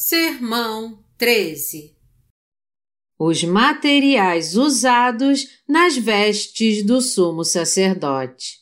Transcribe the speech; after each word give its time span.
Sermão 0.00 1.04
13 1.16 1.96
Os 3.18 3.42
materiais 3.42 4.54
usados 4.54 5.48
nas 5.68 5.96
vestes 5.96 6.86
do 6.86 7.00
sumo 7.00 7.42
sacerdote. 7.42 8.60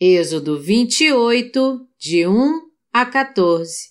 Êxodo 0.00 0.58
28, 0.58 1.86
de 1.98 2.26
1 2.26 2.62
a 2.90 3.04
14 3.04 3.90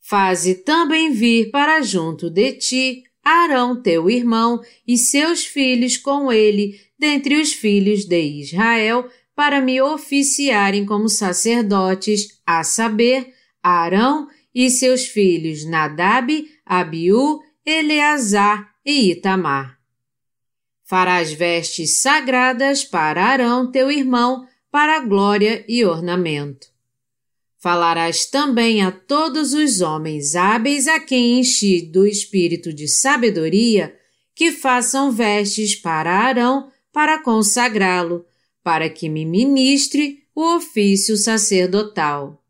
Faze 0.00 0.54
também 0.54 1.12
vir 1.12 1.50
para 1.50 1.82
junto 1.82 2.30
de 2.30 2.52
ti 2.52 3.02
Arão 3.22 3.82
teu 3.82 4.08
irmão 4.08 4.62
e 4.88 4.96
seus 4.96 5.44
filhos 5.44 5.98
com 5.98 6.32
ele 6.32 6.80
dentre 6.98 7.38
os 7.38 7.52
filhos 7.52 8.06
de 8.06 8.40
Israel 8.40 9.10
para 9.36 9.60
me 9.60 9.82
oficiarem 9.82 10.86
como 10.86 11.06
sacerdotes, 11.06 12.40
a 12.46 12.64
saber, 12.64 13.33
Arão 13.70 14.28
e 14.54 14.70
seus 14.70 15.06
filhos 15.06 15.64
Nadab, 15.64 16.46
Abiú, 16.66 17.40
Eleazar 17.64 18.74
e 18.84 19.10
Itamar. 19.12 19.78
Farás 20.84 21.32
vestes 21.32 22.02
sagradas 22.02 22.84
para 22.84 23.24
Arão, 23.24 23.70
teu 23.70 23.90
irmão, 23.90 24.46
para 24.70 25.00
glória 25.00 25.64
e 25.66 25.82
ornamento. 25.82 26.68
Falarás 27.58 28.26
também 28.26 28.82
a 28.82 28.92
todos 28.92 29.54
os 29.54 29.80
homens 29.80 30.34
hábeis 30.34 30.86
a 30.86 31.00
quem 31.00 31.40
enchi 31.40 31.80
do 31.80 32.06
espírito 32.06 32.74
de 32.74 32.86
sabedoria, 32.86 33.96
que 34.34 34.52
façam 34.52 35.10
vestes 35.10 35.74
para 35.74 36.12
Arão, 36.12 36.70
para 36.92 37.22
consagrá-lo, 37.22 38.26
para 38.62 38.90
que 38.90 39.08
me 39.08 39.24
ministre 39.24 40.22
o 40.34 40.56
ofício 40.56 41.16
sacerdotal. 41.16 42.43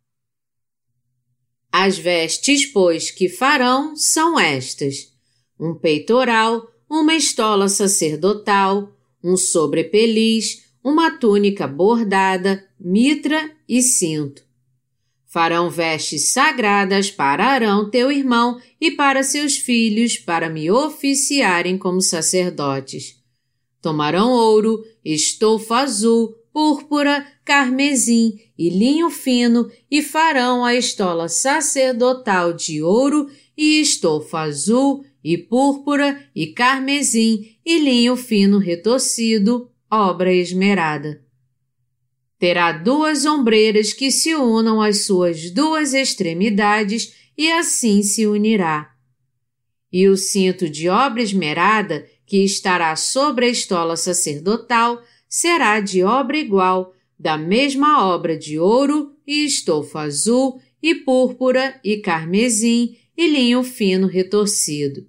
As 1.77 1.99
vestes, 1.99 2.65
pois, 2.67 3.11
que 3.11 3.29
farão 3.29 3.97
são 3.97 4.39
estas: 4.39 5.13
um 5.59 5.75
peitoral, 5.75 6.71
uma 6.89 7.17
estola 7.17 7.69
sacerdotal, 7.69 8.97
um 9.25 9.37
sobrepeliz, 9.37 10.67
uma 10.85 11.19
túnica 11.19 11.67
bordada, 11.67 12.65
mitra 12.79 13.51
e 13.69 13.83
cinto. 13.83 14.45
Farão 15.27 15.69
vestes 15.69 16.29
sagradas 16.29 17.11
para 17.11 17.45
Arão, 17.45 17.91
teu 17.91 18.13
irmão, 18.13 18.61
e 18.81 18.93
para 18.93 19.25
seus 19.25 19.57
filhos, 19.57 20.17
para 20.17 20.49
me 20.49 20.71
oficiarem 20.71 21.77
como 21.77 22.01
sacerdotes. 22.01 23.17
Tomarão 23.83 24.31
ouro, 24.31 24.85
estofa 25.05 25.79
azul, 25.79 26.37
púrpura, 26.55 27.27
carmesim 27.45 28.39
e 28.57 28.71
linho 28.71 29.11
fino 29.11 29.69
e 29.91 30.01
farão 30.01 30.65
a 30.65 30.73
estola 30.73 31.29
sacerdotal 31.29 32.53
de 32.53 32.81
ouro 32.81 33.29
e 33.57 33.81
estofa 33.81 34.39
azul 34.39 35.05
e 35.23 35.37
púrpura 35.37 36.25
e 36.33 36.47
carmesim 36.47 37.57
e 37.67 37.79
linho 37.81 38.17
fino 38.17 38.59
retorcido, 38.59 39.69
obra 39.91 40.33
esmerada. 40.33 41.21
Terá 42.39 42.71
duas 42.71 43.27
ombreiras 43.27 43.93
que 43.93 44.13
se 44.13 44.37
unam 44.37 44.81
às 44.81 45.05
suas 45.05 45.51
duas 45.51 45.93
extremidades 45.93 47.15
e 47.37 47.51
assim 47.51 48.01
se 48.01 48.29
unirá. 48.29 48.93
E 49.91 50.07
o 50.09 50.17
cinto 50.17 50.69
de 50.69 50.89
obra 50.89 51.21
esmerada 51.21 52.07
que 52.25 52.45
estará 52.45 52.95
sobre 52.95 53.47
a 53.47 53.49
estola 53.49 53.97
sacerdotal 53.97 55.03
será 55.37 55.81
de 55.81 56.05
obra 56.05 56.39
igual, 56.39 56.95
da 57.19 57.37
mesma 57.37 58.07
obra 58.07 58.39
de 58.39 58.57
ouro 58.57 59.17
e 59.27 59.45
estofa 59.45 60.03
azul 60.03 60.61
e 60.81 60.95
púrpura 60.95 61.81
e 61.83 61.97
carmesim 61.97 62.97
e 63.17 63.27
linho 63.27 63.65
fino 63.65 64.07
retorcido. 64.07 65.09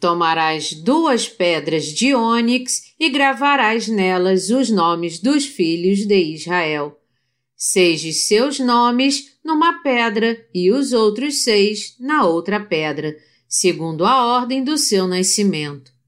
Tomarás 0.00 0.72
duas 0.72 1.28
pedras 1.28 1.84
de 1.84 2.14
ônix 2.14 2.94
e 2.98 3.10
gravarás 3.10 3.86
nelas 3.86 4.48
os 4.48 4.70
nomes 4.70 5.18
dos 5.18 5.44
filhos 5.44 6.06
de 6.06 6.16
Israel. 6.16 6.98
Seis 7.54 8.00
de 8.00 8.14
seus 8.14 8.58
nomes 8.58 9.38
numa 9.44 9.82
pedra 9.82 10.42
e 10.54 10.72
os 10.72 10.94
outros 10.94 11.44
seis 11.44 11.94
na 12.00 12.24
outra 12.24 12.58
pedra, 12.58 13.14
segundo 13.46 14.06
a 14.06 14.38
ordem 14.38 14.64
do 14.64 14.78
seu 14.78 15.06
nascimento 15.06 15.99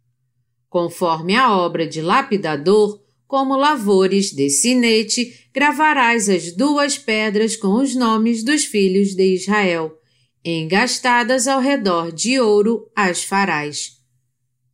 conforme 0.73 1.37
a 1.37 1.55
obra 1.55 1.87
de 1.87 2.01
lapidador, 2.01 2.99
como 3.27 3.59
lavores 3.59 4.33
de 4.33 4.49
sinete, 4.49 5.47
gravarás 5.53 6.31
as 6.31 6.51
duas 6.51 6.97
pedras 6.97 7.55
com 7.55 7.75
os 7.75 7.95
nomes 7.95 8.43
dos 8.43 8.65
filhos 8.65 9.15
de 9.15 9.35
Israel, 9.35 9.95
engastadas 10.43 11.47
ao 11.47 11.61
redor 11.61 12.11
de 12.11 12.41
ouro 12.41 12.91
as 12.97 13.23
farás. 13.23 13.99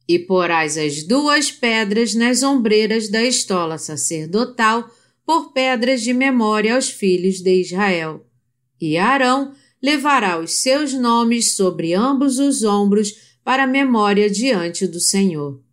E 0.08 0.20
porás 0.20 0.78
as 0.78 1.02
duas 1.02 1.50
pedras 1.50 2.14
nas 2.14 2.44
ombreiras 2.44 3.08
da 3.08 3.24
estola 3.24 3.76
sacerdotal 3.76 4.88
por 5.26 5.52
pedras 5.52 6.00
de 6.02 6.14
memória 6.14 6.76
aos 6.76 6.88
filhos 6.88 7.40
de 7.40 7.60
Israel. 7.60 8.24
E 8.80 8.96
Arão 8.96 9.52
levará 9.82 10.38
os 10.38 10.62
seus 10.62 10.92
nomes 10.92 11.56
sobre 11.56 11.92
ambos 11.92 12.38
os 12.38 12.62
ombros 12.62 13.12
para 13.42 13.66
memória 13.66 14.30
diante 14.30 14.86
do 14.86 15.00
Senhor. 15.00 15.66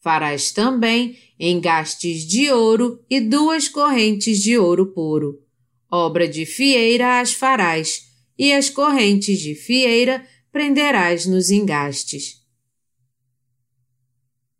Farás 0.00 0.52
também 0.52 1.16
engastes 1.38 2.26
de 2.26 2.50
ouro 2.50 3.02
e 3.10 3.20
duas 3.20 3.68
correntes 3.68 4.40
de 4.40 4.56
ouro 4.56 4.86
puro. 4.86 5.42
Obra 5.90 6.28
de 6.28 6.46
fieira 6.46 7.20
as 7.20 7.32
farás, 7.32 8.08
e 8.38 8.52
as 8.52 8.70
correntes 8.70 9.40
de 9.40 9.54
fieira 9.54 10.24
prenderás 10.52 11.26
nos 11.26 11.50
engastes. 11.50 12.38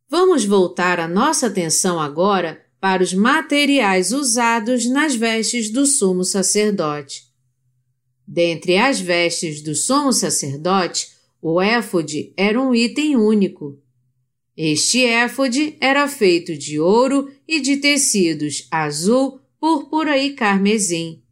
Vamos 0.08 0.44
voltar 0.44 0.98
a 0.98 1.06
nossa 1.06 1.46
atenção 1.46 2.00
agora 2.00 2.64
para 2.80 3.02
os 3.02 3.12
materiais 3.12 4.12
usados 4.12 4.86
nas 4.86 5.14
vestes 5.14 5.70
do 5.70 5.84
sumo 5.84 6.24
sacerdote. 6.24 7.24
Dentre 8.26 8.76
as 8.78 9.00
vestes 9.00 9.62
do 9.62 9.74
sumo 9.74 10.12
sacerdote, 10.12 11.08
o 11.40 11.60
éfode 11.60 12.32
era 12.36 12.60
um 12.60 12.74
item 12.74 13.16
único. 13.16 13.78
Este 14.60 15.04
éfode 15.04 15.76
era 15.80 16.08
feito 16.08 16.58
de 16.58 16.80
ouro 16.80 17.30
e 17.46 17.60
de 17.60 17.76
tecidos 17.76 18.66
azul, 18.72 19.40
púrpura 19.60 20.18
e 20.18 20.32
carmesim. 20.32 21.22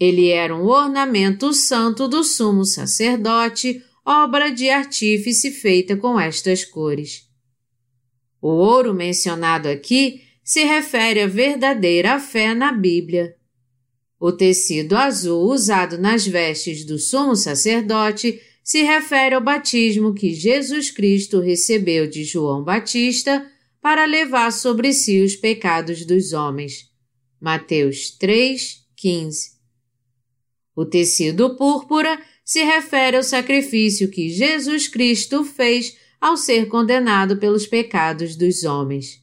Ele 0.00 0.28
era 0.30 0.56
um 0.56 0.64
ornamento 0.64 1.52
santo 1.52 2.08
do 2.08 2.24
sumo 2.24 2.64
sacerdote, 2.64 3.84
obra 4.02 4.48
de 4.50 4.70
artífice 4.70 5.50
feita 5.50 5.94
com 5.94 6.18
estas 6.18 6.64
cores. 6.64 7.28
O 8.40 8.48
ouro 8.48 8.94
mencionado 8.94 9.68
aqui 9.68 10.22
se 10.42 10.64
refere 10.64 11.20
à 11.20 11.26
verdadeira 11.26 12.18
fé 12.18 12.54
na 12.54 12.72
Bíblia. 12.72 13.36
O 14.18 14.32
tecido 14.32 14.96
azul 14.96 15.52
usado 15.52 15.98
nas 15.98 16.26
vestes 16.26 16.82
do 16.82 16.98
sumo 16.98 17.36
sacerdote 17.36 18.40
se 18.68 18.82
refere 18.82 19.34
ao 19.34 19.40
batismo 19.40 20.12
que 20.12 20.34
Jesus 20.34 20.90
Cristo 20.90 21.40
recebeu 21.40 22.06
de 22.06 22.22
João 22.22 22.62
Batista 22.62 23.50
para 23.80 24.04
levar 24.04 24.52
sobre 24.52 24.92
si 24.92 25.22
os 25.22 25.34
pecados 25.34 26.04
dos 26.04 26.34
homens. 26.34 26.90
Mateus 27.40 28.10
3, 28.10 28.84
15. 28.94 29.52
O 30.76 30.84
tecido 30.84 31.56
púrpura 31.56 32.20
se 32.44 32.62
refere 32.62 33.16
ao 33.16 33.22
sacrifício 33.22 34.10
que 34.10 34.28
Jesus 34.28 34.86
Cristo 34.86 35.44
fez 35.44 35.96
ao 36.20 36.36
ser 36.36 36.68
condenado 36.68 37.38
pelos 37.38 37.66
pecados 37.66 38.36
dos 38.36 38.64
homens. 38.64 39.22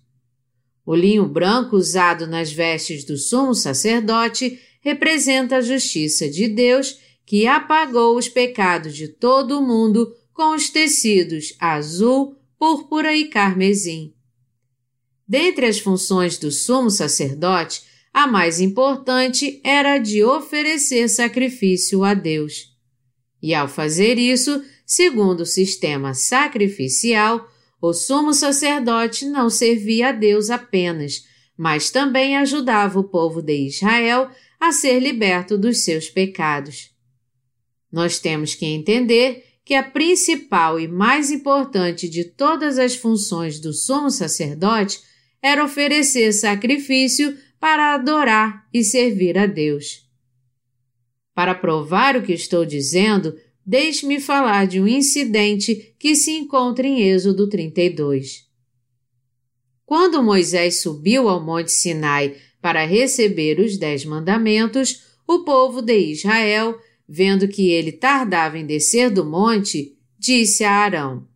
O 0.83 0.95
linho 0.95 1.27
branco 1.27 1.75
usado 1.75 2.25
nas 2.25 2.51
vestes 2.51 3.03
do 3.03 3.15
sumo 3.15 3.53
sacerdote 3.53 4.59
representa 4.81 5.57
a 5.57 5.61
justiça 5.61 6.27
de 6.27 6.47
Deus 6.47 7.04
que 7.25 7.47
apagou 7.47 8.17
os 8.17 8.29
pecados 8.29 8.95
de 8.95 9.07
todo 9.07 9.59
o 9.59 9.61
mundo 9.61 10.15
com 10.33 10.53
os 10.53 10.69
tecidos 10.69 11.55
azul, 11.59 12.37
púrpura 12.59 13.15
e 13.15 13.25
carmesim. 13.25 14.13
Dentre 15.27 15.65
as 15.65 15.79
funções 15.79 16.37
do 16.37 16.51
sumo 16.51 16.91
sacerdote, 16.91 17.83
a 18.13 18.27
mais 18.27 18.59
importante 18.61 19.59
era 19.63 19.93
a 19.93 19.97
de 19.97 20.23
oferecer 20.23 21.09
sacrifício 21.09 22.03
a 22.03 22.13
Deus. 22.13 22.73
E 23.41 23.53
ao 23.53 23.67
fazer 23.67 24.17
isso, 24.17 24.63
segundo 24.85 25.41
o 25.41 25.45
sistema 25.45 26.13
sacrificial, 26.13 27.49
o 27.81 27.93
sumo 27.93 28.33
sacerdote 28.33 29.25
não 29.25 29.49
servia 29.49 30.09
a 30.09 30.11
Deus 30.11 30.49
apenas, 30.49 31.25
mas 31.57 31.89
também 31.89 32.37
ajudava 32.37 32.99
o 32.99 33.03
povo 33.03 33.41
de 33.41 33.67
Israel 33.67 34.29
a 34.59 34.71
ser 34.71 34.99
liberto 34.99 35.57
dos 35.57 35.83
seus 35.83 36.09
pecados. 36.09 36.94
Nós 37.95 38.19
temos 38.19 38.53
que 38.53 38.65
entender 38.65 39.45
que 39.63 39.73
a 39.73 39.81
principal 39.81 40.77
e 40.77 40.85
mais 40.85 41.31
importante 41.31 42.09
de 42.09 42.25
todas 42.25 42.77
as 42.77 42.93
funções 42.93 43.57
do 43.57 43.71
sumo 43.71 44.11
sacerdote 44.11 44.99
era 45.41 45.63
oferecer 45.63 46.33
sacrifício 46.33 47.37
para 47.57 47.93
adorar 47.93 48.67
e 48.73 48.83
servir 48.83 49.37
a 49.37 49.45
Deus. 49.45 50.05
Para 51.33 51.55
provar 51.55 52.17
o 52.17 52.21
que 52.21 52.33
estou 52.33 52.65
dizendo, 52.65 53.33
deixe-me 53.65 54.19
falar 54.19 54.67
de 54.67 54.81
um 54.81 54.87
incidente 54.89 55.95
que 55.97 56.15
se 56.15 56.31
encontra 56.31 56.85
em 56.85 57.01
Êxodo 57.01 57.47
32. 57.47 58.43
Quando 59.85 60.21
Moisés 60.21 60.81
subiu 60.81 61.29
ao 61.29 61.41
Monte 61.41 61.71
Sinai 61.71 62.35
para 62.61 62.85
receber 62.85 63.57
os 63.57 63.77
Dez 63.77 64.03
Mandamentos, 64.03 65.01
o 65.25 65.45
povo 65.45 65.81
de 65.81 65.97
Israel, 65.97 66.77
vendo 67.07 67.47
que 67.47 67.69
ele 67.69 67.91
tardava 67.91 68.57
em 68.57 68.65
descer 68.65 69.09
do 69.09 69.23
monte, 69.23 69.95
disse 70.17 70.63
a 70.63 70.71
Arão: 70.71 71.27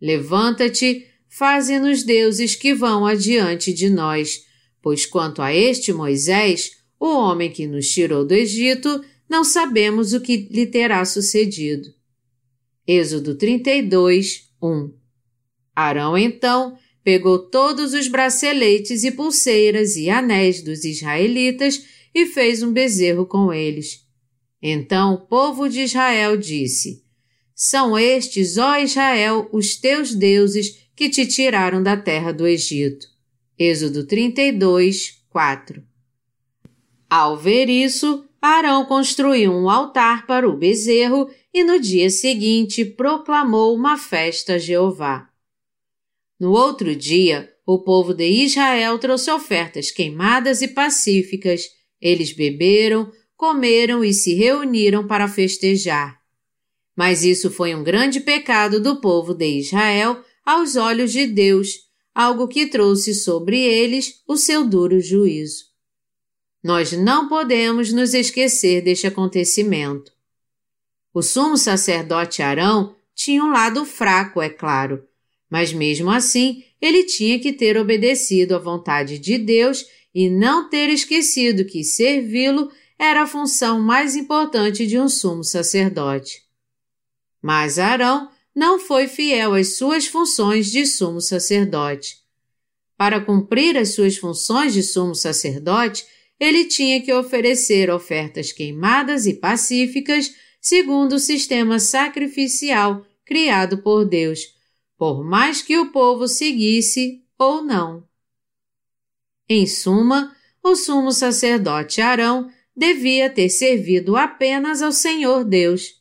Levanta-te, 0.00 1.06
faze-nos 1.28 2.02
deuses 2.02 2.54
que 2.54 2.74
vão 2.74 3.06
adiante 3.06 3.72
de 3.72 3.88
nós, 3.88 4.42
pois 4.82 5.06
quanto 5.06 5.42
a 5.42 5.54
este 5.54 5.92
Moisés, 5.92 6.72
o 6.98 7.06
homem 7.06 7.50
que 7.50 7.66
nos 7.66 7.88
tirou 7.88 8.24
do 8.24 8.32
Egito, 8.32 9.04
não 9.28 9.44
sabemos 9.44 10.12
o 10.12 10.20
que 10.20 10.48
lhe 10.50 10.66
terá 10.66 11.04
sucedido. 11.04 11.88
Êxodo 12.86 13.34
32, 13.34 14.50
1 14.62 14.94
Arão, 15.74 16.16
então, 16.16 16.78
pegou 17.02 17.38
todos 17.38 17.92
os 17.92 18.08
braceletes 18.08 19.04
e 19.04 19.10
pulseiras 19.10 19.96
e 19.96 20.08
anéis 20.08 20.62
dos 20.62 20.84
israelitas 20.84 21.84
e 22.14 22.24
fez 22.26 22.62
um 22.62 22.72
bezerro 22.72 23.26
com 23.26 23.52
eles. 23.52 24.05
Então 24.68 25.14
o 25.14 25.18
povo 25.18 25.68
de 25.68 25.82
Israel 25.82 26.36
disse: 26.36 27.04
São 27.54 27.96
estes, 27.96 28.58
ó 28.58 28.76
Israel, 28.78 29.48
os 29.52 29.76
teus 29.76 30.12
deuses 30.12 30.88
que 30.96 31.08
te 31.08 31.24
tiraram 31.24 31.80
da 31.80 31.96
terra 31.96 32.32
do 32.32 32.44
Egito. 32.44 33.06
Êxodo 33.56 34.04
32, 34.04 35.22
4 35.30 35.84
Ao 37.08 37.36
ver 37.36 37.68
isso, 37.70 38.28
Arão 38.42 38.84
construiu 38.86 39.52
um 39.52 39.70
altar 39.70 40.26
para 40.26 40.48
o 40.48 40.56
bezerro 40.56 41.30
e 41.54 41.62
no 41.62 41.78
dia 41.78 42.10
seguinte 42.10 42.84
proclamou 42.84 43.72
uma 43.72 43.96
festa 43.96 44.54
a 44.54 44.58
Jeová. 44.58 45.30
No 46.40 46.50
outro 46.50 46.96
dia, 46.96 47.48
o 47.64 47.84
povo 47.84 48.12
de 48.12 48.26
Israel 48.26 48.98
trouxe 48.98 49.30
ofertas 49.30 49.92
queimadas 49.92 50.60
e 50.60 50.66
pacíficas. 50.66 51.68
Eles 52.00 52.32
beberam, 52.32 53.10
comeram 53.36 54.02
e 54.02 54.14
se 54.14 54.34
reuniram 54.34 55.06
para 55.06 55.28
festejar. 55.28 56.20
Mas 56.96 57.22
isso 57.22 57.50
foi 57.50 57.74
um 57.74 57.84
grande 57.84 58.20
pecado 58.20 58.80
do 58.80 59.00
povo 59.00 59.34
de 59.34 59.58
Israel 59.58 60.24
aos 60.44 60.76
olhos 60.76 61.12
de 61.12 61.26
Deus, 61.26 61.80
algo 62.14 62.48
que 62.48 62.66
trouxe 62.66 63.14
sobre 63.14 63.60
eles 63.60 64.22
o 64.26 64.36
seu 64.36 64.66
duro 64.66 65.00
juízo. 65.00 65.66
Nós 66.62 66.92
não 66.92 67.28
podemos 67.28 67.92
nos 67.92 68.14
esquecer 68.14 68.82
deste 68.82 69.06
acontecimento. 69.06 70.10
O 71.12 71.22
sumo 71.22 71.56
sacerdote 71.56 72.42
Arão 72.42 72.96
tinha 73.14 73.42
um 73.42 73.50
lado 73.50 73.84
fraco, 73.84 74.40
é 74.40 74.48
claro, 74.48 75.04
mas 75.50 75.72
mesmo 75.72 76.10
assim 76.10 76.64
ele 76.80 77.04
tinha 77.04 77.38
que 77.38 77.52
ter 77.52 77.76
obedecido 77.76 78.54
à 78.54 78.58
vontade 78.58 79.18
de 79.18 79.38
Deus 79.38 79.84
e 80.14 80.30
não 80.30 80.68
ter 80.68 80.88
esquecido 80.88 81.64
que 81.64 81.84
servi-lo 81.84 82.70
era 82.98 83.22
a 83.22 83.26
função 83.26 83.80
mais 83.80 84.16
importante 84.16 84.86
de 84.86 84.98
um 84.98 85.08
sumo 85.08 85.44
sacerdote. 85.44 86.42
Mas 87.42 87.78
Arão 87.78 88.30
não 88.54 88.78
foi 88.78 89.06
fiel 89.06 89.54
às 89.54 89.76
suas 89.76 90.06
funções 90.06 90.70
de 90.70 90.86
sumo 90.86 91.20
sacerdote. 91.20 92.16
Para 92.96 93.20
cumprir 93.20 93.76
as 93.76 93.94
suas 93.94 94.16
funções 94.16 94.72
de 94.72 94.82
sumo 94.82 95.14
sacerdote, 95.14 96.06
ele 96.40 96.64
tinha 96.64 97.02
que 97.02 97.12
oferecer 97.12 97.90
ofertas 97.90 98.52
queimadas 98.52 99.26
e 99.26 99.34
pacíficas 99.34 100.34
segundo 100.60 101.16
o 101.16 101.18
sistema 101.18 101.78
sacrificial 101.78 103.04
criado 103.24 103.78
por 103.78 104.04
Deus, 104.04 104.40
por 104.96 105.22
mais 105.22 105.60
que 105.60 105.78
o 105.78 105.92
povo 105.92 106.26
seguisse 106.26 107.22
ou 107.38 107.62
não. 107.62 108.06
Em 109.48 109.66
suma, 109.66 110.34
o 110.62 110.74
sumo 110.74 111.12
sacerdote 111.12 112.00
Arão 112.00 112.50
devia 112.76 113.30
ter 113.30 113.48
servido 113.48 114.16
apenas 114.16 114.82
ao 114.82 114.92
Senhor 114.92 115.44
Deus. 115.44 115.94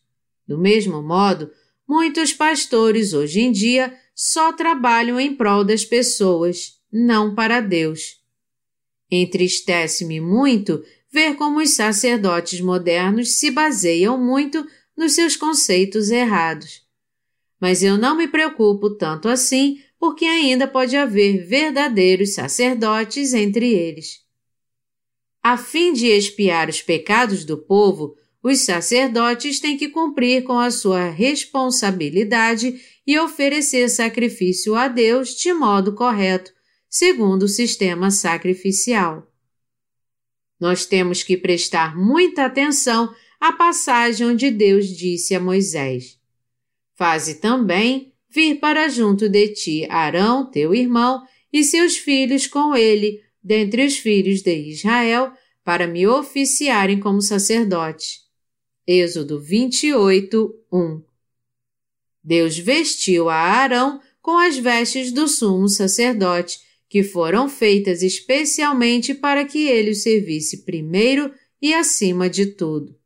Do 0.47 0.57
mesmo 0.57 1.01
modo, 1.01 1.49
muitos 1.87 2.33
pastores 2.33 3.13
hoje 3.13 3.41
em 3.41 3.51
dia 3.51 3.97
só 4.13 4.51
trabalham 4.51 5.19
em 5.19 5.35
prol 5.35 5.63
das 5.63 5.85
pessoas, 5.85 6.79
não 6.91 7.33
para 7.33 7.61
Deus. 7.61 8.21
Entristece-me 9.09 10.19
muito 10.19 10.83
ver 11.11 11.35
como 11.35 11.59
os 11.59 11.71
sacerdotes 11.71 12.59
modernos 12.59 13.37
se 13.37 13.49
baseiam 13.49 14.17
muito 14.17 14.65
nos 14.97 15.13
seus 15.13 15.35
conceitos 15.35 16.09
errados. 16.09 16.83
Mas 17.59 17.83
eu 17.83 17.97
não 17.97 18.17
me 18.17 18.27
preocupo 18.27 18.89
tanto 18.91 19.29
assim, 19.29 19.81
porque 19.97 20.25
ainda 20.25 20.67
pode 20.67 20.95
haver 20.97 21.45
verdadeiros 21.45 22.33
sacerdotes 22.33 23.33
entre 23.33 23.71
eles. 23.73 24.24
A 25.47 25.57
fim 25.57 25.93
de 25.93 26.07
expiar 26.07 26.69
os 26.69 26.81
pecados 26.81 27.45
do 27.45 27.55
povo, 27.55 28.17
os 28.41 28.61
sacerdotes 28.61 29.59
têm 29.59 29.77
que 29.77 29.89
cumprir 29.89 30.43
com 30.43 30.57
a 30.57 30.71
sua 30.71 31.07
responsabilidade 31.11 32.81
e 33.05 33.19
oferecer 33.19 33.87
sacrifício 33.89 34.73
a 34.73 34.87
Deus 34.87 35.35
de 35.35 35.53
modo 35.53 35.93
correto, 35.93 36.51
segundo 36.89 37.43
o 37.43 37.47
sistema 37.47 38.09
sacrificial. 38.09 39.31
Nós 40.59 40.87
temos 40.87 41.21
que 41.21 41.37
prestar 41.37 41.95
muita 41.95 42.45
atenção 42.45 43.13
à 43.39 43.53
passagem 43.53 44.25
onde 44.25 44.49
Deus 44.49 44.87
disse 44.87 45.35
a 45.35 45.39
Moisés: 45.39 46.17
Faze 46.95 47.35
também 47.35 48.15
vir 48.31 48.55
para 48.55 48.89
junto 48.89 49.29
de 49.29 49.49
ti 49.49 49.85
Arão, 49.91 50.49
teu 50.49 50.73
irmão, 50.73 51.21
e 51.53 51.63
seus 51.63 51.97
filhos 51.97 52.47
com 52.47 52.75
ele, 52.75 53.23
dentre 53.45 53.85
os 53.85 53.95
filhos 53.95 54.41
de 54.41 54.55
Israel, 54.55 55.31
para 55.63 55.85
me 55.85 56.07
oficiarem 56.07 56.99
como 56.99 57.21
sacerdote. 57.21 58.21
Êxodo 58.87 59.39
28, 59.39 60.55
1 60.71 61.03
Deus 62.23 62.57
vestiu 62.57 63.29
a 63.29 63.35
Arão 63.35 64.01
com 64.19 64.35
as 64.35 64.57
vestes 64.57 65.11
do 65.11 65.27
sumo 65.27 65.69
sacerdote 65.69 66.59
que 66.89 67.03
foram 67.03 67.47
feitas 67.47 68.01
especialmente 68.01 69.13
para 69.13 69.45
que 69.45 69.67
ele 69.67 69.91
o 69.91 69.95
servisse 69.95 70.65
primeiro 70.65 71.31
e 71.61 71.71
acima 71.71 72.27
de 72.27 72.47
tudo. 72.47 72.97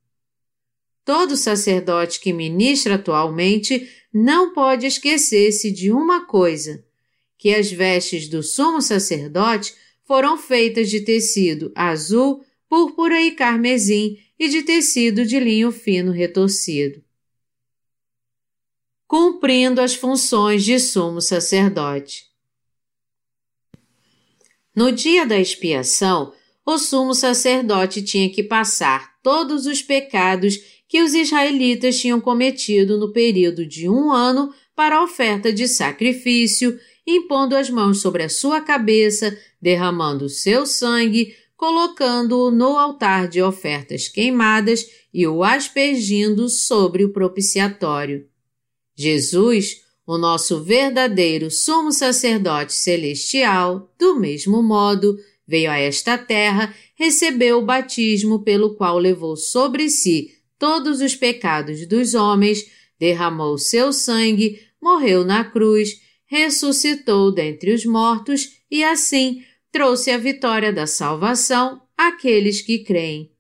Todo 1.04 1.36
sacerdote 1.36 2.20
que 2.22 2.32
ministra 2.32 2.96
atualmente 2.96 3.90
não 4.14 4.54
pode 4.54 4.86
esquecer-se 4.86 5.72
de 5.72 5.92
uma 5.92 6.26
coisa: 6.26 6.86
que 7.38 7.54
as 7.54 7.72
vestes 7.72 8.28
do 8.28 8.44
sumo 8.44 8.82
sacerdote 8.82 9.74
foram 10.10 10.40
feitas 10.40 10.90
de 10.90 11.02
tecido 11.02 11.72
azul, 11.76 12.44
púrpura 12.68 13.22
e 13.22 13.30
carmesim 13.30 14.18
e 14.40 14.50
de 14.50 14.64
tecido 14.64 15.24
de 15.24 15.40
linho 15.40 15.72
fino 15.72 16.12
retorcido. 16.12 17.04
Cumprindo 19.08 19.80
as 19.80 19.94
funções 19.94 20.64
de 20.64 20.80
sumo 20.80 21.22
sacerdote. 21.22 22.26
No 24.76 24.92
dia 24.92 25.28
da 25.28 25.38
expiação, 25.38 26.34
o 26.66 26.80
sumo 26.80 27.14
sacerdote 27.14 28.02
tinha 28.02 28.32
que 28.32 28.42
passar 28.42 29.14
todos 29.22 29.68
os 29.68 29.84
pecados 29.84 30.58
que 30.88 31.04
os 31.04 31.14
israelitas 31.14 32.00
tinham 32.00 32.20
cometido 32.20 32.98
no 32.98 33.14
período 33.14 33.64
de 33.64 33.88
um 33.88 34.12
ano 34.12 34.52
para 34.76 34.96
a 34.96 35.04
oferta 35.04 35.54
de 35.54 35.68
sacrifício, 35.68 36.80
impondo 37.16 37.56
as 37.56 37.70
mãos 37.70 38.02
sobre 38.02 38.24
a 38.24 38.30
sua 38.30 38.62
cabeça, 38.62 39.38
derramando 39.62 40.30
seu 40.30 40.66
sangue, 40.66 41.36
colocando-o 41.56 42.52
no 42.52 42.78
altar 42.78 43.28
de 43.28 43.42
ofertas 43.42 44.08
queimadas 44.08 44.86
e 45.14 45.28
o 45.28 45.44
aspergindo 45.44 46.48
sobre 46.48 47.04
o 47.04 47.12
propiciatório. 47.12 48.26
Jesus, 48.96 49.82
o 50.06 50.18
nosso 50.18 50.64
verdadeiro 50.64 51.52
sumo 51.52 51.92
sacerdote 51.92 52.74
celestial, 52.74 53.94
do 54.00 54.20
mesmo 54.20 54.64
modo, 54.64 55.18
veio 55.48 55.70
a 55.70 55.78
esta 55.78 56.18
terra, 56.18 56.74
recebeu 56.96 57.60
o 57.60 57.66
batismo 57.66 58.44
pelo 58.44 58.76
qual 58.76 58.98
levou 58.98 59.36
sobre 59.36 59.90
si 59.90 60.32
todos 60.58 61.00
os 61.00 61.16
pecados 61.16 61.86
dos 61.88 62.14
homens, 62.14 62.66
derramou 63.00 63.58
seu 63.58 63.94
sangue, 63.94 64.60
morreu 64.82 65.24
na 65.24 65.44
cruz, 65.44 66.02
ressuscitou 66.30 67.34
dentre 67.34 67.74
os 67.74 67.84
mortos 67.84 68.60
e 68.70 68.84
assim 68.84 69.44
trouxe 69.72 70.12
a 70.12 70.18
vitória 70.18 70.72
da 70.72 70.86
salvação 70.86 71.82
àqueles 71.98 72.62
que 72.62 72.80
creem. 72.80 73.32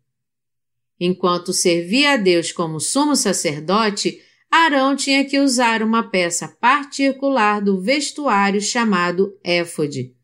Enquanto 1.00 1.54
servia 1.54 2.14
a 2.14 2.18
Deus 2.18 2.52
como 2.52 2.80
sumo 2.80 3.16
sacerdote, 3.16 4.20
Arão 4.52 4.96
tinha 4.96 5.24
que 5.24 5.40
usar 5.40 5.84
uma 5.84 6.10
peça 6.10 6.48
particular 6.48 7.62
do 7.62 7.80
vestuário 7.80 8.60
chamado 8.60 9.38
éfode, 9.44 10.16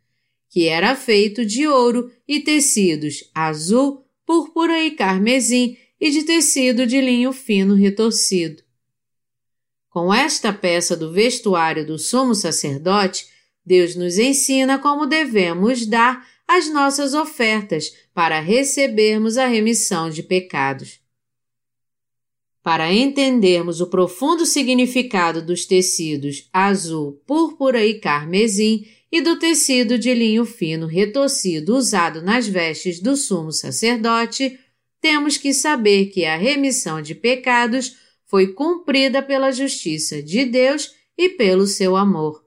que 0.49 0.67
era 0.67 0.95
feito 0.95 1.45
de 1.45 1.67
ouro 1.67 2.11
e 2.27 2.39
tecidos 2.39 3.29
azul, 3.33 4.03
púrpura 4.25 4.83
e 4.83 4.91
carmesim 4.91 5.77
e 6.01 6.09
de 6.09 6.23
tecido 6.23 6.87
de 6.87 6.99
linho 6.99 7.31
fino 7.31 7.75
retorcido. 7.75 8.64
Com 9.95 10.13
esta 10.13 10.51
peça 10.51 10.93
do 10.93 11.09
vestuário 11.09 11.87
do 11.87 11.97
sumo 11.97 12.35
sacerdote, 12.35 13.27
Deus 13.65 13.95
nos 13.95 14.17
ensina 14.17 14.77
como 14.77 15.05
devemos 15.05 15.85
dar 15.85 16.27
as 16.45 16.69
nossas 16.69 17.13
ofertas 17.13 17.93
para 18.13 18.41
recebermos 18.41 19.37
a 19.37 19.47
remissão 19.47 20.09
de 20.09 20.21
pecados. 20.21 20.99
Para 22.61 22.91
entendermos 22.91 23.79
o 23.79 23.87
profundo 23.87 24.45
significado 24.45 25.41
dos 25.41 25.65
tecidos 25.65 26.49
azul, 26.51 27.13
púrpura 27.25 27.85
e 27.85 27.93
carmesim 27.93 28.85
e 29.09 29.21
do 29.21 29.39
tecido 29.39 29.97
de 29.97 30.13
linho 30.13 30.43
fino 30.43 30.87
retorcido 30.87 31.73
usado 31.73 32.21
nas 32.21 32.45
vestes 32.45 32.99
do 32.99 33.15
sumo 33.15 33.53
sacerdote, 33.53 34.59
temos 34.99 35.37
que 35.37 35.53
saber 35.53 36.07
que 36.07 36.25
a 36.25 36.35
remissão 36.35 37.01
de 37.01 37.15
pecados 37.15 38.03
foi 38.35 38.47
cumprida 38.47 39.21
pela 39.21 39.49
justiça 39.49 40.21
de 40.21 40.43
Deus 40.43 40.93
e 41.17 41.29
pelo 41.29 41.65
seu 41.65 41.95
amor. 41.95 42.43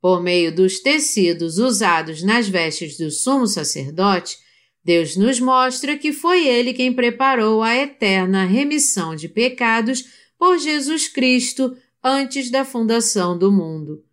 Por 0.00 0.22
meio 0.22 0.54
dos 0.54 0.78
tecidos 0.78 1.58
usados 1.58 2.22
nas 2.22 2.48
vestes 2.48 2.96
do 2.96 3.10
sumo 3.10 3.48
sacerdote, 3.48 4.38
Deus 4.84 5.16
nos 5.16 5.40
mostra 5.40 5.98
que 5.98 6.12
foi 6.12 6.46
Ele 6.46 6.72
quem 6.72 6.92
preparou 6.92 7.60
a 7.60 7.74
eterna 7.74 8.44
remissão 8.44 9.16
de 9.16 9.28
pecados 9.28 10.04
por 10.38 10.56
Jesus 10.58 11.08
Cristo 11.08 11.76
antes 12.00 12.48
da 12.48 12.64
fundação 12.64 13.36
do 13.36 13.50
mundo. 13.50 14.04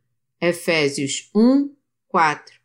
Efésios 0.42 1.30
1, 1.36 1.70
4. 2.08 2.56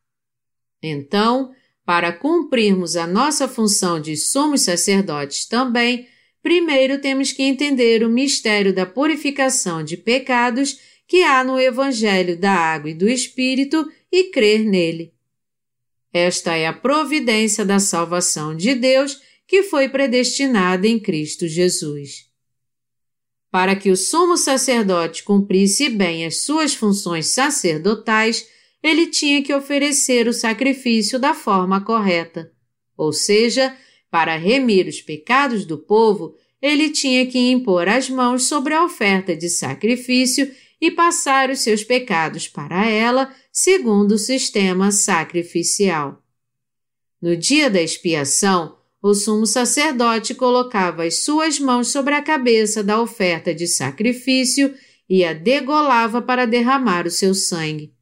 Então, 0.82 1.54
para 1.84 2.14
cumprirmos 2.14 2.96
a 2.96 3.06
nossa 3.06 3.46
função 3.46 4.00
de 4.00 4.16
sumos 4.16 4.62
sacerdotes 4.62 5.44
também, 5.44 6.08
primeiro 6.42 7.00
temos 7.00 7.32
que 7.32 7.42
entender 7.42 8.02
o 8.04 8.08
mistério 8.08 8.72
da 8.72 8.86
purificação 8.86 9.82
de 9.82 9.96
pecados 9.96 10.78
que 11.06 11.22
há 11.22 11.42
no 11.42 11.58
Evangelho 11.58 12.38
da 12.38 12.52
Água 12.52 12.90
e 12.90 12.94
do 12.94 13.08
Espírito 13.08 13.90
e 14.12 14.30
crer 14.30 14.64
nele. 14.64 15.12
Esta 16.12 16.56
é 16.56 16.66
a 16.66 16.72
providência 16.72 17.64
da 17.64 17.78
salvação 17.78 18.56
de 18.56 18.74
Deus 18.74 19.20
que 19.46 19.64
foi 19.64 19.88
predestinada 19.88 20.86
em 20.86 20.98
Cristo 20.98 21.48
Jesus. 21.48 22.30
Para 23.50 23.74
que 23.74 23.90
o 23.90 23.96
sumo 23.96 24.36
sacerdote 24.36 25.24
cumprisse 25.24 25.88
bem 25.88 26.24
as 26.24 26.42
suas 26.42 26.72
funções 26.72 27.26
sacerdotais, 27.26 28.46
ele 28.80 29.08
tinha 29.08 29.42
que 29.42 29.52
oferecer 29.52 30.28
o 30.28 30.32
sacrifício 30.32 31.18
da 31.18 31.34
forma 31.34 31.84
correta, 31.84 32.52
ou 32.96 33.12
seja, 33.12 33.76
para 34.10 34.36
remir 34.36 34.86
os 34.86 35.00
pecados 35.00 35.64
do 35.64 35.78
povo, 35.78 36.34
ele 36.60 36.90
tinha 36.90 37.26
que 37.26 37.38
impor 37.38 37.88
as 37.88 38.10
mãos 38.10 38.44
sobre 38.44 38.74
a 38.74 38.84
oferta 38.84 39.36
de 39.36 39.48
sacrifício 39.48 40.50
e 40.80 40.90
passar 40.90 41.50
os 41.50 41.60
seus 41.60 41.84
pecados 41.84 42.48
para 42.48 42.88
ela, 42.88 43.34
segundo 43.52 44.12
o 44.12 44.18
sistema 44.18 44.90
sacrificial. 44.90 46.22
No 47.20 47.36
dia 47.36 47.68
da 47.70 47.80
expiação, 47.80 48.76
o 49.02 49.14
sumo 49.14 49.46
sacerdote 49.46 50.34
colocava 50.34 51.04
as 51.04 51.22
suas 51.22 51.58
mãos 51.58 51.88
sobre 51.88 52.14
a 52.14 52.22
cabeça 52.22 52.82
da 52.82 53.00
oferta 53.00 53.54
de 53.54 53.66
sacrifício 53.66 54.74
e 55.08 55.24
a 55.24 55.32
degolava 55.32 56.20
para 56.20 56.46
derramar 56.46 57.06
o 57.06 57.10
seu 57.10 57.34
sangue. 57.34 57.92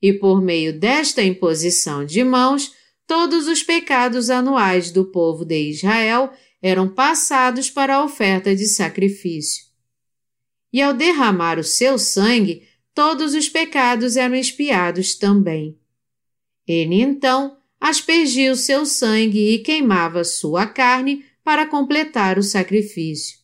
E 0.00 0.12
por 0.12 0.40
meio 0.40 0.78
desta 0.78 1.22
imposição 1.22 2.04
de 2.04 2.22
mãos, 2.24 2.72
todos 3.08 3.48
os 3.48 3.64
pecados 3.64 4.30
anuais 4.30 4.92
do 4.92 5.06
povo 5.06 5.44
de 5.44 5.70
Israel 5.70 6.32
eram 6.62 6.88
passados 6.88 7.68
para 7.68 7.96
a 7.96 8.04
oferta 8.04 8.54
de 8.54 8.66
sacrifício 8.68 9.68
e 10.72 10.82
ao 10.82 10.92
derramar 10.92 11.58
o 11.58 11.64
seu 11.64 11.98
sangue, 11.98 12.62
todos 12.94 13.34
os 13.34 13.48
pecados 13.48 14.16
eram 14.16 14.34
expiados 14.34 15.14
também. 15.14 15.78
Ele 16.66 17.00
então 17.00 17.56
aspergia 17.80 18.52
o 18.52 18.56
seu 18.56 18.84
sangue 18.84 19.54
e 19.54 19.58
queimava 19.58 20.24
sua 20.24 20.66
carne 20.66 21.24
para 21.42 21.66
completar 21.66 22.38
o 22.38 22.42
sacrifício. 22.42 23.38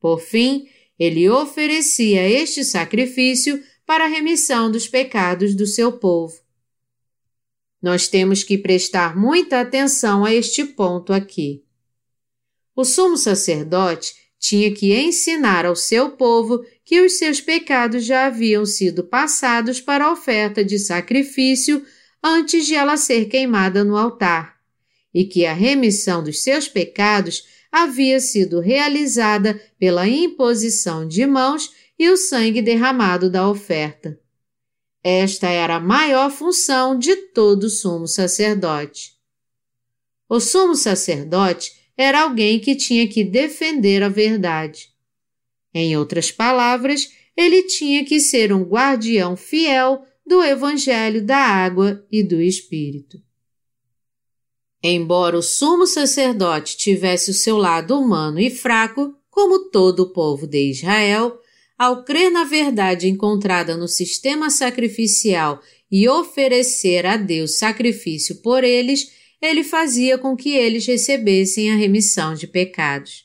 Por 0.00 0.20
fim, 0.20 0.66
ele 0.98 1.28
oferecia 1.28 2.28
este 2.28 2.64
sacrifício 2.64 3.62
para 3.86 4.04
a 4.04 4.08
remissão 4.08 4.70
dos 4.70 4.88
pecados 4.88 5.54
do 5.54 5.66
seu 5.66 5.92
povo. 5.92 6.34
Nós 7.82 8.08
temos 8.08 8.44
que 8.44 8.58
prestar 8.58 9.16
muita 9.16 9.60
atenção 9.60 10.24
a 10.24 10.34
este 10.34 10.64
ponto 10.64 11.12
aqui. 11.12 11.64
O 12.76 12.84
sumo 12.84 13.16
sacerdote 13.16 14.14
tinha 14.38 14.72
que 14.72 14.94
ensinar 14.94 15.66
ao 15.66 15.76
seu 15.76 16.10
povo 16.10 16.64
que 16.84 17.00
os 17.00 17.18
seus 17.18 17.40
pecados 17.40 18.04
já 18.04 18.26
haviam 18.26 18.64
sido 18.66 19.04
passados 19.04 19.80
para 19.80 20.06
a 20.06 20.12
oferta 20.12 20.64
de 20.64 20.78
sacrifício 20.78 21.84
antes 22.22 22.66
de 22.66 22.74
ela 22.74 22.96
ser 22.96 23.26
queimada 23.26 23.82
no 23.82 23.96
altar, 23.96 24.56
e 25.12 25.24
que 25.24 25.46
a 25.46 25.54
remissão 25.54 26.22
dos 26.22 26.42
seus 26.42 26.68
pecados 26.68 27.44
havia 27.72 28.20
sido 28.20 28.60
realizada 28.60 29.58
pela 29.78 30.06
imposição 30.06 31.06
de 31.06 31.24
mãos 31.24 31.70
e 31.98 32.10
o 32.10 32.16
sangue 32.16 32.60
derramado 32.60 33.30
da 33.30 33.48
oferta. 33.48 34.19
Esta 35.02 35.48
era 35.48 35.76
a 35.76 35.80
maior 35.80 36.30
função 36.30 36.98
de 36.98 37.16
todo 37.16 37.70
sumo 37.70 38.06
sacerdote. 38.06 39.12
O 40.28 40.38
sumo 40.38 40.74
sacerdote 40.74 41.72
era 41.96 42.22
alguém 42.22 42.60
que 42.60 42.76
tinha 42.76 43.08
que 43.08 43.24
defender 43.24 44.02
a 44.02 44.08
verdade. 44.08 44.90
Em 45.72 45.96
outras 45.96 46.30
palavras, 46.30 47.10
ele 47.36 47.62
tinha 47.62 48.04
que 48.04 48.20
ser 48.20 48.52
um 48.52 48.62
guardião 48.62 49.36
fiel 49.36 50.04
do 50.26 50.42
Evangelho 50.42 51.24
da 51.24 51.38
Água 51.38 52.06
e 52.10 52.22
do 52.22 52.40
Espírito. 52.40 53.20
Embora 54.82 55.36
o 55.36 55.42
sumo 55.42 55.86
sacerdote 55.86 56.76
tivesse 56.76 57.30
o 57.30 57.34
seu 57.34 57.56
lado 57.56 57.98
humano 57.98 58.38
e 58.38 58.50
fraco, 58.50 59.14
como 59.30 59.70
todo 59.70 60.00
o 60.00 60.12
povo 60.12 60.46
de 60.46 60.70
Israel, 60.70 61.39
ao 61.80 62.04
crer 62.04 62.30
na 62.30 62.44
verdade 62.44 63.08
encontrada 63.08 63.74
no 63.74 63.88
sistema 63.88 64.50
sacrificial 64.50 65.62
e 65.90 66.06
oferecer 66.06 67.06
a 67.06 67.16
Deus 67.16 67.56
sacrifício 67.56 68.42
por 68.42 68.62
eles, 68.62 69.10
ele 69.40 69.64
fazia 69.64 70.18
com 70.18 70.36
que 70.36 70.50
eles 70.50 70.84
recebessem 70.84 71.72
a 71.72 71.76
remissão 71.76 72.34
de 72.34 72.46
pecados. 72.46 73.24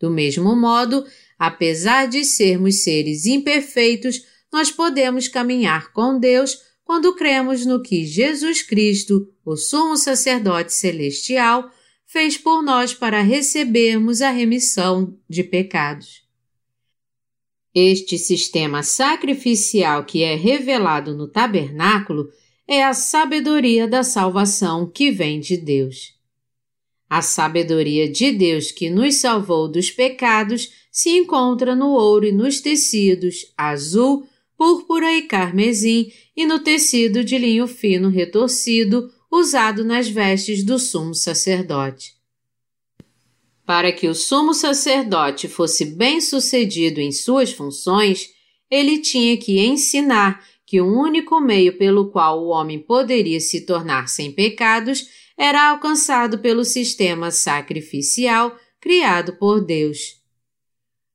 Do 0.00 0.10
mesmo 0.10 0.56
modo, 0.56 1.06
apesar 1.38 2.08
de 2.08 2.24
sermos 2.24 2.82
seres 2.82 3.24
imperfeitos, 3.24 4.24
nós 4.52 4.72
podemos 4.72 5.28
caminhar 5.28 5.92
com 5.92 6.18
Deus 6.18 6.58
quando 6.82 7.14
cremos 7.14 7.64
no 7.64 7.80
que 7.80 8.04
Jesus 8.04 8.62
Cristo, 8.62 9.32
o 9.46 9.54
sumo 9.54 9.96
sacerdote 9.96 10.72
celestial, 10.72 11.70
fez 12.04 12.36
por 12.36 12.64
nós 12.64 12.92
para 12.92 13.22
recebermos 13.22 14.22
a 14.22 14.32
remissão 14.32 15.16
de 15.30 15.44
pecados. 15.44 16.23
Este 17.74 18.16
sistema 18.16 18.84
sacrificial 18.84 20.04
que 20.04 20.22
é 20.22 20.36
revelado 20.36 21.12
no 21.16 21.26
tabernáculo 21.26 22.30
é 22.68 22.84
a 22.84 22.94
sabedoria 22.94 23.88
da 23.88 24.04
salvação 24.04 24.88
que 24.88 25.10
vem 25.10 25.40
de 25.40 25.56
Deus. 25.56 26.14
A 27.10 27.20
sabedoria 27.20 28.08
de 28.08 28.30
Deus 28.30 28.70
que 28.70 28.88
nos 28.88 29.16
salvou 29.16 29.68
dos 29.68 29.90
pecados 29.90 30.70
se 30.90 31.10
encontra 31.10 31.74
no 31.74 31.90
ouro 31.90 32.24
e 32.24 32.32
nos 32.32 32.60
tecidos 32.60 33.52
azul, 33.56 34.24
púrpura 34.56 35.12
e 35.12 35.22
carmesim 35.22 36.12
e 36.36 36.46
no 36.46 36.60
tecido 36.60 37.24
de 37.24 37.36
linho 37.36 37.66
fino 37.66 38.08
retorcido 38.08 39.12
usado 39.30 39.84
nas 39.84 40.08
vestes 40.08 40.62
do 40.62 40.78
sumo 40.78 41.12
sacerdote. 41.12 42.13
Para 43.66 43.92
que 43.92 44.08
o 44.08 44.14
sumo 44.14 44.52
sacerdote 44.52 45.48
fosse 45.48 45.86
bem-sucedido 45.86 47.00
em 47.00 47.10
suas 47.10 47.52
funções, 47.52 48.28
ele 48.70 48.98
tinha 48.98 49.36
que 49.36 49.58
ensinar 49.60 50.44
que 50.66 50.80
o 50.80 50.86
único 50.86 51.40
meio 51.40 51.76
pelo 51.78 52.10
qual 52.10 52.42
o 52.42 52.48
homem 52.48 52.78
poderia 52.78 53.40
se 53.40 53.62
tornar 53.62 54.08
sem 54.08 54.32
pecados 54.32 55.08
era 55.36 55.70
alcançado 55.70 56.38
pelo 56.38 56.64
sistema 56.64 57.30
sacrificial 57.30 58.56
criado 58.80 59.36
por 59.36 59.64
Deus. 59.64 60.22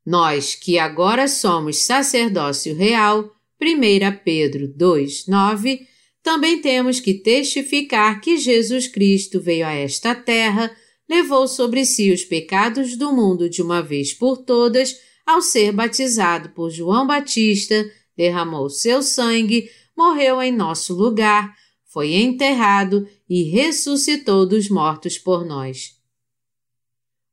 Nós, 0.06 0.56
que 0.56 0.80
agora 0.80 1.28
somos 1.28 1.84
sacerdócio 1.84 2.76
real, 2.76 3.32
1 3.62 4.24
Pedro 4.24 4.68
2, 4.68 5.28
9, 5.28 5.88
também 6.24 6.60
temos 6.62 7.00
que 7.00 7.14
testificar 7.14 8.20
que 8.22 8.38
Jesus 8.38 8.88
Cristo 8.88 9.40
veio 9.40 9.68
a 9.68 9.72
esta 9.72 10.16
terra, 10.16 10.76
levou 11.10 11.48
sobre 11.48 11.84
si 11.86 12.12
os 12.12 12.24
pecados 12.24 12.96
do 12.96 13.12
mundo 13.12 13.50
de 13.50 13.62
uma 13.62 13.82
vez 13.82 14.14
por 14.14 14.38
todas, 14.38 14.96
ao 15.26 15.42
ser 15.42 15.72
batizado 15.72 16.50
por 16.50 16.70
João 16.70 17.08
Batista, 17.08 17.90
derramou 18.16 18.70
seu 18.70 19.02
sangue, 19.02 19.70
morreu 19.98 20.42
em 20.42 20.52
nosso 20.52 20.94
lugar, 20.94 21.56
foi 21.86 22.14
enterrado 22.14 23.08
e 23.28 23.44
ressuscitou 23.44 24.46
dos 24.46 24.70
mortos 24.70 25.18
por 25.18 25.44
nós. 25.44 25.98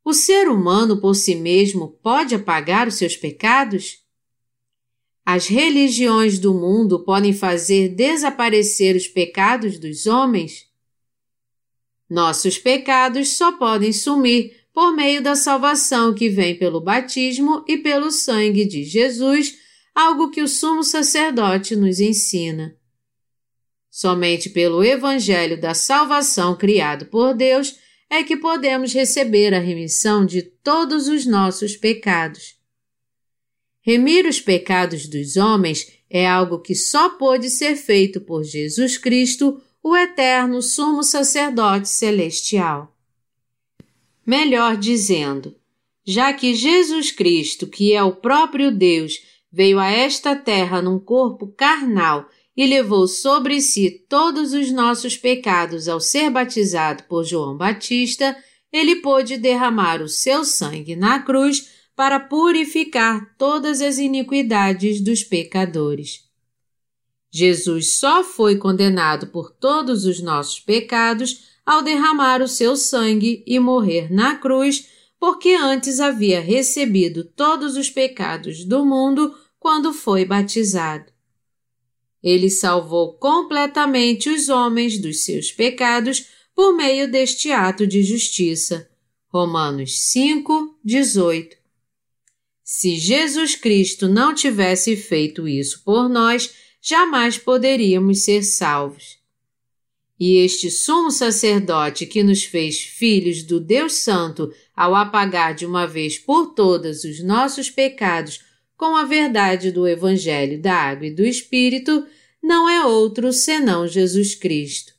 O 0.03 0.15
ser 0.15 0.49
humano 0.49 1.01
por 1.01 1.15
si 1.15 1.35
mesmo 1.35 1.89
pode 2.03 2.35
apagar 2.35 2.89
os 2.89 2.95
seus 2.95 3.17
pecados? 3.17 3.99
As 5.25 5.49
religiões 5.49 6.39
do 6.39 6.55
mundo 6.55 7.05
podem 7.05 7.33
fazer 7.33 7.89
desaparecer 7.89 8.95
os 8.95 9.09
pecados 9.09 9.79
dos 9.79 10.07
homens? 10.07 10.66
Nossos 12.09 12.59
pecados 12.59 13.37
só 13.37 13.53
podem 13.53 13.93
sumir 13.93 14.67
por 14.73 14.95
meio 14.95 15.23
da 15.23 15.35
salvação 15.35 16.15
que 16.15 16.29
vem 16.29 16.57
pelo 16.59 16.81
batismo 16.81 17.65
e 17.67 17.79
pelo 17.79 18.11
sangue 18.11 18.65
de 18.65 18.85
Jesus, 18.85 19.57
algo 19.95 20.31
que 20.31 20.43
o 20.43 20.49
sumo 20.49 20.85
sacerdote 20.85 21.75
nos 21.75 21.99
ensina. 21.99 22.77
Somente 23.91 24.51
pelo 24.51 24.85
Evangelho 24.85 25.59
da 25.59 25.73
salvação 25.73 26.55
criado 26.55 27.07
por 27.07 27.35
Deus 27.35 27.77
é 28.11 28.23
que 28.23 28.37
podemos 28.37 28.93
receber 28.93 29.55
a 29.55 29.59
remissão 29.59 30.27
de 30.27 30.43
todos 30.43 31.09
os 31.09 31.25
nossos 31.27 31.77
pecados. 31.77 32.57
Remir 33.81 34.27
os 34.27 34.41
pecados 34.41 35.09
dos 35.09 35.37
homens 35.37 35.87
é 36.11 36.27
algo 36.27 36.61
que 36.61 36.75
só 36.75 37.11
pode 37.11 37.49
ser 37.51 37.77
feito 37.77 38.21
por 38.21 38.45
Jesus 38.45 38.99
Cristo, 38.99 39.63
o 39.89 39.97
eterno 39.97 40.61
sumo 40.61 41.05
sacerdote 41.05 41.89
celestial. 41.89 42.93
Melhor 44.27 44.77
dizendo, 44.77 45.55
já 46.05 46.33
que 46.33 46.57
Jesus 46.57 47.13
Cristo, 47.13 47.69
que 47.69 47.93
é 47.93 48.03
o 48.03 48.11
próprio 48.11 48.73
Deus, 48.73 49.21
veio 49.53 49.79
a 49.79 49.89
esta 49.89 50.35
terra 50.35 50.83
num 50.83 50.99
corpo 50.99 51.47
carnal 51.57 52.29
e 52.57 52.67
levou 52.67 53.07
sobre 53.07 53.61
si 53.61 54.05
todos 54.09 54.53
os 54.55 54.73
nossos 54.73 55.17
pecados 55.17 55.87
ao 55.87 56.01
ser 56.01 56.31
batizado 56.31 57.05
por 57.05 57.23
João 57.23 57.57
Batista, 57.57 58.37
ele 58.73 58.97
pôde 58.97 59.39
derramar 59.39 60.03
o 60.03 60.09
seu 60.09 60.45
sangue 60.45 60.97
na 60.97 61.21
cruz 61.21 61.71
para 61.95 62.19
purificar 62.19 63.37
todas 63.39 63.81
as 63.81 63.99
iniquidades 63.99 65.01
dos 65.01 65.23
pecadores. 65.23 66.26
Jesus 67.37 67.99
só 67.99 68.25
foi 68.25 68.57
condenado 68.57 69.27
por 69.27 69.51
todos 69.51 70.07
os 70.07 70.23
nossos 70.23 70.59
pecados 70.59 71.51
ao 71.67 71.83
derramar 71.83 72.41
o 72.41 72.49
seu 72.49 72.79
sangue 72.79 73.45
e 73.47 73.59
morrer 73.59 74.11
na 74.11 74.37
cruz, 74.37 74.89
porque 75.21 75.51
antes 75.51 76.01
havia 76.01 76.41
recebido 76.41 77.25
todos 77.25 77.77
os 77.77 77.91
pecados 77.91 78.65
do 78.65 78.87
mundo 78.87 79.35
quando 79.61 79.93
foi 79.93 80.25
batizado. 80.25 81.13
Ele 82.23 82.49
salvou 82.49 83.19
completamente 83.19 84.31
os 84.31 84.49
homens 84.49 84.99
dos 84.99 85.23
seus 85.23 85.53
pecados 85.53 86.29
por 86.55 86.75
meio 86.75 87.07
deste 87.07 87.53
ato 87.53 87.87
de 87.87 88.03
justiça. 88.03 88.89
Romanos 89.29 90.01
5, 90.11 90.79
18. 90.83 91.55
Se 92.65 92.97
Jesus 92.97 93.55
Cristo 93.55 94.09
não 94.09 94.35
tivesse 94.35 94.97
feito 94.97 95.47
isso 95.47 95.83
por 95.85 96.09
nós, 96.09 96.66
jamais 96.89 97.37
poderíamos 97.37 98.23
ser 98.23 98.45
salvos. 98.45 99.19
E 100.21 100.37
este 100.37 100.71
sumo 100.71 101.11
sacerdote 101.11 102.07
que 102.07 102.23
nos 102.23 102.45
fez 102.45 102.81
filhos 102.81 103.43
do 103.43 103.59
Deus 103.59 103.95
Santo 103.95 104.53
ao 104.75 104.95
apagar 104.95 105.53
de 105.53 105.67
uma 105.67 105.85
vez 105.85 106.17
por 106.17 106.55
todas 106.55 107.03
os 107.03 107.21
nossos 107.23 107.69
pecados 107.69 108.41
com 108.77 108.95
a 108.95 109.05
verdade 109.05 109.73
do 109.73 109.87
Evangelho 109.87 110.63
da 110.63 110.75
Água 110.75 111.07
e 111.07 111.11
do 111.11 111.25
Espírito, 111.25 112.07
não 112.41 112.69
é 112.69 112.87
outro 112.87 113.33
senão 113.33 113.89
Jesus 113.89 114.37
Cristo. 114.37 114.95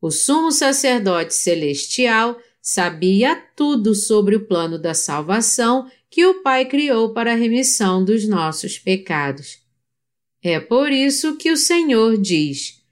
O 0.00 0.10
sumo 0.10 0.52
sacerdote 0.52 1.34
celestial 1.34 2.38
sabia 2.62 3.34
tudo 3.56 3.92
sobre 3.92 4.36
o 4.36 4.46
plano 4.46 4.78
da 4.78 4.94
salvação 4.94 5.90
que 6.08 6.24
o 6.24 6.42
Pai 6.42 6.64
criou 6.64 7.12
para 7.12 7.32
a 7.32 7.36
remissão 7.36 8.04
dos 8.04 8.26
nossos 8.26 8.78
pecados. 8.78 9.67
É 10.42 10.60
por 10.60 10.92
isso 10.92 11.36
que 11.36 11.50
o 11.50 11.56
Senhor 11.56 12.16
diz: 12.16 12.82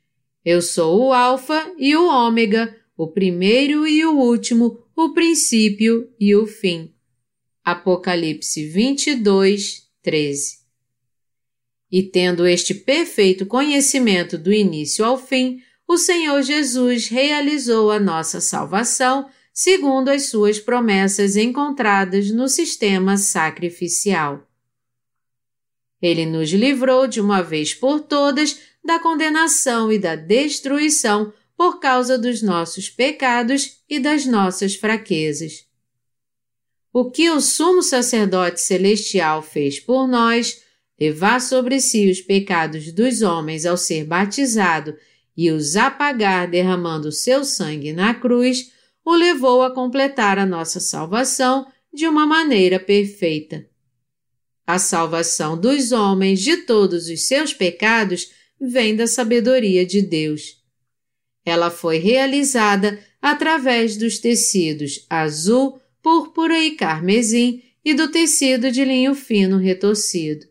Eu 0.45 0.61
sou 0.61 1.07
o 1.07 1.13
Alfa 1.13 1.73
e 1.79 1.95
o 1.95 2.09
Ômega, 2.09 2.77
o 2.97 3.07
primeiro 3.07 3.87
e 3.87 4.05
o 4.05 4.19
último, 4.19 4.83
o 4.97 5.13
princípio 5.13 6.11
e 6.19 6.35
o 6.35 6.47
fim. 6.47 6.93
Apocalipse 7.65 8.67
22, 8.69 9.83
13. 10.03 10.59
E 11.91 12.03
tendo 12.03 12.47
este 12.47 12.75
perfeito 12.75 13.47
conhecimento 13.47 14.37
do 14.37 14.53
início 14.53 15.05
ao 15.05 15.17
fim, 15.17 15.61
o 15.87 15.97
Senhor 15.97 16.43
Jesus 16.43 17.09
realizou 17.09 17.91
a 17.91 18.01
nossa 18.01 18.41
salvação 18.41 19.29
segundo 19.53 20.11
as 20.11 20.29
suas 20.29 20.61
promessas 20.61 21.35
encontradas 21.35 22.31
no 22.31 22.47
sistema 22.47 23.17
sacrificial. 23.17 24.46
Ele 26.01 26.27
nos 26.27 26.51
livrou 26.51 27.07
de 27.07 27.21
uma 27.21 27.43
vez 27.43 27.75
por 27.75 28.01
todas 28.01 28.59
da 28.85 28.99
condenação 28.99 29.91
e 29.91 29.99
da 29.99 30.15
destruição 30.15 31.33
por 31.57 31.81
causa 31.81 32.19
dos 32.19 32.43
nossos 32.43 32.91
pecados 32.91 33.79
e 33.89 33.99
das 33.99 34.27
nossas 34.27 34.75
fraquezas. 34.75 35.67
O 36.93 37.11
que 37.11 37.31
o 37.31 37.41
sumo 37.41 37.83
sacerdote 37.83 38.61
celestial 38.61 39.43
fez 39.43 39.81
por 39.81 40.07
nós, 40.07 40.63
levar 40.99 41.41
sobre 41.41 41.81
si 41.81 42.11
os 42.11 42.21
pecados 42.21 42.93
dos 42.93 43.23
homens 43.23 43.67
ao 43.67 43.77
ser 43.77 44.05
batizado 44.05 44.97
e 45.37 45.51
os 45.51 45.77
apagar 45.77 46.49
derramando 46.49 47.13
seu 47.13 47.45
sangue 47.45 47.93
na 47.93 48.15
cruz, 48.15 48.73
o 49.05 49.15
levou 49.15 49.63
a 49.63 49.75
completar 49.75 50.39
a 50.39 50.47
nossa 50.47 50.81
salvação 50.81 51.67
de 51.93 52.09
uma 52.09 52.27
maneira 52.27 52.81
perfeita. 52.81 53.67
A 54.67 54.79
salvação 54.79 55.57
dos 55.57 55.93
homens 55.93 56.41
de 56.41 56.57
todos 56.59 57.09
os 57.09 57.27
seus 57.27 57.55
pecados 57.55 58.33
vem 58.61 58.97
da 58.97 59.07
sabedoria 59.07 59.87
de 59.87 60.03
Deus. 60.03 60.61
Ela 61.45 61.71
foi 61.71 61.99
realizada 61.99 62.99
através 63.23 63.97
dos 63.97 64.19
tecidos 64.19 65.07
azul, 65.09 65.81
púrpura 66.03 66.59
e 66.59 66.73
carmesim 66.73 67.63
e 67.85 67.95
do 67.95 68.09
tecido 68.09 68.73
de 68.73 68.85
linho 68.85 69.15
fino 69.15 69.59
retorcido. 69.59 70.45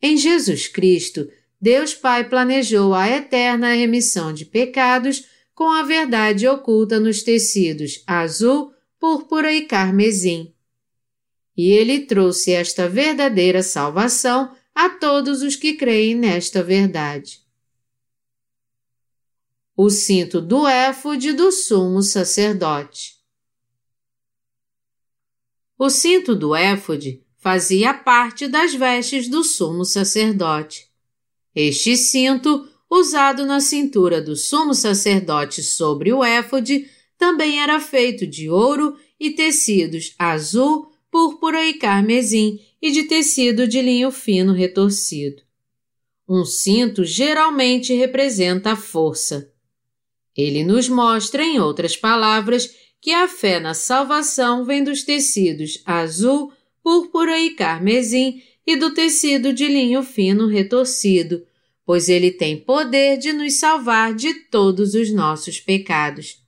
Em 0.00 0.16
Jesus 0.16 0.66
Cristo, 0.68 1.30
Deus 1.60 1.92
Pai 1.92 2.26
planejou 2.26 2.94
a 2.94 3.08
eterna 3.08 3.74
remissão 3.74 4.32
de 4.32 4.46
pecados 4.46 5.26
com 5.54 5.70
a 5.70 5.82
verdade 5.82 6.48
oculta 6.48 6.98
nos 6.98 7.22
tecidos 7.22 8.02
azul, 8.06 8.72
púrpura 8.98 9.52
e 9.52 9.62
carmesim. 9.62 10.53
E 11.56 11.70
ele 11.70 12.00
trouxe 12.00 12.52
esta 12.52 12.88
verdadeira 12.88 13.62
salvação 13.62 14.54
a 14.74 14.88
todos 14.88 15.42
os 15.42 15.54
que 15.56 15.74
creem 15.74 16.14
nesta 16.14 16.62
verdade. 16.62 17.40
O 19.76 19.90
cinto 19.90 20.40
do 20.40 20.66
éfode 20.66 21.32
do 21.32 21.50
sumo 21.50 22.02
sacerdote. 22.02 23.14
O 25.78 25.90
cinto 25.90 26.34
do 26.34 26.54
éfode 26.54 27.24
fazia 27.38 27.92
parte 27.92 28.48
das 28.48 28.74
vestes 28.74 29.28
do 29.28 29.44
sumo 29.44 29.84
sacerdote. 29.84 30.88
Este 31.54 31.96
cinto 31.96 32.68
usado 32.94 33.44
na 33.44 33.60
cintura 33.60 34.20
do 34.20 34.36
sumo 34.36 34.74
sacerdote 34.74 35.62
sobre 35.62 36.12
o 36.12 36.22
éfode, 36.22 36.88
também 37.18 37.60
era 37.60 37.80
feito 37.80 38.26
de 38.26 38.48
ouro 38.48 38.96
e 39.18 39.30
tecidos 39.32 40.14
azul, 40.18 40.92
púrpura 41.14 41.64
e 41.64 41.74
carmesim 41.74 42.58
e 42.82 42.90
de 42.90 43.04
tecido 43.04 43.68
de 43.68 43.80
linho 43.80 44.10
fino 44.10 44.52
retorcido. 44.52 45.42
Um 46.28 46.44
cinto 46.44 47.04
geralmente 47.04 47.94
representa 47.94 48.72
a 48.72 48.76
força. 48.76 49.48
Ele 50.36 50.64
nos 50.64 50.88
mostra, 50.88 51.44
em 51.44 51.60
outras 51.60 51.96
palavras, 51.96 52.68
que 53.00 53.12
a 53.12 53.28
fé 53.28 53.60
na 53.60 53.74
salvação 53.74 54.64
vem 54.64 54.82
dos 54.82 55.04
tecidos 55.04 55.80
azul, 55.86 56.52
púrpura 56.82 57.38
e 57.38 57.50
carmesim 57.50 58.42
e 58.66 58.74
do 58.74 58.92
tecido 58.92 59.52
de 59.52 59.68
linho 59.68 60.02
fino 60.02 60.48
retorcido, 60.48 61.46
pois 61.86 62.08
ele 62.08 62.32
tem 62.32 62.56
poder 62.56 63.18
de 63.18 63.32
nos 63.32 63.54
salvar 63.54 64.14
de 64.14 64.34
todos 64.50 64.94
os 64.94 65.12
nossos 65.12 65.60
pecados. 65.60 66.43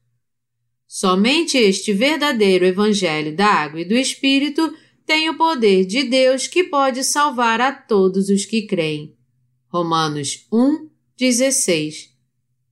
Somente 0.99 1.59
este 1.59 1.93
verdadeiro 1.93 2.65
Evangelho 2.65 3.37
da 3.37 3.49
Água 3.49 3.83
e 3.83 3.85
do 3.85 3.95
Espírito 3.95 4.75
tem 5.05 5.29
o 5.29 5.37
poder 5.37 5.85
de 5.85 6.05
Deus 6.05 6.47
que 6.49 6.65
pode 6.65 7.05
salvar 7.05 7.61
a 7.61 7.71
todos 7.71 8.31
os 8.31 8.47
que 8.47 8.63
creem. 8.63 9.15
Romanos 9.69 10.47
1, 10.51 10.89
16. 11.19 12.15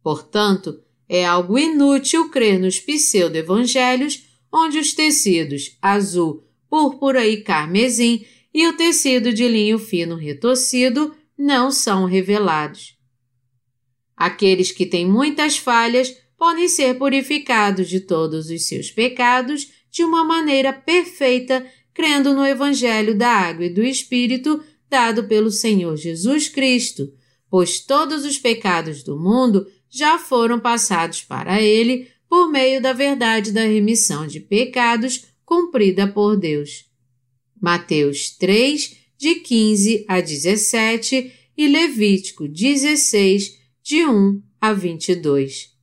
Portanto, 0.02 0.80
é 1.06 1.22
algo 1.22 1.58
inútil 1.58 2.30
crer 2.30 2.58
nos 2.58 2.80
pseudo-evangelhos, 2.80 4.24
onde 4.50 4.78
os 4.78 4.94
tecidos 4.94 5.76
azul, 5.82 6.48
púrpura 6.70 7.26
e 7.26 7.42
carmesim 7.42 8.24
e 8.54 8.66
o 8.66 8.72
tecido 8.74 9.34
de 9.34 9.46
linho 9.46 9.78
fino 9.78 10.16
retorcido 10.16 11.14
não 11.36 11.70
são 11.70 12.06
revelados. 12.06 12.96
Aqueles 14.16 14.72
que 14.72 14.86
têm 14.86 15.06
muitas 15.06 15.58
falhas 15.58 16.23
podem 16.44 16.68
ser 16.68 16.98
purificados 16.98 17.88
de 17.88 18.00
todos 18.00 18.50
os 18.50 18.66
seus 18.66 18.90
pecados 18.90 19.66
de 19.90 20.04
uma 20.04 20.22
maneira 20.22 20.74
perfeita, 20.74 21.64
crendo 21.94 22.34
no 22.34 22.44
Evangelho 22.44 23.16
da 23.16 23.30
Água 23.30 23.64
e 23.64 23.70
do 23.70 23.82
Espírito 23.82 24.62
dado 24.86 25.24
pelo 25.24 25.50
Senhor 25.50 25.96
Jesus 25.96 26.50
Cristo, 26.50 27.10
pois 27.48 27.80
todos 27.80 28.26
os 28.26 28.36
pecados 28.36 29.02
do 29.02 29.18
mundo 29.18 29.66
já 29.88 30.18
foram 30.18 30.60
passados 30.60 31.22
para 31.22 31.62
ele 31.62 32.10
por 32.28 32.50
meio 32.50 32.78
da 32.78 32.92
verdade 32.92 33.50
da 33.50 33.62
remissão 33.62 34.26
de 34.26 34.38
pecados 34.38 35.24
cumprida 35.46 36.06
por 36.06 36.36
Deus. 36.36 36.84
Mateus 37.58 38.36
3, 38.36 38.98
de 39.16 39.36
15 39.36 40.04
a 40.06 40.20
17 40.20 41.32
e 41.56 41.68
Levítico 41.68 42.46
16, 42.46 43.58
de 43.82 44.04
1 44.04 44.42
a 44.60 44.74
22. 44.74 45.73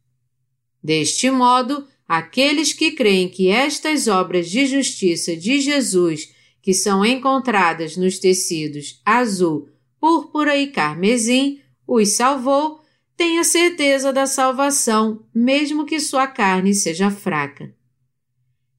Deste 0.84 1.30
modo, 1.30 1.88
aqueles 2.08 2.74
que 2.74 2.92
creem 2.92 3.30
que 3.30 3.50
estas 3.50 4.08
obras 4.08 4.50
de 4.50 4.66
justiça 4.66 5.36
de 5.36 5.60
Jesus, 5.60 6.34
que 6.62 6.74
são 6.74 7.06
encontradas 7.06 7.96
nos 7.96 8.20
tecidos 8.20 9.02
azul, 9.06 9.70
púrpura 10.00 10.58
e 10.58 10.68
carmesim, 10.68 11.60
os 11.88 12.10
salvou, 12.10 12.82
têm 13.16 13.38
a 13.40 13.44
certeza 13.44 14.12
da 14.12 14.26
salvação, 14.26 15.24
mesmo 15.34 15.86
que 15.86 16.00
sua 16.00 16.28
carne 16.28 16.74
seja 16.74 17.12
fraca. 17.12 17.74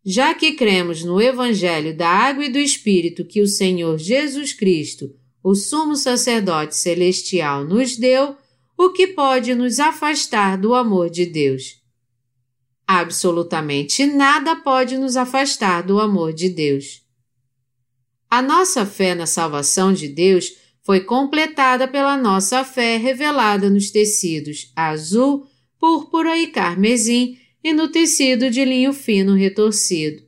Já 0.04 0.34
que 0.34 0.52
cremos 0.52 1.04
no 1.04 1.20
Evangelho 1.20 1.96
da 1.96 2.08
Água 2.08 2.46
e 2.46 2.50
do 2.50 2.58
Espírito 2.58 3.24
que 3.24 3.40
o 3.40 3.46
Senhor 3.46 3.98
Jesus 3.98 4.52
Cristo, 4.52 5.14
o 5.44 5.54
sumo 5.54 5.94
sacerdote 5.94 6.76
celestial, 6.76 7.64
nos 7.64 7.96
deu, 7.96 8.36
o 8.76 8.90
que 8.90 9.06
pode 9.08 9.54
nos 9.54 9.78
afastar 9.78 10.58
do 10.58 10.74
amor 10.74 11.08
de 11.08 11.24
Deus? 11.24 11.81
Absolutamente 12.94 14.04
nada 14.04 14.54
pode 14.54 14.98
nos 14.98 15.16
afastar 15.16 15.82
do 15.82 15.98
amor 15.98 16.30
de 16.30 16.50
Deus. 16.50 17.00
A 18.28 18.42
nossa 18.42 18.84
fé 18.84 19.14
na 19.14 19.24
salvação 19.24 19.94
de 19.94 20.08
Deus 20.08 20.52
foi 20.82 21.00
completada 21.00 21.88
pela 21.88 22.18
nossa 22.18 22.62
fé 22.62 22.98
revelada 22.98 23.70
nos 23.70 23.90
tecidos 23.90 24.70
azul, 24.76 25.46
púrpura 25.78 26.36
e 26.36 26.48
carmesim 26.48 27.38
e 27.64 27.72
no 27.72 27.88
tecido 27.88 28.50
de 28.50 28.62
linho 28.62 28.92
fino 28.92 29.34
retorcido. 29.34 30.22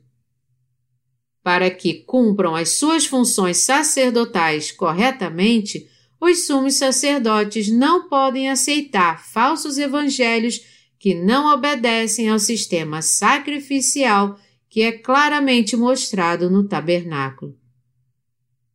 Para 1.43 1.69
que 1.69 1.93
cumpram 1.93 2.55
as 2.55 2.69
suas 2.69 3.05
funções 3.05 3.57
sacerdotais 3.57 4.71
corretamente, 4.71 5.87
os 6.19 6.47
sumos 6.47 6.73
sacerdotes 6.73 7.69
não 7.69 8.09
podem 8.09 8.49
aceitar 8.49 9.23
falsos 9.23 9.77
evangelhos 9.77 10.73
que 11.05 11.13
não 11.13 11.53
obedecem 11.53 12.29
ao 12.29 12.39
sistema 12.39 12.99
sacrificial 12.99 14.39
que 14.67 14.81
é 14.81 14.91
claramente 14.91 15.77
mostrado 15.77 16.49
no 16.49 16.67
tabernáculo. 16.67 17.55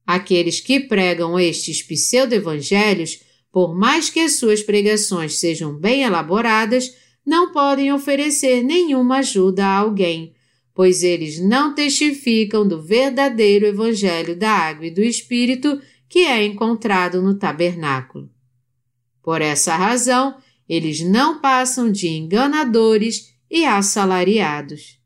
Aqueles 0.07 0.61
que 0.61 0.79
pregam 0.79 1.41
estes 1.41 1.83
pseudo-evangelhos, 1.83 3.21
por 3.51 3.77
mais 3.77 4.11
que 4.11 4.21
as 4.21 4.35
suas 4.35 4.63
pregações 4.63 5.41
sejam 5.41 5.75
bem 5.75 6.05
elaboradas, 6.05 6.95
não 7.27 7.51
podem 7.51 7.93
oferecer 7.93 8.63
nenhuma 8.63 9.17
ajuda 9.17 9.67
a 9.67 9.79
alguém, 9.79 10.33
pois 10.73 11.03
eles 11.03 11.41
não 11.41 11.75
testificam 11.75 12.65
do 12.65 12.81
verdadeiro 12.81 13.67
Evangelho 13.67 14.37
da 14.37 14.53
Água 14.53 14.87
e 14.87 14.95
do 14.95 15.03
Espírito 15.03 15.83
que 16.09 16.21
é 16.21 16.45
encontrado 16.45 17.21
no 17.21 17.35
tabernáculo. 17.35 18.31
Por 19.21 19.43
essa 19.43 19.75
razão, 19.75 20.37
eles 20.71 21.01
não 21.01 21.41
passam 21.41 21.91
de 21.91 22.07
enganadores 22.07 23.35
e 23.51 23.65
assalariados. 23.65 25.01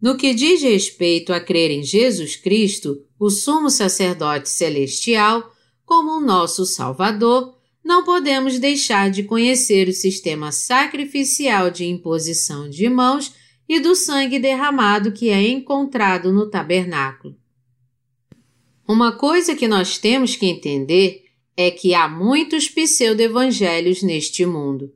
No 0.00 0.16
que 0.16 0.32
diz 0.32 0.62
respeito 0.62 1.32
a 1.32 1.40
crer 1.40 1.72
em 1.72 1.82
Jesus 1.82 2.36
Cristo, 2.36 3.04
o 3.18 3.28
sumo 3.28 3.68
sacerdote 3.68 4.48
celestial, 4.48 5.52
como 5.84 6.12
o 6.12 6.20
nosso 6.20 6.64
Salvador, 6.64 7.56
não 7.84 8.04
podemos 8.04 8.60
deixar 8.60 9.10
de 9.10 9.24
conhecer 9.24 9.88
o 9.88 9.92
sistema 9.92 10.52
sacrificial 10.52 11.68
de 11.68 11.84
imposição 11.84 12.70
de 12.70 12.88
mãos 12.88 13.34
e 13.68 13.80
do 13.80 13.96
sangue 13.96 14.38
derramado 14.38 15.10
que 15.10 15.28
é 15.28 15.48
encontrado 15.48 16.32
no 16.32 16.48
tabernáculo. 16.48 17.34
Uma 18.86 19.10
coisa 19.10 19.56
que 19.56 19.66
nós 19.66 19.98
temos 19.98 20.36
que 20.36 20.46
entender 20.46 21.27
é 21.60 21.72
que 21.72 21.92
há 21.92 22.08
muitos 22.08 22.68
pseudo-evangelhos 22.68 24.00
neste 24.00 24.46
mundo. 24.46 24.94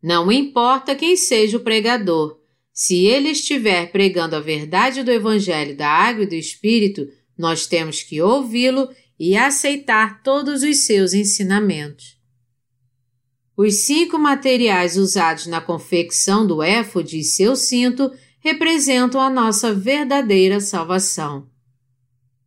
Não 0.00 0.30
importa 0.30 0.94
quem 0.94 1.16
seja 1.16 1.56
o 1.56 1.60
pregador, 1.64 2.38
se 2.72 3.06
ele 3.06 3.30
estiver 3.30 3.90
pregando 3.90 4.36
a 4.36 4.40
verdade 4.40 5.02
do 5.02 5.10
Evangelho 5.10 5.76
da 5.76 5.88
Água 5.88 6.22
e 6.22 6.28
do 6.28 6.36
Espírito, 6.36 7.08
nós 7.36 7.66
temos 7.66 8.04
que 8.04 8.22
ouvi-lo 8.22 8.88
e 9.18 9.36
aceitar 9.36 10.22
todos 10.22 10.62
os 10.62 10.84
seus 10.84 11.12
ensinamentos. 11.12 12.20
Os 13.56 13.74
cinco 13.80 14.16
materiais 14.16 14.96
usados 14.96 15.46
na 15.48 15.60
confecção 15.60 16.46
do 16.46 16.62
éfode 16.62 17.18
e 17.18 17.24
seu 17.24 17.56
cinto 17.56 18.12
representam 18.38 19.20
a 19.20 19.28
nossa 19.28 19.74
verdadeira 19.74 20.60
salvação. 20.60 21.48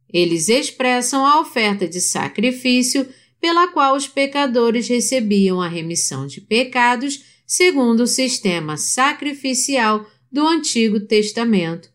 Eles 0.07 0.47
expressam 0.47 1.25
a 1.25 1.41
oferta 1.41 1.85
de 1.87 1.99
sacrifício 1.99 3.07
pela 3.39 3.67
qual 3.67 3.95
os 3.95 4.07
pecadores 4.07 4.87
recebiam 4.87 5.61
a 5.61 5.67
remissão 5.67 6.25
de 6.25 6.41
pecados 6.41 7.23
segundo 7.45 8.01
o 8.01 8.07
sistema 8.07 8.75
sacrificial 8.75 10.05
do 10.31 10.45
Antigo 10.45 10.99
Testamento, 10.99 11.89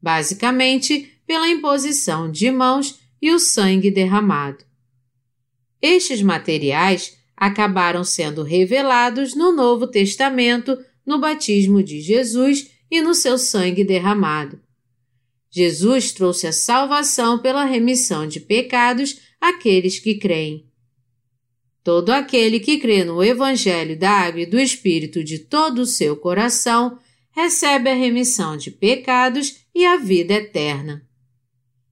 basicamente 0.00 1.10
pela 1.26 1.48
imposição 1.48 2.30
de 2.30 2.50
mãos 2.50 2.98
e 3.20 3.30
o 3.30 3.38
sangue 3.38 3.90
derramado. 3.90 4.64
Estes 5.80 6.22
materiais 6.22 7.18
acabaram 7.36 8.04
sendo 8.04 8.42
revelados 8.42 9.34
no 9.34 9.52
Novo 9.52 9.86
Testamento, 9.86 10.78
no 11.04 11.18
batismo 11.18 11.82
de 11.82 12.00
Jesus 12.00 12.70
e 12.90 13.02
no 13.02 13.14
seu 13.14 13.36
sangue 13.36 13.84
derramado. 13.84 14.60
Jesus 15.50 16.12
trouxe 16.12 16.46
a 16.46 16.52
salvação 16.52 17.38
pela 17.38 17.64
remissão 17.64 18.26
de 18.26 18.40
pecados 18.40 19.20
àqueles 19.40 19.98
que 19.98 20.14
creem. 20.14 20.66
Todo 21.84 22.10
aquele 22.10 22.58
que 22.58 22.78
crê 22.78 23.04
no 23.04 23.22
Evangelho 23.22 23.98
da 23.98 24.10
Água 24.10 24.40
e 24.40 24.46
do 24.46 24.58
Espírito 24.58 25.22
de 25.22 25.38
todo 25.38 25.80
o 25.80 25.86
seu 25.86 26.16
coração 26.16 26.98
recebe 27.30 27.90
a 27.90 27.94
remissão 27.94 28.56
de 28.56 28.70
pecados 28.70 29.66
e 29.74 29.84
a 29.84 29.98
vida 29.98 30.32
eterna. 30.32 31.06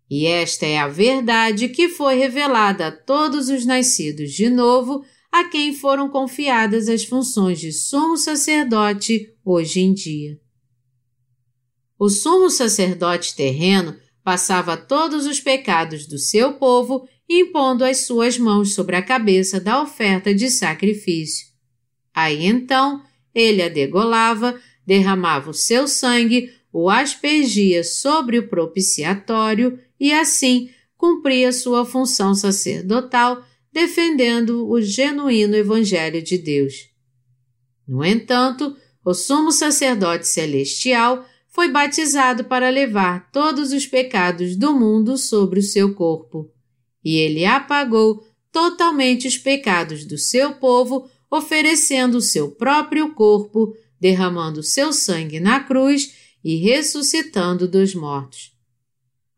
E 0.09 0.27
esta 0.27 0.65
é 0.65 0.79
a 0.79 0.89
verdade 0.89 1.69
que 1.69 1.91
foi 1.91 2.15
revelada 2.15 2.87
a 2.87 2.93
todos 2.93 3.51
os 3.51 3.67
nascidos 3.67 4.33
de 4.33 4.49
novo, 4.49 5.05
a 5.31 5.45
quem 5.45 5.75
foram 5.75 6.09
confiadas 6.09 6.89
as 6.89 7.05
funções 7.05 7.61
de 7.61 7.73
sumo 7.73 8.17
sacerdote 8.17 9.35
hoje 9.45 9.81
em 9.81 9.93
dia. 9.93 10.41
O 11.99 12.09
sumo 12.09 12.49
sacerdote 12.51 13.37
terreno 13.37 13.97
passava 14.25 14.77
todos 14.77 15.27
os 15.27 15.41
pecados 15.41 16.07
do 16.07 16.19
seu 16.19 16.55
povo, 16.55 17.07
impondo 17.41 17.85
as 17.85 18.07
suas 18.07 18.39
mãos 18.39 18.75
sobre 18.75 18.97
a 18.97 19.03
cabeça 19.03 19.61
da 19.61 19.81
oferta 19.81 20.35
de 20.35 20.51
sacrifício. 20.51 21.47
Aí 22.15 22.45
então 22.47 23.03
ele 23.35 23.63
a 23.63 23.69
degolava, 23.69 24.61
derramava 24.87 25.51
o 25.51 25.55
seu 25.55 25.89
sangue, 25.89 26.51
o 26.73 26.91
aspergia 26.91 27.85
sobre 27.85 28.39
o 28.39 28.49
propiciatório 28.49 29.79
e 29.99 30.13
assim 30.13 30.71
cumpria 30.97 31.53
sua 31.53 31.85
função 31.85 32.35
sacerdotal, 32.35 33.45
defendendo 33.73 34.69
o 34.69 34.81
genuíno 34.81 35.57
Evangelho 35.57 36.23
de 36.23 36.39
Deus. 36.39 36.91
No 37.87 38.05
entanto, 38.05 38.77
o 39.05 39.13
sumo 39.13 39.51
sacerdote 39.51 40.29
celestial 40.29 41.27
foi 41.49 41.71
batizado 41.71 42.45
para 42.45 42.71
levar 42.71 43.31
todos 43.31 43.73
os 43.73 43.87
pecados 43.87 44.57
do 44.57 44.73
mundo 44.73 45.19
sobre 45.19 45.61
o 45.61 45.63
seu 45.63 45.95
corpo, 45.95 46.51
e 47.05 47.17
ele 47.17 47.45
apagou 47.45 48.25
totalmente 48.51 49.27
os 49.27 49.39
pecados 49.39 50.05
do 50.05 50.19
seu 50.19 50.55
povo, 50.55 51.09
oferecendo 51.31 52.19
o 52.19 52.23
seu 52.23 52.51
próprio 52.51 53.15
corpo, 53.15 53.75
derramando 53.99 54.63
seu 54.63 54.93
sangue 54.93 55.41
na 55.41 55.61
cruz 55.61 56.15
e 56.45 56.57
ressuscitando 56.57 57.67
dos 57.67 57.95
mortos. 57.95 58.53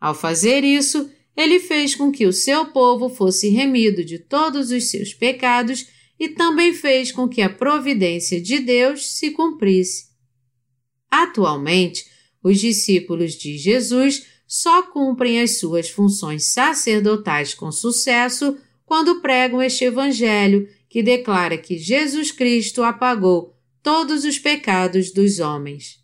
Ao 0.00 0.14
fazer 0.14 0.64
isso, 0.64 1.10
ele 1.36 1.60
fez 1.60 1.94
com 1.94 2.10
que 2.10 2.26
o 2.26 2.32
seu 2.32 2.66
povo 2.66 3.08
fosse 3.08 3.48
remido 3.48 4.04
de 4.04 4.18
todos 4.18 4.70
os 4.70 4.90
seus 4.90 5.14
pecados 5.14 5.86
e 6.18 6.28
também 6.28 6.72
fez 6.72 7.10
com 7.10 7.28
que 7.28 7.42
a 7.42 7.48
providência 7.48 8.40
de 8.40 8.60
Deus 8.60 9.10
se 9.10 9.30
cumprisse. 9.30 10.06
Atualmente, 11.10 12.04
os 12.42 12.60
discípulos 12.60 13.34
de 13.34 13.56
Jesus 13.56 14.26
só 14.56 14.84
cumprem 14.84 15.40
as 15.40 15.58
suas 15.58 15.90
funções 15.90 16.44
sacerdotais 16.44 17.54
com 17.54 17.72
sucesso 17.72 18.56
quando 18.86 19.20
pregam 19.20 19.60
este 19.60 19.82
Evangelho 19.82 20.68
que 20.88 21.02
declara 21.02 21.58
que 21.58 21.76
Jesus 21.76 22.30
Cristo 22.30 22.84
apagou 22.84 23.52
todos 23.82 24.24
os 24.24 24.38
pecados 24.38 25.10
dos 25.10 25.40
homens. 25.40 25.98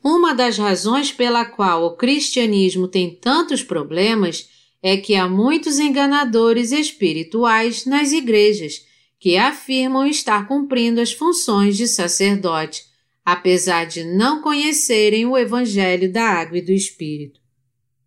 Uma 0.00 0.36
das 0.36 0.56
razões 0.56 1.10
pela 1.10 1.44
qual 1.44 1.84
o 1.84 1.96
cristianismo 1.96 2.86
tem 2.86 3.12
tantos 3.12 3.60
problemas 3.64 4.48
é 4.80 4.96
que 4.96 5.16
há 5.16 5.28
muitos 5.28 5.80
enganadores 5.80 6.70
espirituais 6.70 7.84
nas 7.84 8.12
igrejas 8.12 8.86
que 9.18 9.36
afirmam 9.36 10.06
estar 10.06 10.46
cumprindo 10.46 11.00
as 11.00 11.12
funções 11.12 11.76
de 11.76 11.88
sacerdote, 11.88 12.84
apesar 13.24 13.84
de 13.84 14.04
não 14.04 14.42
conhecerem 14.42 15.26
o 15.26 15.36
Evangelho 15.36 16.12
da 16.12 16.22
Água 16.22 16.58
e 16.58 16.62
do 16.62 16.70
Espírito. 16.70 17.37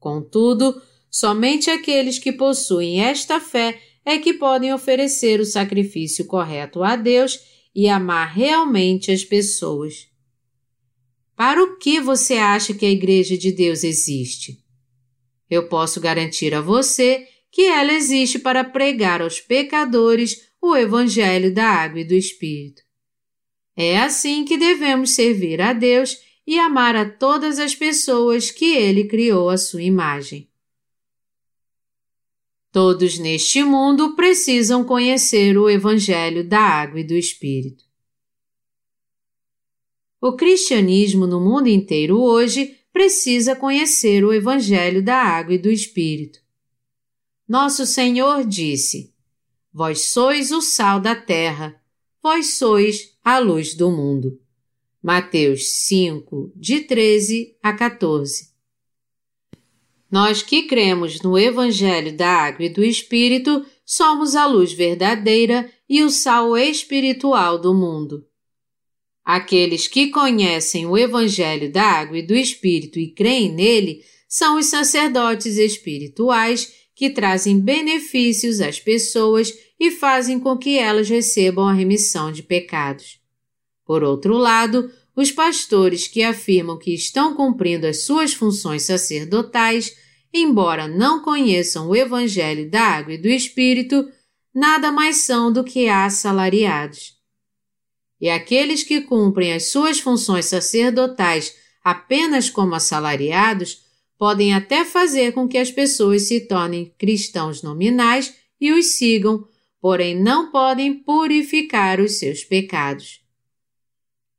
Contudo, 0.01 0.81
somente 1.11 1.69
aqueles 1.69 2.17
que 2.17 2.31
possuem 2.31 3.01
esta 3.03 3.39
fé 3.39 3.79
é 4.03 4.17
que 4.17 4.33
podem 4.33 4.73
oferecer 4.73 5.39
o 5.39 5.45
sacrifício 5.45 6.25
correto 6.25 6.81
a 6.81 6.95
Deus 6.95 7.39
e 7.73 7.87
amar 7.87 8.33
realmente 8.33 9.11
as 9.11 9.23
pessoas. 9.23 10.07
Para 11.35 11.63
o 11.63 11.77
que 11.77 11.99
você 11.99 12.33
acha 12.33 12.73
que 12.73 12.83
a 12.83 12.89
Igreja 12.89 13.37
de 13.37 13.51
Deus 13.51 13.83
existe? 13.83 14.57
Eu 15.47 15.69
posso 15.69 16.01
garantir 16.01 16.55
a 16.55 16.61
você 16.61 17.27
que 17.51 17.61
ela 17.61 17.93
existe 17.93 18.39
para 18.39 18.63
pregar 18.63 19.21
aos 19.21 19.39
pecadores 19.39 20.49
o 20.59 20.75
Evangelho 20.75 21.53
da 21.53 21.67
Água 21.67 21.99
e 21.99 22.05
do 22.05 22.15
Espírito. 22.15 22.81
É 23.77 23.99
assim 23.99 24.45
que 24.45 24.57
devemos 24.57 25.11
servir 25.11 25.61
a 25.61 25.73
Deus 25.73 26.17
e 26.51 26.59
amar 26.59 26.97
a 26.97 27.09
todas 27.09 27.59
as 27.59 27.73
pessoas 27.73 28.51
que 28.51 28.75
Ele 28.75 29.05
criou 29.05 29.49
à 29.49 29.55
sua 29.57 29.81
imagem. 29.81 30.51
Todos 32.73 33.17
neste 33.17 33.63
mundo 33.63 34.17
precisam 34.17 34.83
conhecer 34.83 35.57
o 35.57 35.69
Evangelho 35.69 36.45
da 36.45 36.59
Água 36.59 36.99
e 36.99 37.05
do 37.05 37.13
Espírito. 37.13 37.85
O 40.19 40.35
cristianismo 40.35 41.25
no 41.25 41.39
mundo 41.39 41.67
inteiro 41.69 42.19
hoje 42.19 42.77
precisa 42.91 43.55
conhecer 43.55 44.25
o 44.25 44.33
Evangelho 44.33 45.01
da 45.01 45.21
Água 45.21 45.53
e 45.53 45.57
do 45.57 45.71
Espírito. 45.71 46.41
Nosso 47.47 47.85
Senhor 47.85 48.45
disse: 48.45 49.15
Vós 49.71 50.07
sois 50.07 50.51
o 50.51 50.61
sal 50.61 50.99
da 50.99 51.15
terra, 51.15 51.81
vós 52.21 52.55
sois 52.55 53.17
a 53.23 53.39
luz 53.39 53.73
do 53.73 53.89
mundo. 53.89 54.40
Mateus 55.03 55.87
5, 55.87 56.53
de 56.55 56.81
13 56.81 57.57
a 57.63 57.73
14. 57.73 58.51
Nós 60.11 60.43
que 60.43 60.67
cremos 60.67 61.23
no 61.23 61.39
Evangelho 61.39 62.15
da 62.15 62.29
Água 62.29 62.67
e 62.67 62.69
do 62.69 62.83
Espírito 62.83 63.65
somos 63.83 64.35
a 64.35 64.45
luz 64.45 64.71
verdadeira 64.71 65.67
e 65.89 66.03
o 66.03 66.09
sal 66.11 66.55
espiritual 66.55 67.57
do 67.57 67.73
mundo. 67.73 68.23
Aqueles 69.25 69.87
que 69.87 70.11
conhecem 70.11 70.85
o 70.85 70.95
Evangelho 70.95 71.71
da 71.71 71.83
Água 71.83 72.19
e 72.19 72.21
do 72.21 72.35
Espírito 72.35 72.99
e 72.99 73.11
creem 73.11 73.51
nele 73.51 74.03
são 74.27 74.59
os 74.59 74.67
sacerdotes 74.67 75.57
espirituais 75.57 76.71
que 76.93 77.09
trazem 77.09 77.59
benefícios 77.59 78.61
às 78.61 78.79
pessoas 78.79 79.51
e 79.79 79.89
fazem 79.89 80.39
com 80.39 80.55
que 80.55 80.77
elas 80.77 81.09
recebam 81.09 81.67
a 81.67 81.73
remissão 81.73 82.31
de 82.31 82.43
pecados. 82.43 83.20
Por 83.91 84.05
outro 84.05 84.37
lado, 84.37 84.89
os 85.13 85.33
pastores 85.33 86.07
que 86.07 86.23
afirmam 86.23 86.79
que 86.79 86.93
estão 86.93 87.35
cumprindo 87.35 87.85
as 87.85 88.05
suas 88.05 88.33
funções 88.33 88.83
sacerdotais 88.83 89.93
embora 90.33 90.87
não 90.87 91.21
conheçam 91.21 91.89
o 91.89 91.93
Evangelho 91.93 92.71
da 92.71 92.81
Água 92.81 93.15
e 93.15 93.17
do 93.17 93.27
Espírito, 93.27 94.09
nada 94.55 94.93
mais 94.93 95.17
são 95.17 95.51
do 95.51 95.61
que 95.61 95.89
assalariados. 95.89 97.17
E 98.21 98.29
aqueles 98.29 98.81
que 98.81 99.01
cumprem 99.01 99.51
as 99.51 99.65
suas 99.65 99.99
funções 99.99 100.45
sacerdotais 100.45 101.53
apenas 101.83 102.49
como 102.49 102.73
assalariados 102.73 103.81
podem 104.17 104.53
até 104.53 104.85
fazer 104.85 105.33
com 105.33 105.49
que 105.49 105.57
as 105.57 105.69
pessoas 105.69 106.29
se 106.29 106.47
tornem 106.47 106.95
cristãos 106.97 107.61
nominais 107.61 108.33
e 108.57 108.71
os 108.71 108.95
sigam, 108.95 109.45
porém 109.81 110.17
não 110.17 110.49
podem 110.49 110.93
purificar 110.93 111.99
os 111.99 112.19
seus 112.19 112.45
pecados. 112.45 113.20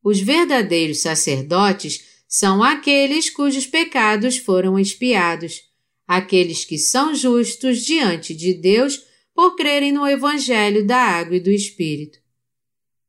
Os 0.03 0.21
verdadeiros 0.21 1.01
sacerdotes 1.01 2.05
são 2.29 2.63
aqueles 2.63 3.31
cujos 3.31 3.67
pecados 3.67 4.39
foram 4.39 4.79
expiados 4.79 5.71
aqueles 6.07 6.65
que 6.65 6.79
são 6.79 7.15
justos 7.15 7.85
diante 7.85 8.35
de 8.35 8.53
Deus 8.55 9.03
por 9.35 9.57
crerem 9.57 9.93
no 9.93 10.07
Evangelho 10.07 10.85
da 10.85 10.99
Água 10.99 11.37
e 11.37 11.41
do 11.41 11.51
Espírito. 11.51 12.19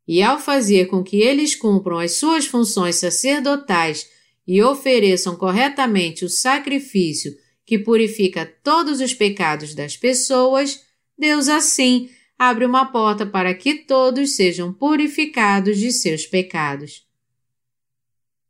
E 0.08 0.22
ao 0.22 0.40
fazer 0.40 0.86
com 0.88 1.04
que 1.04 1.18
eles 1.18 1.56
cumpram 1.56 2.00
as 2.00 2.14
suas 2.14 2.46
funções 2.46 2.98
sacerdotais 2.98 4.08
e 4.46 4.62
ofereçam 4.62 5.36
corretamente 5.36 6.24
o 6.24 6.30
sacrifício 6.30 7.34
que 7.66 7.80
purifica 7.80 8.46
todos 8.64 9.00
os 9.00 9.14
pecados 9.14 9.74
das 9.74 9.96
pessoas, 9.96 10.82
Deus 11.18 11.48
assim 11.48 12.10
abre 12.50 12.66
uma 12.66 12.86
porta 12.86 13.26
para 13.26 13.54
que 13.54 13.76
todos 13.76 14.36
sejam 14.36 14.74
purificados 14.74 15.78
de 15.78 15.92
seus 15.92 16.26
pecados. 16.26 17.06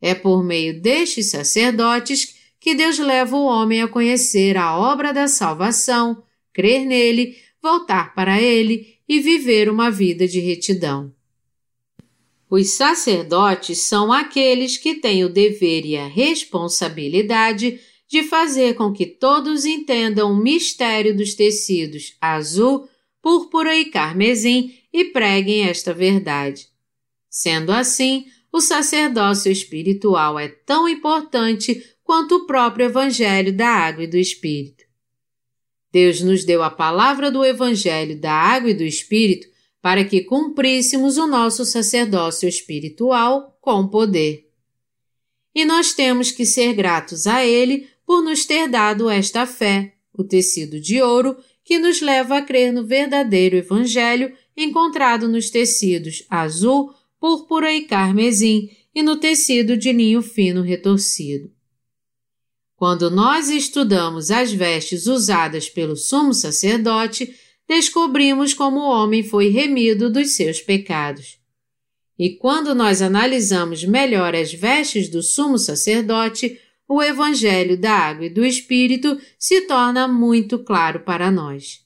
É 0.02 0.14
por 0.14 0.44
meio 0.44 0.82
destes 0.82 1.32
sacerdotes 1.32 2.36
que 2.60 2.76
Deus 2.76 2.98
leva 3.00 3.36
o 3.36 3.46
homem 3.46 3.82
a 3.82 3.88
conhecer 3.88 4.58
a 4.58 4.78
obra 4.78 5.14
da 5.14 5.28
salvação, 5.28 6.24
crer 6.52 6.86
nele, 6.86 7.38
voltar 7.62 8.14
para 8.14 8.42
ele 8.42 8.98
e 9.08 9.20
viver 9.20 9.70
uma 9.70 9.90
vida 9.90 10.28
de 10.28 10.40
retidão. 10.40 11.14
Os 12.50 12.72
sacerdotes 12.72 13.80
são 13.80 14.14
aqueles 14.14 14.78
que 14.78 14.96
têm 14.96 15.24
o 15.24 15.30
dever 15.30 15.86
e 15.86 15.98
a 15.98 16.08
responsabilidade 16.08 17.80
de 18.08 18.24
fazer 18.24 18.76
com 18.76 18.94
que 18.94 19.06
todos 19.06 19.66
entendam 19.66 20.32
o 20.32 20.38
mistério 20.38 21.18
dos 21.18 21.34
tecidos 21.34 22.16
azul, 22.22 22.88
púrpura 23.24 23.74
e 23.74 23.86
carmesim 23.86 24.78
e 24.92 25.06
preguem 25.06 25.64
esta 25.64 25.94
verdade. 25.94 26.68
Sendo 27.30 27.72
assim, 27.72 28.26
o 28.52 28.60
sacerdócio 28.60 29.50
espiritual 29.50 30.38
é 30.38 30.50
tão 30.50 30.88
importante 30.90 31.82
quanto 32.04 32.36
o 32.36 32.46
próprio 32.46 32.88
Evangelho 32.88 33.56
da 33.56 33.70
Água 33.70 34.04
e 34.04 34.08
do 34.08 34.18
Espírito. 34.18 34.84
Deus 35.90 36.22
nos 36.22 36.44
deu 36.44 36.62
a 36.62 36.70
palavra 36.70 37.32
do 37.32 37.46
Evangelho 37.46 38.20
da 38.20 38.34
Água 38.34 38.72
e 38.72 38.74
do 38.74 38.84
Espírito 38.84 39.48
para 39.82 40.04
que 40.04 40.22
cumpríssemos 40.22 41.18
o 41.18 41.26
nosso 41.26 41.64
sacerdócio 41.64 42.48
espiritual 42.48 43.58
com 43.62 43.88
poder. 43.88 44.50
E 45.56 45.64
nós 45.64 45.94
temos 45.94 46.30
que 46.30 46.46
ser 46.46 46.74
gratos 46.74 47.26
a 47.26 47.46
Ele 47.46 47.88
por 48.06 48.22
nos 48.22 48.46
ter 48.46 48.68
dado 48.68 49.10
esta 49.10 49.46
fé, 49.46 49.94
o 50.14 50.24
tecido 50.24 50.80
de 50.80 51.02
ouro 51.02 51.38
que 51.64 51.80
nos 51.80 52.02
leva 52.02 52.38
a 52.38 52.42
crer 52.42 52.72
no 52.72 52.86
verdadeiro 52.86 53.56
Evangelho 53.56 54.34
encontrado 54.56 55.28
nos 55.28 55.50
tecidos 55.50 56.26
azul, 56.30 56.94
púrpura 57.20 57.74
e 57.74 57.82
carmesim 57.82 58.70
e 58.94 59.02
no 59.02 59.18
tecido 59.18 59.76
de 59.78 59.92
linho 59.92 60.22
fino 60.22 60.62
retorcido. 60.62 61.52
Quando 62.76 63.10
nós 63.10 63.50
estudamos 63.50 64.30
as 64.30 64.52
vestes 64.52 65.08
usadas 65.08 65.70
pelo 65.70 65.96
sumo 65.96 66.34
sacerdote, 66.34 67.34
descobrimos 67.68 68.54
como 68.54 68.80
o 68.80 68.90
homem 68.90 69.24
foi 69.24 69.50
remido 69.50 70.12
dos 70.12 70.32
seus 70.32 70.60
pecados. 70.60 71.40
E 72.20 72.32
quando 72.32 72.76
nós 72.76 73.02
analisamos 73.02 73.84
melhor 73.84 74.36
as 74.36 74.54
vestes 74.54 75.10
do 75.10 75.24
sumo 75.24 75.58
sacerdote, 75.58 76.60
o 76.88 77.02
Evangelho 77.02 77.78
da 77.78 77.92
Água 77.92 78.26
e 78.26 78.30
do 78.30 78.46
Espírito 78.46 79.20
se 79.38 79.62
torna 79.62 80.08
muito 80.08 80.60
claro 80.60 81.02
para 81.02 81.32
nós. 81.32 81.84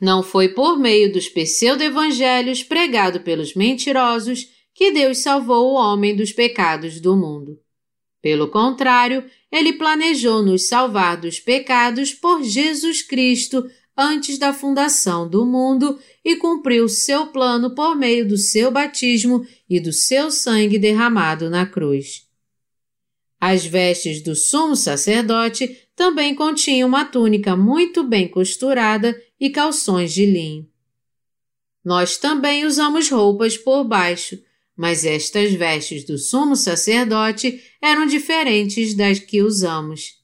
Não 0.00 0.22
foi 0.22 0.48
por 0.48 0.78
meio 0.78 1.12
dos 1.12 1.28
pseudo-evangelhos 1.28 2.62
pregado 2.62 3.20
pelos 3.20 3.54
mentirosos 3.54 4.48
que 4.72 4.90
Deus 4.90 5.18
salvou 5.18 5.72
o 5.72 5.74
homem 5.74 6.16
dos 6.16 6.32
pecados 6.32 7.00
do 7.00 7.14
mundo. 7.16 7.60
Pelo 8.22 8.48
contrário, 8.48 9.24
ele 9.50 9.74
planejou 9.74 10.42
nos 10.42 10.68
salvar 10.68 11.18
dos 11.18 11.38
pecados 11.38 12.14
por 12.14 12.42
Jesus 12.42 13.02
Cristo 13.02 13.68
antes 13.96 14.38
da 14.38 14.54
fundação 14.54 15.28
do 15.28 15.44
mundo 15.44 15.98
e 16.24 16.36
cumpriu 16.36 16.88
seu 16.88 17.26
plano 17.26 17.74
por 17.74 17.94
meio 17.94 18.26
do 18.26 18.38
seu 18.38 18.70
batismo 18.70 19.46
e 19.68 19.78
do 19.80 19.92
seu 19.92 20.30
sangue 20.30 20.78
derramado 20.78 21.50
na 21.50 21.66
cruz. 21.66 22.29
As 23.40 23.64
vestes 23.64 24.22
do 24.22 24.36
sumo 24.36 24.76
sacerdote 24.76 25.88
também 25.96 26.34
continham 26.34 26.86
uma 26.86 27.06
túnica 27.06 27.56
muito 27.56 28.04
bem 28.04 28.28
costurada 28.28 29.18
e 29.40 29.48
calções 29.48 30.12
de 30.12 30.26
linho. 30.26 30.68
Nós 31.82 32.18
também 32.18 32.66
usamos 32.66 33.08
roupas 33.08 33.56
por 33.56 33.82
baixo, 33.84 34.38
mas 34.76 35.06
estas 35.06 35.54
vestes 35.54 36.04
do 36.04 36.18
sumo 36.18 36.54
sacerdote 36.54 37.62
eram 37.80 38.04
diferentes 38.04 38.94
das 38.94 39.18
que 39.18 39.40
usamos. 39.42 40.20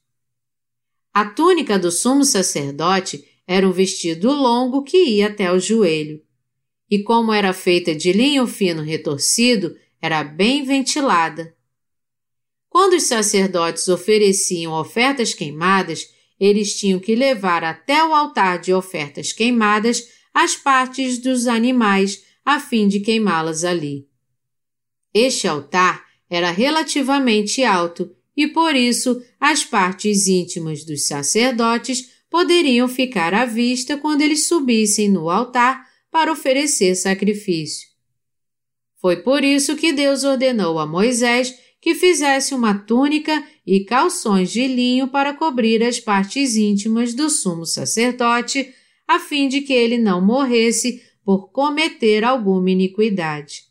A 1.11 1.25
túnica 1.25 1.79
do 1.79 1.91
sumo 1.91 2.23
sacerdote 2.23 3.27
era 3.47 3.67
um 3.67 3.71
vestido 3.71 4.31
longo 4.31 4.83
que 4.83 4.97
ia 4.97 5.27
até 5.27 5.51
o 5.51 5.59
joelho. 5.59 6.21
E 6.87 7.01
como 7.01 7.33
era 7.33 7.51
feita 7.53 7.95
de 7.95 8.11
linho 8.11 8.45
fino 8.45 8.83
retorcido, 8.83 9.75
era 9.99 10.23
bem 10.23 10.63
ventilada. 10.63 11.56
Quando 12.77 12.93
os 12.93 13.07
sacerdotes 13.07 13.87
ofereciam 13.87 14.71
ofertas 14.71 15.33
queimadas, 15.33 16.13
eles 16.39 16.77
tinham 16.77 16.99
que 16.99 17.15
levar 17.15 17.63
até 17.63 18.05
o 18.05 18.13
altar 18.13 18.59
de 18.59 18.71
ofertas 18.71 19.33
queimadas 19.33 20.09
as 20.31 20.55
partes 20.55 21.17
dos 21.17 21.47
animais 21.47 22.23
a 22.45 22.59
fim 22.59 22.87
de 22.87 22.99
queimá-las 22.99 23.63
ali. 23.63 24.07
Este 25.11 25.47
altar 25.47 26.05
era 26.29 26.51
relativamente 26.51 27.63
alto 27.63 28.15
e 28.35 28.47
por 28.47 28.75
isso 28.75 29.23
as 29.39 29.63
partes 29.65 30.27
íntimas 30.27 30.85
dos 30.85 31.07
sacerdotes 31.07 32.11
poderiam 32.29 32.87
ficar 32.87 33.33
à 33.33 33.43
vista 33.43 33.97
quando 33.97 34.21
eles 34.21 34.45
subissem 34.45 35.09
no 35.09 35.31
altar 35.31 35.83
para 36.11 36.31
oferecer 36.31 36.93
sacrifício. 36.93 37.87
Foi 39.01 39.15
por 39.15 39.43
isso 39.43 39.75
que 39.75 39.91
Deus 39.91 40.23
ordenou 40.23 40.77
a 40.77 40.85
Moisés 40.85 41.55
que 41.79 41.95
fizesse 41.95 42.53
uma 42.53 42.77
túnica 42.77 43.45
e 43.65 43.83
calções 43.83 44.51
de 44.51 44.67
linho 44.67 45.07
para 45.07 45.33
cobrir 45.33 45.83
as 45.83 45.99
partes 45.99 46.55
íntimas 46.55 47.13
do 47.13 47.29
sumo 47.29 47.65
sacerdote, 47.65 48.73
a 49.07 49.19
fim 49.19 49.47
de 49.47 49.61
que 49.61 49.73
ele 49.73 49.97
não 49.97 50.23
morresse 50.25 51.03
por 51.23 51.49
cometer 51.51 52.23
alguma 52.23 52.71
iniquidade. 52.71 53.65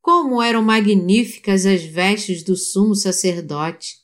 Como 0.00 0.42
eram 0.42 0.62
magníficas 0.62 1.66
as 1.66 1.82
vestes 1.82 2.42
do 2.42 2.56
sumo 2.56 2.94
sacerdote! 2.94 3.98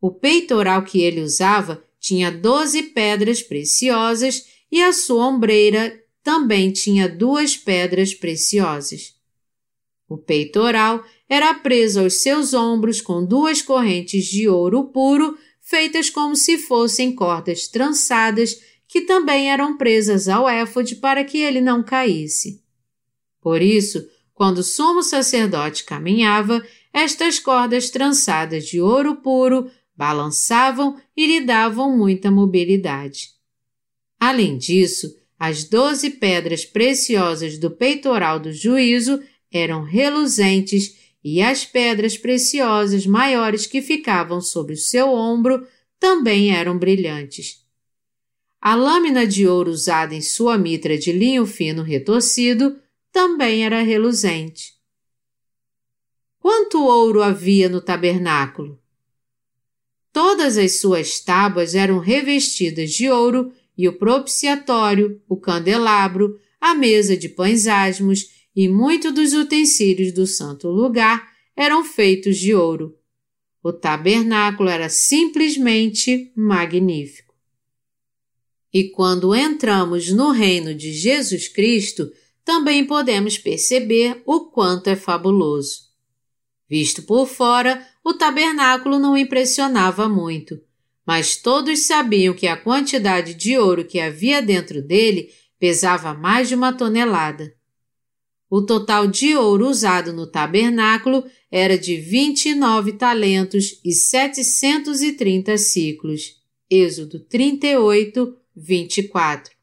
O 0.00 0.10
peitoral 0.10 0.82
que 0.82 1.00
ele 1.00 1.20
usava 1.20 1.82
tinha 1.98 2.30
doze 2.30 2.82
pedras 2.82 3.42
preciosas 3.42 4.46
e 4.70 4.82
a 4.82 4.92
sua 4.92 5.26
ombreira 5.26 6.02
também 6.22 6.72
tinha 6.72 7.08
duas 7.08 7.56
pedras 7.56 8.12
preciosas. 8.12 9.14
O 10.08 10.18
peitoral 10.18 11.04
era 11.32 11.54
preso 11.54 12.00
aos 12.00 12.20
seus 12.20 12.52
ombros 12.52 13.00
com 13.00 13.24
duas 13.24 13.62
correntes 13.62 14.26
de 14.26 14.46
ouro 14.50 14.84
puro, 14.88 15.38
feitas 15.62 16.10
como 16.10 16.36
se 16.36 16.58
fossem 16.58 17.14
cordas 17.14 17.66
trançadas, 17.66 18.60
que 18.86 19.00
também 19.00 19.50
eram 19.50 19.78
presas 19.78 20.28
ao 20.28 20.46
éfode 20.46 20.96
para 20.96 21.24
que 21.24 21.38
ele 21.38 21.62
não 21.62 21.82
caísse. 21.82 22.62
Por 23.40 23.62
isso, 23.62 24.06
quando 24.34 24.58
o 24.58 24.62
sumo 24.62 25.02
sacerdote 25.02 25.84
caminhava, 25.84 26.62
estas 26.92 27.38
cordas 27.38 27.88
trançadas 27.88 28.66
de 28.66 28.78
ouro 28.82 29.16
puro 29.16 29.70
balançavam 29.96 31.00
e 31.16 31.26
lhe 31.26 31.40
davam 31.40 31.96
muita 31.96 32.30
mobilidade. 32.30 33.30
Além 34.20 34.58
disso, 34.58 35.16
as 35.38 35.64
doze 35.64 36.10
pedras 36.10 36.66
preciosas 36.66 37.56
do 37.56 37.70
peitoral 37.70 38.38
do 38.38 38.52
juízo 38.52 39.18
eram 39.50 39.82
reluzentes 39.82 41.00
e 41.24 41.40
as 41.40 41.64
pedras 41.64 42.16
preciosas 42.16 43.06
maiores 43.06 43.66
que 43.66 43.80
ficavam 43.80 44.40
sobre 44.40 44.74
o 44.74 44.76
seu 44.76 45.08
ombro 45.08 45.66
também 45.98 46.54
eram 46.54 46.76
brilhantes. 46.76 47.64
A 48.60 48.74
lâmina 48.74 49.26
de 49.26 49.46
ouro 49.46 49.70
usada 49.70 50.14
em 50.14 50.20
sua 50.20 50.58
mitra 50.58 50.96
de 50.98 51.12
linho 51.12 51.46
fino 51.46 51.82
retorcido 51.82 52.78
também 53.12 53.64
era 53.64 53.82
reluzente. 53.82 54.74
Quanto 56.38 56.84
ouro 56.84 57.22
havia 57.22 57.68
no 57.68 57.80
tabernáculo? 57.80 58.80
Todas 60.12 60.58
as 60.58 60.80
suas 60.80 61.20
tábuas 61.20 61.74
eram 61.74 61.98
revestidas 61.98 62.92
de 62.92 63.08
ouro 63.08 63.52
e 63.78 63.88
o 63.88 63.92
propiciatório, 63.92 65.22
o 65.28 65.36
candelabro, 65.36 66.38
a 66.60 66.74
mesa 66.74 67.16
de 67.16 67.28
pães 67.28 67.66
asmos 67.66 68.31
e 68.54 68.68
muitos 68.68 69.12
dos 69.12 69.32
utensílios 69.32 70.12
do 70.12 70.26
santo 70.26 70.68
lugar 70.68 71.30
eram 71.56 71.84
feitos 71.84 72.38
de 72.38 72.54
ouro. 72.54 72.96
O 73.62 73.72
tabernáculo 73.72 74.68
era 74.68 74.88
simplesmente 74.88 76.32
magnífico. 76.36 77.34
E 78.72 78.88
quando 78.88 79.34
entramos 79.34 80.10
no 80.10 80.30
reino 80.30 80.74
de 80.74 80.92
Jesus 80.92 81.46
Cristo, 81.46 82.10
também 82.44 82.84
podemos 82.84 83.38
perceber 83.38 84.22
o 84.26 84.46
quanto 84.50 84.88
é 84.88 84.96
fabuloso. 84.96 85.92
Visto 86.68 87.02
por 87.02 87.26
fora, 87.26 87.86
o 88.02 88.14
tabernáculo 88.14 88.98
não 88.98 89.16
impressionava 89.16 90.08
muito, 90.08 90.58
mas 91.06 91.36
todos 91.36 91.86
sabiam 91.86 92.34
que 92.34 92.46
a 92.46 92.56
quantidade 92.56 93.34
de 93.34 93.58
ouro 93.58 93.84
que 93.84 94.00
havia 94.00 94.40
dentro 94.40 94.82
dele 94.82 95.30
pesava 95.58 96.14
mais 96.14 96.48
de 96.48 96.54
uma 96.54 96.72
tonelada. 96.72 97.54
O 98.54 98.60
total 98.60 99.06
de 99.06 99.34
ouro 99.34 99.66
usado 99.66 100.12
no 100.12 100.26
tabernáculo 100.26 101.24
era 101.50 101.78
de 101.78 101.96
29 101.96 102.92
talentos 102.92 103.80
e 103.82 103.94
730 103.94 105.56
ciclos. 105.56 106.38
Êxodo 106.70 107.20
38, 107.20 108.36
24. 108.54 109.54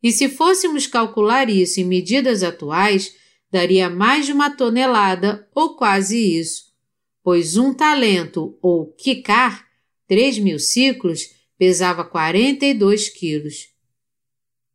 E 0.00 0.12
se 0.12 0.28
fôssemos 0.28 0.86
calcular 0.86 1.50
isso 1.50 1.80
em 1.80 1.84
medidas 1.84 2.44
atuais, 2.44 3.12
daria 3.50 3.90
mais 3.90 4.26
de 4.26 4.32
uma 4.32 4.50
tonelada 4.50 5.48
ou 5.52 5.74
quase 5.74 6.16
isso, 6.16 6.66
pois 7.24 7.56
um 7.56 7.74
talento 7.74 8.56
ou 8.62 8.86
kikar, 8.92 9.66
3 10.06 10.38
mil 10.38 10.60
ciclos, 10.60 11.30
pesava 11.58 12.04
42 12.04 13.08
quilos. 13.08 13.71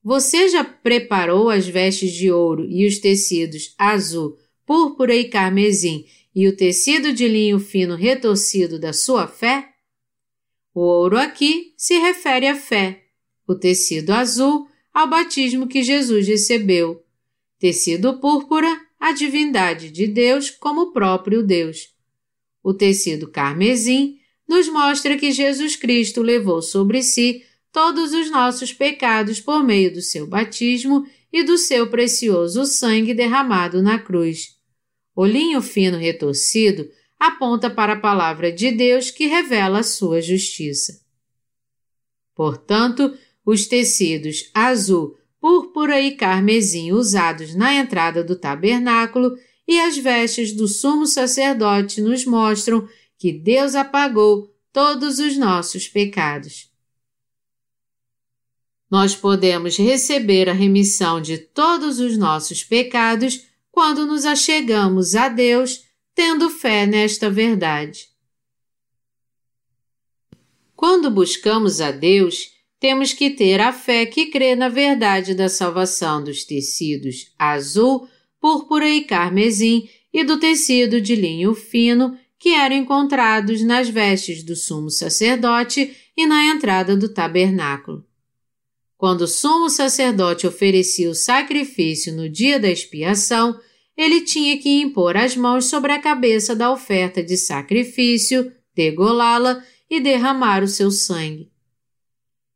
Você 0.08 0.48
já 0.48 0.64
preparou 0.64 1.50
as 1.50 1.68
vestes 1.68 2.14
de 2.14 2.32
ouro 2.32 2.66
e 2.70 2.88
os 2.88 2.98
tecidos 2.98 3.76
azul, 3.78 4.38
púrpura 4.66 5.14
e 5.14 5.26
carmesim 5.26 6.06
e 6.34 6.48
o 6.48 6.56
tecido 6.56 7.12
de 7.12 7.28
linho 7.28 7.60
fino 7.60 7.94
retorcido 7.94 8.80
da 8.80 8.94
sua 8.94 9.28
fé? 9.28 9.68
O 10.74 10.80
ouro 10.80 11.18
aqui 11.18 11.74
se 11.76 12.00
refere 12.00 12.48
à 12.48 12.56
fé, 12.56 13.04
o 13.46 13.54
tecido 13.54 14.12
azul 14.12 14.70
ao 14.94 15.10
batismo 15.10 15.68
que 15.68 15.84
Jesus 15.84 16.26
recebeu, 16.26 17.04
tecido 17.60 18.18
púrpura 18.18 18.80
à 18.98 19.12
divindade 19.12 19.92
de 19.92 20.08
Deus 20.08 20.50
como 20.50 20.94
próprio 20.94 21.44
Deus. 21.44 21.90
O 22.64 22.74
tecido 22.74 23.28
carmesim 23.28 24.20
nos 24.48 24.70
mostra 24.70 25.18
que 25.18 25.34
Jesus 25.34 25.76
Cristo 25.76 26.22
levou 26.22 26.62
sobre 26.62 27.04
si 27.04 27.44
todos 27.78 28.12
os 28.12 28.32
nossos 28.32 28.74
pecados 28.74 29.40
por 29.40 29.64
meio 29.64 29.94
do 29.94 30.02
seu 30.02 30.26
batismo 30.26 31.06
e 31.32 31.44
do 31.44 31.60
seu 31.60 31.88
precioso 31.88 32.66
sangue 32.66 33.14
derramado 33.14 33.84
na 33.84 34.00
cruz. 34.00 34.58
O 35.16 35.24
linho 35.24 35.62
fino 35.62 35.96
retorcido 35.96 36.90
aponta 37.20 37.70
para 37.70 37.94
a 37.94 38.00
palavra 38.00 38.52
de 38.52 38.72
Deus 38.72 39.12
que 39.12 39.28
revela 39.28 39.82
a 39.82 39.84
sua 39.84 40.24
justiça. 40.24 41.06
Portanto, 42.34 43.16
os 43.46 43.68
tecidos 43.68 44.50
azul, 44.56 45.16
púrpura 45.40 46.02
e 46.02 46.16
carmesim 46.16 46.92
usados 46.92 47.54
na 47.54 47.76
entrada 47.76 48.24
do 48.24 48.36
tabernáculo 48.36 49.38
e 49.68 49.80
as 49.80 49.96
vestes 49.96 50.52
do 50.52 50.68
sumo 50.68 51.06
sacerdote 51.06 52.02
nos 52.02 52.26
mostram 52.26 52.90
que 53.20 53.32
Deus 53.32 53.76
apagou 53.76 54.52
todos 54.74 55.20
os 55.20 55.38
nossos 55.38 55.88
pecados 55.88 56.67
nós 58.90 59.16
podemos 59.16 59.78
receber 59.78 60.50
a 60.50 60.54
remissão 60.54 61.22
de 61.22 61.38
todos 61.38 62.00
os 62.00 62.18
nossos 62.18 62.64
pecados 62.64 63.46
quando 63.72 64.06
nos 64.06 64.26
achegamos 64.26 65.16
a 65.16 65.28
Deus 65.30 65.84
tendo 66.16 66.50
fé 66.50 66.86
nesta 66.86 67.30
verdade. 67.30 68.08
Quando 70.76 71.12
buscamos 71.12 71.82
a 71.82 71.92
Deus, 71.92 72.52
temos 72.80 73.14
que 73.14 73.32
ter 73.32 73.60
a 73.60 73.74
fé 73.74 74.06
que 74.06 74.28
crê 74.28 74.56
na 74.56 74.70
verdade 74.70 75.34
da 75.34 75.50
salvação 75.50 76.24
dos 76.24 76.44
tecidos 76.44 77.34
azul, 77.38 78.08
púrpura 78.40 78.90
e 78.90 79.02
carmesim 79.04 79.90
e 80.14 80.24
do 80.24 80.40
tecido 80.40 81.02
de 81.02 81.16
linho 81.16 81.54
fino 81.54 82.18
que 82.40 82.50
eram 82.50 82.76
encontrados 82.76 83.62
nas 83.62 83.90
vestes 83.90 84.44
do 84.44 84.56
sumo 84.56 84.90
sacerdote 84.90 85.96
e 86.16 86.26
na 86.26 86.46
entrada 86.46 86.96
do 86.96 87.10
tabernáculo. 87.10 88.07
Quando 88.98 89.22
o 89.22 89.28
sumo 89.28 89.70
sacerdote 89.70 90.48
oferecia 90.48 91.10
o 91.10 91.16
sacrifício 91.16 92.16
no 92.16 92.28
dia 92.28 92.60
da 92.60 92.68
expiação, 92.68 93.60
ele 93.96 94.22
tinha 94.22 94.58
que 94.58 94.82
impor 94.82 95.16
as 95.16 95.36
mãos 95.36 95.66
sobre 95.66 95.92
a 95.92 96.00
cabeça 96.00 96.56
da 96.56 96.72
oferta 96.72 97.22
de 97.24 97.38
sacrifício, 97.38 98.52
degolá-la 98.76 99.64
e 99.90 100.00
derramar 100.00 100.64
o 100.64 100.68
seu 100.68 100.90
sangue. 100.90 101.52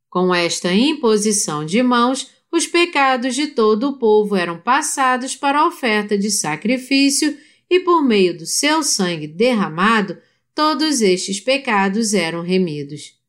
Com 0.09 0.33
esta 0.33 0.73
imposição 0.73 1.63
de 1.63 1.81
mãos, 1.83 2.31
os 2.51 2.67
pecados 2.67 3.35
de 3.35 3.47
todo 3.47 3.89
o 3.89 3.97
povo 3.97 4.35
eram 4.35 4.59
passados 4.59 5.35
para 5.35 5.59
a 5.59 5.67
oferta 5.67 6.17
de 6.17 6.29
sacrifício 6.29 7.37
e, 7.69 7.79
por 7.79 8.03
meio 8.03 8.37
do 8.37 8.45
seu 8.45 8.83
sangue 8.83 9.27
derramado, 9.27 10.17
todos 10.53 11.01
estes 11.01 11.39
pecados 11.39 12.13
eram 12.13 12.41
remidos. 12.41 13.20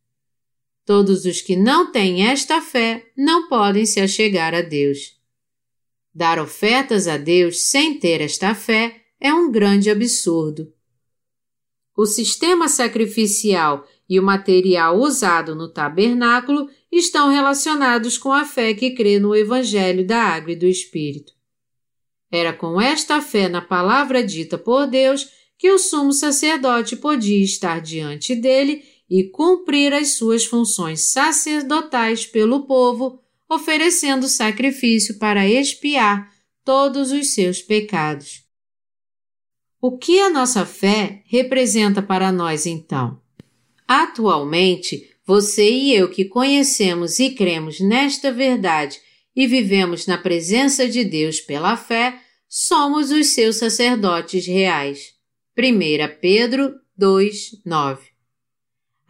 Todos 0.84 1.24
os 1.24 1.40
que 1.40 1.56
não 1.56 1.92
têm 1.92 2.26
esta 2.26 2.60
fé 2.60 3.06
não 3.16 3.48
podem 3.48 3.86
se 3.86 4.00
achegar 4.00 4.54
a 4.54 4.62
Deus. 4.62 5.20
Dar 6.14 6.38
ofertas 6.38 7.06
a 7.06 7.16
Deus 7.16 7.62
sem 7.62 7.98
ter 7.98 8.20
esta 8.20 8.54
fé 8.54 9.02
é 9.20 9.32
um 9.32 9.50
grande 9.50 9.88
absurdo. 9.88 10.72
O 11.96 12.04
sistema 12.06 12.68
sacrificial 12.68 13.86
e 14.08 14.18
o 14.18 14.22
material 14.22 14.98
usado 14.98 15.54
no 15.54 15.72
tabernáculo 15.72 16.68
estão 16.90 17.30
relacionados 17.30 18.18
com 18.18 18.32
a 18.32 18.44
fé 18.44 18.74
que 18.74 18.90
crê 18.90 19.18
no 19.18 19.34
Evangelho 19.36 20.06
da 20.06 20.20
Água 20.22 20.52
e 20.52 20.56
do 20.56 20.66
Espírito. 20.66 21.32
Era 22.30 22.52
com 22.52 22.80
esta 22.80 23.20
fé 23.20 23.48
na 23.48 23.60
palavra 23.60 24.24
dita 24.24 24.58
por 24.58 24.86
Deus 24.86 25.28
que 25.56 25.70
o 25.70 25.78
sumo 25.78 26.12
sacerdote 26.12 26.96
podia 26.96 27.44
estar 27.44 27.80
diante 27.80 28.34
dele 28.34 28.82
e 29.14 29.24
cumprir 29.24 29.92
as 29.92 30.14
suas 30.14 30.46
funções 30.46 31.12
sacerdotais 31.12 32.24
pelo 32.24 32.66
povo, 32.66 33.20
oferecendo 33.46 34.26
sacrifício 34.26 35.18
para 35.18 35.46
expiar 35.46 36.32
todos 36.64 37.12
os 37.12 37.34
seus 37.34 37.60
pecados. 37.60 38.42
O 39.78 39.98
que 39.98 40.18
a 40.18 40.30
nossa 40.30 40.64
fé 40.64 41.22
representa 41.26 42.00
para 42.00 42.32
nós 42.32 42.64
então? 42.64 43.20
Atualmente, 43.86 45.10
você 45.26 45.70
e 45.70 45.94
eu 45.94 46.08
que 46.08 46.24
conhecemos 46.24 47.18
e 47.18 47.34
cremos 47.34 47.80
nesta 47.80 48.32
verdade 48.32 48.98
e 49.36 49.46
vivemos 49.46 50.06
na 50.06 50.16
presença 50.16 50.88
de 50.88 51.04
Deus 51.04 51.38
pela 51.38 51.76
fé, 51.76 52.18
somos 52.48 53.10
os 53.10 53.26
seus 53.26 53.56
sacerdotes 53.56 54.46
reais. 54.46 55.12
1 55.54 56.18
Pedro 56.18 56.76
2, 56.96 57.62
9 57.66 58.11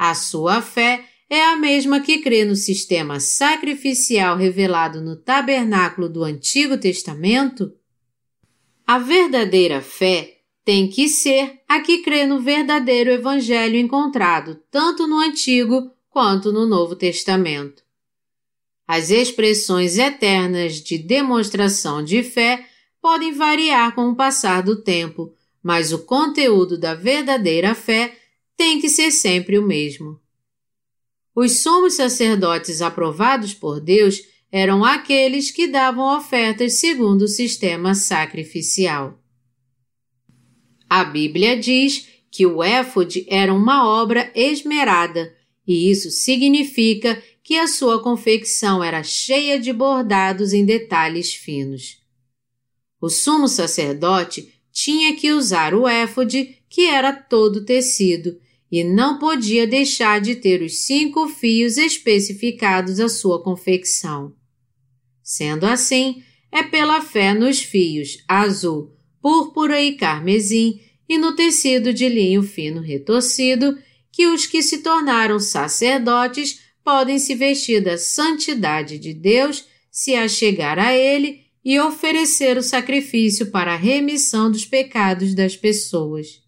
a 0.05 0.17
sua 0.17 0.61
fé 0.61 1.05
é 1.31 1.45
a 1.45 1.55
mesma 1.55 2.01
que 2.01 2.19
crê 2.19 2.45
no 2.45 2.57
sistema 2.57 3.21
sacrificial 3.21 4.37
revelado 4.37 5.01
no 5.01 5.15
tabernáculo 5.15 6.09
do 6.09 6.25
Antigo 6.25 6.77
Testamento? 6.77 7.73
A 8.85 8.99
verdadeira 8.99 9.81
fé 9.81 10.39
tem 10.65 10.89
que 10.89 11.09
ser 11.09 11.61
a 11.69 11.79
que 11.79 11.99
crê 11.99 12.27
no 12.27 12.41
verdadeiro 12.41 13.11
Evangelho 13.11 13.77
encontrado 13.77 14.61
tanto 14.73 15.07
no 15.07 15.21
Antigo 15.21 15.93
quanto 16.11 16.53
no 16.53 16.67
Novo 16.67 16.97
Testamento. 16.97 17.85
As 18.85 19.09
expressões 19.09 19.99
eternas 19.99 20.83
de 20.83 20.99
demonstração 20.99 22.03
de 22.03 22.25
fé 22.25 22.67
podem 23.01 23.33
variar 23.33 23.95
com 23.95 24.09
o 24.09 24.17
passar 24.17 24.65
do 24.65 24.83
tempo, 24.83 25.33
mas 25.63 25.93
o 25.93 26.01
conteúdo 26.01 26.77
da 26.77 26.93
verdadeira 26.93 27.73
fé 27.73 28.19
tem 28.63 28.79
que 28.79 28.89
ser 28.89 29.11
sempre 29.11 29.59
o 29.59 29.67
mesmo. 29.67 30.21
Os 31.35 31.63
somos 31.63 31.95
sacerdotes 31.95 32.81
aprovados 32.81 33.53
por 33.53 33.81
Deus 33.81 34.23
eram 34.53 34.85
aqueles 34.85 35.51
que 35.51 35.67
davam 35.67 36.17
ofertas 36.17 36.75
segundo 36.75 37.23
o 37.23 37.29
sistema 37.29 37.93
sacrificial. 37.93 39.21
A 40.89 41.03
Bíblia 41.03 41.59
diz 41.59 42.07
que 42.31 42.47
o 42.47 42.63
éfode 42.63 43.27
era 43.29 43.53
uma 43.53 43.85
obra 43.85 44.31
esmerada, 44.33 45.35
e 45.67 45.91
isso 45.91 46.09
significa 46.13 47.21
que 47.43 47.59
a 47.59 47.67
sua 47.67 48.01
confecção 48.01 48.81
era 48.85 49.03
cheia 49.03 49.59
de 49.59 49.73
bordados 49.73 50.53
em 50.53 50.65
detalhes 50.65 51.35
finos. 51.35 51.97
O 53.01 53.09
sumo 53.09 53.49
sacerdote 53.49 54.55
tinha 54.71 55.17
que 55.17 55.33
usar 55.33 55.75
o 55.75 55.89
éfode, 55.89 56.63
que 56.69 56.83
era 56.83 57.13
todo 57.13 57.65
tecido, 57.65 58.41
e 58.73 58.83
não 58.83 59.19
podia 59.19 59.67
deixar 59.67 60.19
de 60.19 60.35
ter 60.35 60.63
os 60.63 60.79
cinco 60.87 61.29
fios 61.29 61.77
especificados 61.77 62.99
à 62.99 63.07
sua 63.07 63.43
confecção. 63.43 64.33
Sendo 65.23 65.67
assim, 65.67 66.23
é 66.51 66.63
pela 66.63 67.03
fé 67.03 67.35
nos 67.35 67.61
fios 67.61 68.25
azul, 68.27 68.97
púrpura 69.21 69.79
e 69.79 69.93
carmesim 69.93 70.81
e 71.07 71.19
no 71.19 71.37
tecido 71.37 71.93
de 71.93 72.09
linho 72.09 72.43
fino 72.43 72.81
retorcido 72.81 73.79
que 74.11 74.27
os 74.27 74.47
que 74.47 74.63
se 74.63 74.79
tornaram 74.79 75.39
sacerdotes 75.39 76.61
podem 76.83 77.19
se 77.19 77.35
vestir 77.35 77.83
da 77.83 77.99
santidade 77.99 78.99
de 78.99 79.13
Deus, 79.13 79.67
se 79.91 80.15
achegar 80.15 80.79
a 80.79 80.97
Ele 80.97 81.43
e 81.63 81.79
oferecer 81.79 82.57
o 82.57 82.63
sacrifício 82.63 83.51
para 83.51 83.75
a 83.75 83.77
remissão 83.77 84.51
dos 84.51 84.65
pecados 84.65 85.35
das 85.35 85.57
pessoas. 85.57 86.42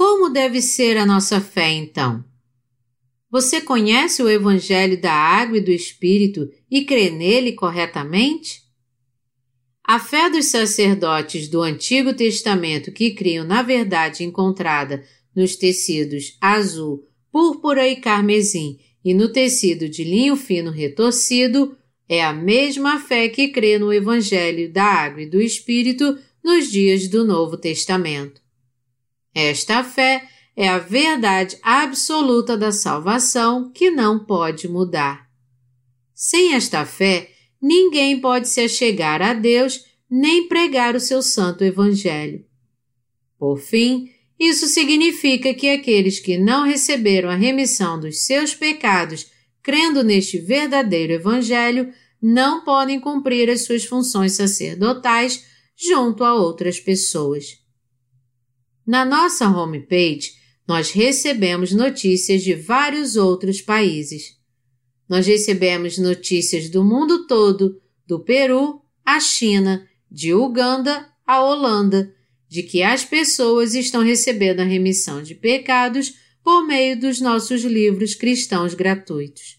Como 0.00 0.30
deve 0.30 0.62
ser 0.62 0.96
a 0.96 1.04
nossa 1.04 1.42
fé, 1.42 1.72
então? 1.72 2.24
Você 3.30 3.60
conhece 3.60 4.22
o 4.22 4.30
Evangelho 4.30 4.98
da 4.98 5.12
Água 5.12 5.58
e 5.58 5.60
do 5.60 5.70
Espírito 5.70 6.50
e 6.70 6.86
crê 6.86 7.10
nele 7.10 7.52
corretamente? 7.52 8.62
A 9.84 9.98
fé 9.98 10.30
dos 10.30 10.46
sacerdotes 10.46 11.48
do 11.48 11.60
Antigo 11.60 12.14
Testamento 12.14 12.90
que 12.90 13.10
criam 13.10 13.44
na 13.44 13.60
verdade 13.60 14.24
encontrada 14.24 15.04
nos 15.36 15.54
tecidos 15.54 16.34
azul, 16.40 17.06
púrpura 17.30 17.86
e 17.86 17.96
carmesim 17.96 18.78
e 19.04 19.12
no 19.12 19.30
tecido 19.30 19.86
de 19.86 20.02
linho 20.02 20.34
fino 20.34 20.70
retorcido 20.70 21.76
é 22.08 22.24
a 22.24 22.32
mesma 22.32 22.98
fé 23.00 23.28
que 23.28 23.48
crê 23.48 23.78
no 23.78 23.92
Evangelho 23.92 24.72
da 24.72 24.82
Água 24.82 25.20
e 25.20 25.28
do 25.28 25.42
Espírito 25.42 26.18
nos 26.42 26.70
dias 26.72 27.06
do 27.06 27.22
Novo 27.22 27.58
Testamento. 27.58 28.39
Esta 29.34 29.84
fé 29.84 30.28
é 30.56 30.68
a 30.68 30.78
verdade 30.78 31.56
absoluta 31.62 32.56
da 32.56 32.72
salvação 32.72 33.70
que 33.72 33.90
não 33.90 34.24
pode 34.24 34.68
mudar. 34.68 35.28
Sem 36.14 36.54
esta 36.54 36.84
fé, 36.84 37.30
ninguém 37.62 38.20
pode 38.20 38.48
se 38.48 38.60
achegar 38.60 39.22
a 39.22 39.32
Deus 39.32 39.84
nem 40.10 40.48
pregar 40.48 40.94
o 40.96 41.00
seu 41.00 41.22
santo 41.22 41.62
evangelho. 41.62 42.44
Por 43.38 43.58
fim, 43.58 44.10
isso 44.38 44.66
significa 44.66 45.54
que 45.54 45.68
aqueles 45.68 46.18
que 46.18 46.36
não 46.36 46.64
receberam 46.64 47.30
a 47.30 47.36
remissão 47.36 48.00
dos 48.00 48.24
seus 48.24 48.54
pecados 48.54 49.30
crendo 49.62 50.02
neste 50.02 50.38
verdadeiro 50.38 51.12
evangelho 51.12 51.92
não 52.20 52.64
podem 52.64 52.98
cumprir 52.98 53.48
as 53.48 53.64
suas 53.64 53.84
funções 53.84 54.32
sacerdotais 54.32 55.44
junto 55.76 56.24
a 56.24 56.34
outras 56.34 56.80
pessoas. 56.80 57.59
Na 58.86 59.04
nossa 59.04 59.48
homepage, 59.48 60.32
nós 60.66 60.90
recebemos 60.90 61.72
notícias 61.72 62.42
de 62.42 62.54
vários 62.54 63.16
outros 63.16 63.60
países. 63.60 64.36
Nós 65.08 65.26
recebemos 65.26 65.98
notícias 65.98 66.68
do 66.68 66.84
mundo 66.84 67.26
todo, 67.26 67.80
do 68.06 68.20
Peru 68.20 68.80
à 69.04 69.18
China, 69.18 69.86
de 70.10 70.32
Uganda 70.32 71.08
à 71.26 71.42
Holanda, 71.42 72.14
de 72.48 72.62
que 72.62 72.82
as 72.82 73.04
pessoas 73.04 73.74
estão 73.74 74.02
recebendo 74.02 74.60
a 74.60 74.64
remissão 74.64 75.22
de 75.22 75.34
pecados 75.34 76.14
por 76.42 76.66
meio 76.66 76.98
dos 76.98 77.20
nossos 77.20 77.62
livros 77.62 78.14
cristãos 78.14 78.74
gratuitos. 78.74 79.58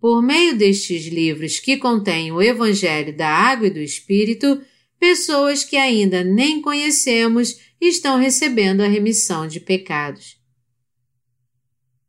Por 0.00 0.22
meio 0.22 0.56
destes 0.56 1.06
livros 1.06 1.58
que 1.58 1.76
contêm 1.76 2.30
o 2.32 2.42
Evangelho 2.42 3.16
da 3.16 3.28
Água 3.28 3.66
e 3.66 3.70
do 3.70 3.80
Espírito, 3.80 4.60
pessoas 4.98 5.64
que 5.64 5.76
ainda 5.76 6.24
nem 6.24 6.60
conhecemos 6.60 7.58
estão 7.80 8.18
recebendo 8.18 8.80
a 8.80 8.88
remissão 8.88 9.46
de 9.46 9.60
pecados. 9.60 10.36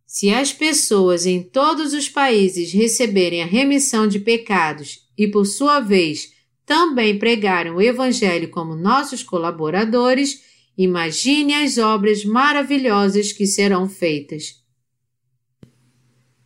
Se 0.05 0.29
as 0.29 0.51
pessoas 0.51 1.25
em 1.25 1.43
todos 1.43 1.93
os 1.93 2.09
países 2.09 2.71
receberem 2.71 3.43
a 3.43 3.45
remissão 3.45 4.07
de 4.07 4.19
pecados 4.19 5.07
e, 5.17 5.27
por 5.27 5.45
sua 5.45 5.79
vez, 5.79 6.33
também 6.65 7.19
pregarem 7.19 7.71
o 7.71 7.81
Evangelho 7.81 8.49
como 8.49 8.75
nossos 8.75 9.21
colaboradores, 9.21 10.41
imagine 10.77 11.53
as 11.53 11.77
obras 11.77 12.25
maravilhosas 12.25 13.31
que 13.31 13.45
serão 13.45 13.87
feitas. 13.87 14.66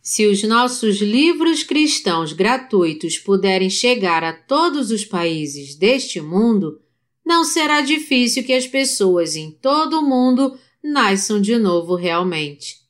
Se 0.02 0.26
os 0.26 0.42
nossos 0.42 1.00
livros 1.00 1.62
cristãos 1.62 2.32
gratuitos 2.32 3.18
puderem 3.18 3.70
chegar 3.70 4.24
a 4.24 4.32
todos 4.32 4.90
os 4.90 5.04
países 5.04 5.76
deste 5.76 6.20
mundo, 6.20 6.80
não 7.24 7.44
será 7.44 7.80
difícil 7.82 8.42
que 8.42 8.52
as 8.52 8.66
pessoas 8.66 9.36
em 9.36 9.52
todo 9.52 10.00
o 10.00 10.02
mundo 10.02 10.58
nasçam 10.82 11.40
de 11.40 11.56
novo 11.56 11.94
realmente. 11.94 12.82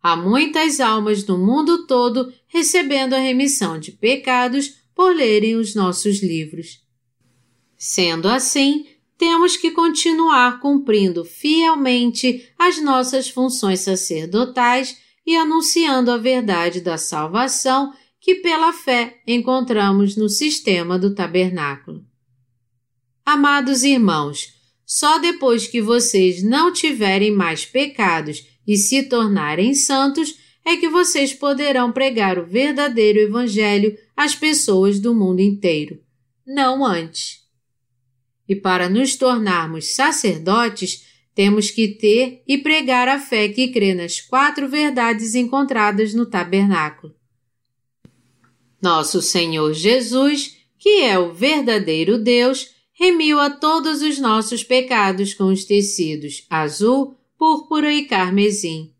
Há 0.00 0.16
muitas 0.16 0.78
almas 0.78 1.26
no 1.26 1.36
mundo 1.36 1.88
todo 1.88 2.32
recebendo 2.46 3.14
a 3.14 3.18
remissão 3.18 3.76
de 3.76 3.90
pecados 3.90 4.76
por 4.94 5.14
lerem 5.16 5.56
os 5.56 5.74
nossos 5.74 6.22
livros. 6.22 6.84
Sendo 7.76 8.28
assim, 8.28 8.86
temos 9.18 9.56
que 9.56 9.72
continuar 9.72 10.60
cumprindo 10.60 11.24
fielmente 11.24 12.48
as 12.56 12.80
nossas 12.80 13.28
funções 13.28 13.80
sacerdotais 13.80 15.01
e 15.26 15.36
anunciando 15.36 16.10
a 16.10 16.16
verdade 16.16 16.80
da 16.80 16.98
salvação 16.98 17.92
que 18.20 18.36
pela 18.36 18.72
fé 18.72 19.20
encontramos 19.26 20.16
no 20.16 20.28
sistema 20.28 20.98
do 20.98 21.14
tabernáculo. 21.14 22.04
Amados 23.24 23.82
irmãos, 23.82 24.54
só 24.84 25.18
depois 25.18 25.66
que 25.66 25.80
vocês 25.80 26.42
não 26.42 26.72
tiverem 26.72 27.30
mais 27.30 27.64
pecados 27.64 28.46
e 28.66 28.76
se 28.76 29.04
tornarem 29.04 29.74
santos 29.74 30.36
é 30.64 30.76
que 30.76 30.88
vocês 30.88 31.32
poderão 31.32 31.90
pregar 31.90 32.38
o 32.38 32.46
verdadeiro 32.46 33.18
Evangelho 33.18 33.96
às 34.16 34.34
pessoas 34.34 35.00
do 35.00 35.14
mundo 35.14 35.40
inteiro, 35.40 36.00
não 36.46 36.84
antes. 36.84 37.40
E 38.48 38.54
para 38.54 38.88
nos 38.88 39.16
tornarmos 39.16 39.94
sacerdotes, 39.94 41.11
temos 41.34 41.70
que 41.70 41.88
ter 41.88 42.42
e 42.46 42.58
pregar 42.58 43.08
a 43.08 43.18
fé 43.18 43.48
que 43.48 43.68
crê 43.68 43.94
nas 43.94 44.20
quatro 44.20 44.68
verdades 44.68 45.34
encontradas 45.34 46.12
no 46.12 46.26
tabernáculo. 46.26 47.14
Nosso 48.80 49.22
Senhor 49.22 49.72
Jesus, 49.72 50.56
que 50.78 51.02
é 51.02 51.18
o 51.18 51.32
verdadeiro 51.32 52.18
Deus, 52.18 52.70
remiu 52.92 53.38
a 53.40 53.48
todos 53.48 54.02
os 54.02 54.18
nossos 54.18 54.62
pecados 54.62 55.32
com 55.32 55.44
os 55.44 55.64
tecidos 55.64 56.44
azul, 56.50 57.16
púrpura 57.38 57.92
e 57.92 58.04
carmesim. 58.04 58.92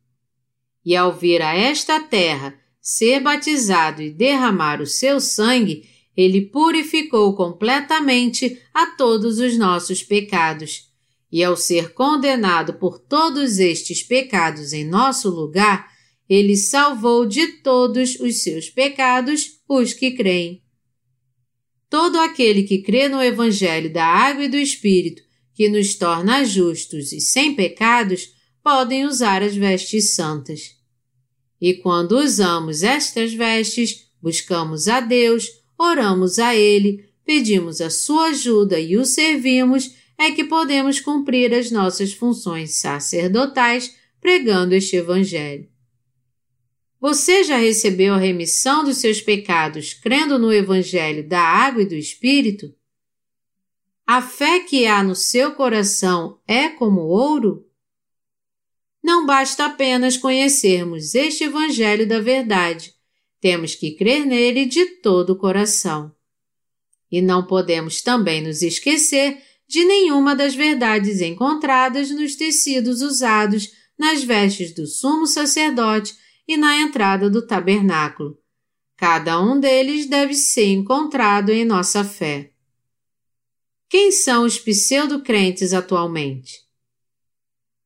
E 0.85 0.97
ao 0.97 1.13
vir 1.13 1.43
a 1.43 1.55
esta 1.55 2.01
terra, 2.01 2.59
ser 2.81 3.21
batizado 3.21 4.03
e 4.03 4.11
derramar 4.11 4.81
o 4.81 4.87
seu 4.87 5.21
sangue, 5.21 5.89
ele 6.17 6.43
purificou 6.43 7.35
completamente 7.35 8.61
a 8.73 8.87
todos 8.87 9.39
os 9.39 9.57
nossos 9.57 10.03
pecados 10.03 10.92
e 11.33 11.43
ao 11.43 11.57
ser 11.57 11.95
condenado 11.95 12.75
por 12.75 12.99
todos 12.99 13.59
estes 13.59 14.03
pecados 14.03 14.75
em 14.75 14.85
nosso 14.85 15.31
lugar, 15.31 15.91
ele 16.29 16.57
salvou 16.57 17.25
de 17.25 17.47
todos 17.63 18.21
os 18.21 18.43
seus 18.43 18.69
pecados 18.69 19.59
os 19.67 19.95
que 19.95 20.11
creem. 20.11 20.63
Todo 21.89 22.19
aquele 22.19 22.65
que 22.65 22.83
crê 22.83 23.09
no 23.09 23.23
Evangelho 23.23 23.91
da 23.91 24.05
Água 24.05 24.45
e 24.45 24.49
do 24.49 24.59
Espírito, 24.59 25.23
que 25.55 25.69
nos 25.69 25.95
torna 25.95 26.45
justos 26.45 27.13
e 27.13 27.21
sem 27.21 27.55
pecados, 27.55 28.29
podem 28.63 29.07
usar 29.07 29.43
as 29.43 29.55
vestes 29.57 30.15
santas. 30.15 30.77
E 31.61 31.75
quando 31.75 32.19
usamos 32.19 32.83
estas 32.83 33.33
vestes, 33.33 34.07
buscamos 34.21 34.89
a 34.89 35.01
Deus, 35.01 35.49
oramos 35.79 36.39
a 36.39 36.55
Ele, 36.55 37.05
pedimos 37.25 37.81
a 37.81 37.89
sua 37.89 38.29
ajuda 38.29 38.79
e 38.79 38.97
o 38.97 39.05
servimos 39.05 40.02
é 40.19 40.31
que 40.31 40.45
podemos 40.45 41.01
cumprir 41.01 41.53
as 41.55 41.71
nossas 41.71 42.13
funções 42.13 42.77
sacerdotais 42.77 43.97
pregando 44.21 44.75
este 44.75 44.97
Evangelho. 44.97 45.69
Você 47.01 47.43
já 47.43 47.57
recebeu 47.57 48.15
a 48.15 48.19
remissão 48.19 48.85
dos 48.85 48.99
seus 48.99 49.21
pecados 49.21 49.93
crendo 49.93 50.39
no 50.39 50.53
Evangelho 50.53 51.27
da 51.27 51.41
água 51.41 51.83
e 51.83 51.87
do 51.87 51.97
Espírito? 51.97 52.73
A 54.07 54.23
fé 54.23 54.61
que 54.61 54.87
há 54.87 55.03
no 55.03 55.15
seu 55.17 55.53
coração 55.55 56.41
é 56.47 56.69
como 56.69 57.01
ouro? 57.01 57.67
Não 59.03 59.27
basta 59.27 59.67
apenas 59.67 60.17
conhecermos 60.17 61.15
este 61.15 61.45
Evangelho 61.45 62.07
da 62.07 62.21
verdade, 62.21 62.95
temos 63.43 63.75
que 63.75 63.91
crer 63.97 64.25
nele 64.25 64.65
de 64.65 64.87
todo 65.03 65.31
o 65.31 65.37
coração. 65.37 66.15
E 67.11 67.21
não 67.21 67.45
podemos 67.45 68.01
também 68.01 68.41
nos 68.41 68.63
esquecer 68.63 69.43
de 69.73 69.87
nenhuma 69.87 70.37
das 70.37 70.55
verdades 70.55 71.23
encontradas 71.23 72.11
nos 72.11 72.37
tecidos 72.37 73.01
usados 73.01 73.71
nas 73.99 74.23
vestes 74.23 74.75
do 74.75 74.87
sumo 74.87 75.27
sacerdote 75.27 76.15
e 76.47 76.59
na 76.59 76.77
entrada 76.77 77.31
do 77.31 77.47
tabernáculo. 77.47 78.37
Cada 78.99 79.41
um 79.41 79.59
deles 79.59 80.05
deve 80.05 80.35
ser 80.35 80.67
encontrado 80.67 81.49
em 81.49 81.65
nossa 81.65 82.05
fé. 82.05 82.53
Quem 83.89 84.13
são 84.13 84.45
os 84.45 84.59
pseudo-crentes 84.59 85.73
atualmente? 85.73 86.61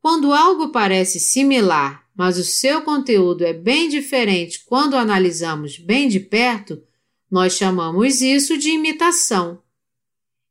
Quando 0.00 0.32
algo 0.32 0.72
parece 0.72 1.20
similar, 1.20 2.04
mas 2.16 2.36
o 2.36 2.42
seu 2.42 2.82
conteúdo 2.82 3.44
é 3.44 3.52
bem 3.52 3.88
diferente 3.88 4.64
quando 4.66 4.96
analisamos 4.96 5.78
bem 5.78 6.08
de 6.08 6.18
perto, 6.18 6.82
nós 7.30 7.52
chamamos 7.52 8.20
isso 8.22 8.58
de 8.58 8.70
imitação. 8.70 9.62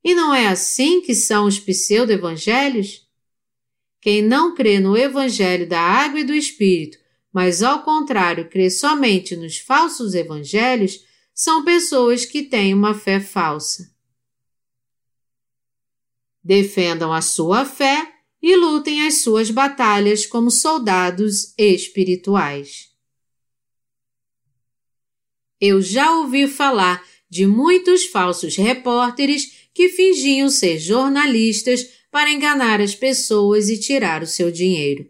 E 0.05 0.13
não 0.13 0.31
é 0.31 0.45
assim 0.45 1.01
que 1.01 1.15
são 1.15 1.47
os 1.47 1.59
pseudo-evangelhos? 1.59 3.09
Quem 3.99 4.21
não 4.21 4.53
crê 4.53 4.79
no 4.79 4.95
evangelho 4.95 5.67
da 5.67 5.81
água 5.81 6.19
e 6.19 6.23
do 6.23 6.35
espírito, 6.35 6.99
mas 7.33 7.63
ao 7.63 7.81
contrário 7.81 8.47
crê 8.47 8.69
somente 8.69 9.35
nos 9.35 9.57
falsos 9.57 10.13
evangelhos, 10.13 11.03
são 11.33 11.65
pessoas 11.65 12.23
que 12.23 12.43
têm 12.43 12.71
uma 12.71 12.93
fé 12.93 13.19
falsa. 13.19 13.91
Defendam 16.43 17.11
a 17.11 17.23
sua 17.23 17.65
fé 17.65 18.13
e 18.39 18.55
lutem 18.55 19.07
as 19.07 19.21
suas 19.21 19.49
batalhas 19.49 20.27
como 20.27 20.51
soldados 20.51 21.51
espirituais. 21.57 22.91
Eu 25.59 25.81
já 25.81 26.11
ouvi 26.19 26.47
falar 26.47 27.03
de 27.27 27.47
muitos 27.47 28.05
falsos 28.05 28.55
repórteres 28.55 29.54
que 29.75 29.89
fingiam 29.89 30.49
ser 30.49 30.79
jornalistas 30.79 31.85
para 32.09 32.31
enganar 32.31 32.79
as 32.79 32.95
pessoas 32.95 33.67
e 33.67 33.77
tirar 33.77 34.23
o 34.23 34.25
seu 34.25 34.49
dinheiro. 34.49 35.05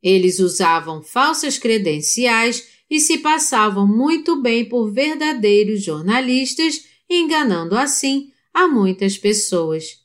Eles 0.00 0.38
usavam 0.38 1.02
falsas 1.02 1.58
credenciais 1.58 2.68
e 2.88 3.00
se 3.00 3.18
passavam 3.18 3.84
muito 3.84 4.40
bem 4.40 4.64
por 4.64 4.92
verdadeiros 4.92 5.82
jornalistas, 5.82 6.84
enganando 7.10 7.76
assim 7.76 8.30
a 8.54 8.68
muitas 8.68 9.18
pessoas. 9.18 10.04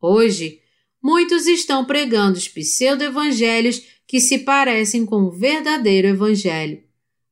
Hoje, 0.00 0.62
muitos 1.02 1.46
estão 1.46 1.84
pregando 1.84 2.38
os 2.38 2.48
pseudo-evangelhos 2.48 3.82
que 4.06 4.18
se 4.18 4.38
parecem 4.38 5.04
com 5.04 5.24
o 5.24 5.30
verdadeiro 5.30 6.08
evangelho, 6.08 6.82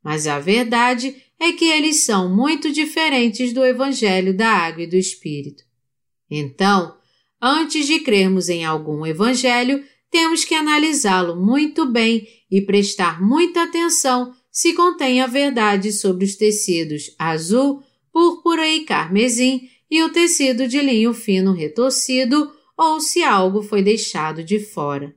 mas 0.05 0.27
a 0.27 0.39
verdade 0.39 1.17
é 1.39 1.53
que 1.53 1.67
eles 1.67 2.05
são 2.05 2.35
muito 2.35 2.73
diferentes 2.73 3.53
do 3.53 3.65
Evangelho 3.65 4.35
da 4.35 4.49
Água 4.49 4.83
e 4.83 4.87
do 4.87 4.97
Espírito. 4.97 5.65
Então, 6.31 6.97
antes 7.41 7.87
de 7.87 8.01
crermos 8.01 8.49
em 8.49 8.65
algum 8.65 9.07
Evangelho, 9.07 9.85
temos 10.11 10.45
que 10.45 10.55
analisá-lo 10.55 11.37
muito 11.37 11.85
bem 11.87 12.27
e 12.51 12.61
prestar 12.61 13.21
muita 13.21 13.65
atenção 13.65 14.35
se 14.51 14.73
contém 14.73 15.21
a 15.21 15.27
verdade 15.27 15.93
sobre 15.93 16.25
os 16.25 16.37
tecidos 16.37 17.15
azul, 17.19 17.83
púrpura 18.11 18.67
e 18.67 18.85
carmesim 18.85 19.69
e 19.91 20.03
o 20.03 20.09
tecido 20.11 20.67
de 20.67 20.81
linho 20.81 21.13
fino 21.13 21.53
retorcido 21.53 22.51
ou 22.77 23.01
se 23.01 23.23
algo 23.23 23.63
foi 23.63 23.83
deixado 23.83 24.43
de 24.43 24.59
fora. 24.59 25.15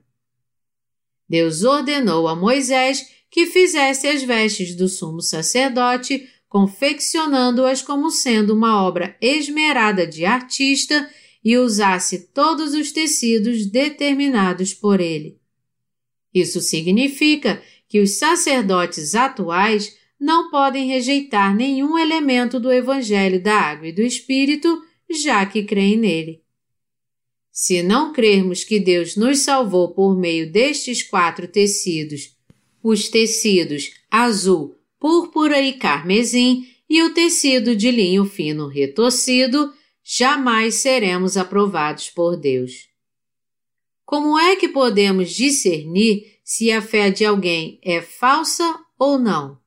Deus 1.28 1.62
ordenou 1.62 2.26
a 2.28 2.34
Moisés 2.34 3.06
que 3.30 3.46
fizesse 3.46 4.08
as 4.08 4.22
vestes 4.22 4.74
do 4.74 4.88
sumo 4.88 5.20
sacerdote, 5.20 6.28
confeccionando-as 6.48 7.80
como 7.80 8.10
sendo 8.10 8.54
uma 8.54 8.82
obra 8.82 9.16
esmerada 9.20 10.06
de 10.06 10.24
artista 10.24 11.08
e 11.42 11.56
usasse 11.56 12.26
todos 12.34 12.74
os 12.74 12.90
tecidos 12.90 13.66
determinados 13.66 14.74
por 14.74 15.00
ele. 15.00 15.38
Isso 16.34 16.60
significa 16.60 17.62
que 17.88 18.00
os 18.00 18.18
sacerdotes 18.18 19.14
atuais 19.14 19.96
não 20.18 20.50
podem 20.50 20.88
rejeitar 20.88 21.54
nenhum 21.54 21.96
elemento 21.96 22.60
do 22.60 22.70
Evangelho 22.70 23.42
da 23.42 23.54
Água 23.54 23.88
e 23.88 23.92
do 23.92 24.02
Espírito, 24.02 24.82
já 25.08 25.46
que 25.46 25.64
creem 25.64 25.96
nele. 25.96 26.42
Se 27.50 27.82
não 27.82 28.12
crermos 28.12 28.62
que 28.62 28.78
Deus 28.78 29.16
nos 29.16 29.40
salvou 29.40 29.92
por 29.92 30.16
meio 30.16 30.50
destes 30.50 31.02
quatro 31.02 31.48
tecidos, 31.48 32.36
os 32.82 33.08
tecidos 33.08 33.92
azul, 34.10 34.76
púrpura 34.98 35.60
e 35.60 35.72
carmesim 35.72 36.66
e 36.88 37.02
o 37.02 37.14
tecido 37.14 37.76
de 37.76 37.90
linho 37.90 38.24
fino 38.24 38.66
retorcido, 38.66 39.72
jamais 40.02 40.74
seremos 40.74 41.36
aprovados 41.36 42.10
por 42.10 42.36
Deus. 42.36 42.88
Como 44.04 44.36
é 44.38 44.56
que 44.56 44.68
podemos 44.68 45.30
discernir 45.30 46.40
se 46.42 46.72
a 46.72 46.82
fé 46.82 47.10
de 47.10 47.24
alguém 47.24 47.78
é 47.82 48.00
falsa 48.00 48.76
ou 48.98 49.18
não? 49.18 49.60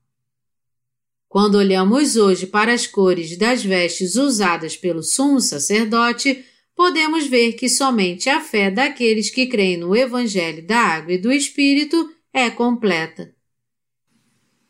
Quando 1.30 1.56
olhamos 1.56 2.18
hoje 2.18 2.46
para 2.46 2.74
as 2.74 2.86
cores 2.86 3.38
das 3.38 3.64
vestes 3.64 4.16
usadas 4.16 4.76
pelo 4.76 5.02
sumo 5.02 5.40
sacerdote, 5.40 6.44
podemos 6.76 7.26
ver 7.26 7.54
que 7.54 7.70
somente 7.70 8.30
a 8.30 8.42
fé 8.42 8.70
daqueles 8.70 9.30
que 9.30 9.48
creem 9.48 9.78
no 9.78 9.96
Evangelho 9.96 10.68
da 10.68 10.78
Água 10.78 11.14
e 11.14 11.18
do 11.18 11.32
Espírito 11.32 12.14
é 12.34 12.50
completa. 12.50 13.34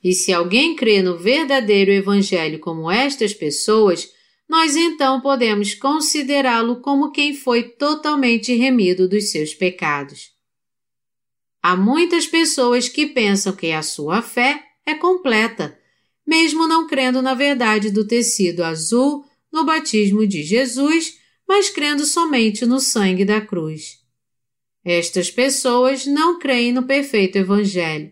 E 0.03 0.14
se 0.14 0.34
alguém 0.34 0.76
crê 0.76 1.01
no 1.01 1.18
verdadeiro 1.18 1.89
Evangelho 1.89 2.59
como 2.59 2.91
estas 2.91 3.34
pessoas, 3.34 4.11
nós 4.49 4.76
então 4.76 5.22
podemos 5.22 5.74
considerá-lo 5.74 6.82
como 6.82 7.11
quem 7.11 7.34
foi 7.34 7.64
totalmente 7.64 8.53
remido 8.53 9.07
dos 9.07 9.32
seus 9.32 9.53
pecados. 9.53 10.34
Há 11.61 11.78
muitas 11.78 12.28
pessoas 12.28 12.89
que 12.89 13.07
pensam 13.07 13.55
que 13.55 13.72
a 13.72 13.82
sua 13.82 14.22
fé 14.22 14.61
é 14.86 14.93
completa, 14.93 15.80
mesmo 16.28 16.68
não 16.68 16.86
crendo 16.86 17.22
na 17.22 17.34
verdade 17.34 17.89
do 17.89 18.05
tecido 18.05 18.61
azul 18.64 19.24
no 19.49 19.64
batismo 19.64 20.28
de 20.28 20.43
Jesus, 20.43 21.18
mas 21.47 21.70
crendo 21.70 22.05
somente 22.05 22.66
no 22.66 22.82
sangue 22.82 23.24
da 23.24 23.39
cruz. 23.39 24.02
Estas 24.84 25.31
pessoas 25.31 26.05
não 26.05 26.39
creem 26.39 26.73
no 26.73 26.84
perfeito 26.84 27.38
Evangelho. 27.38 28.11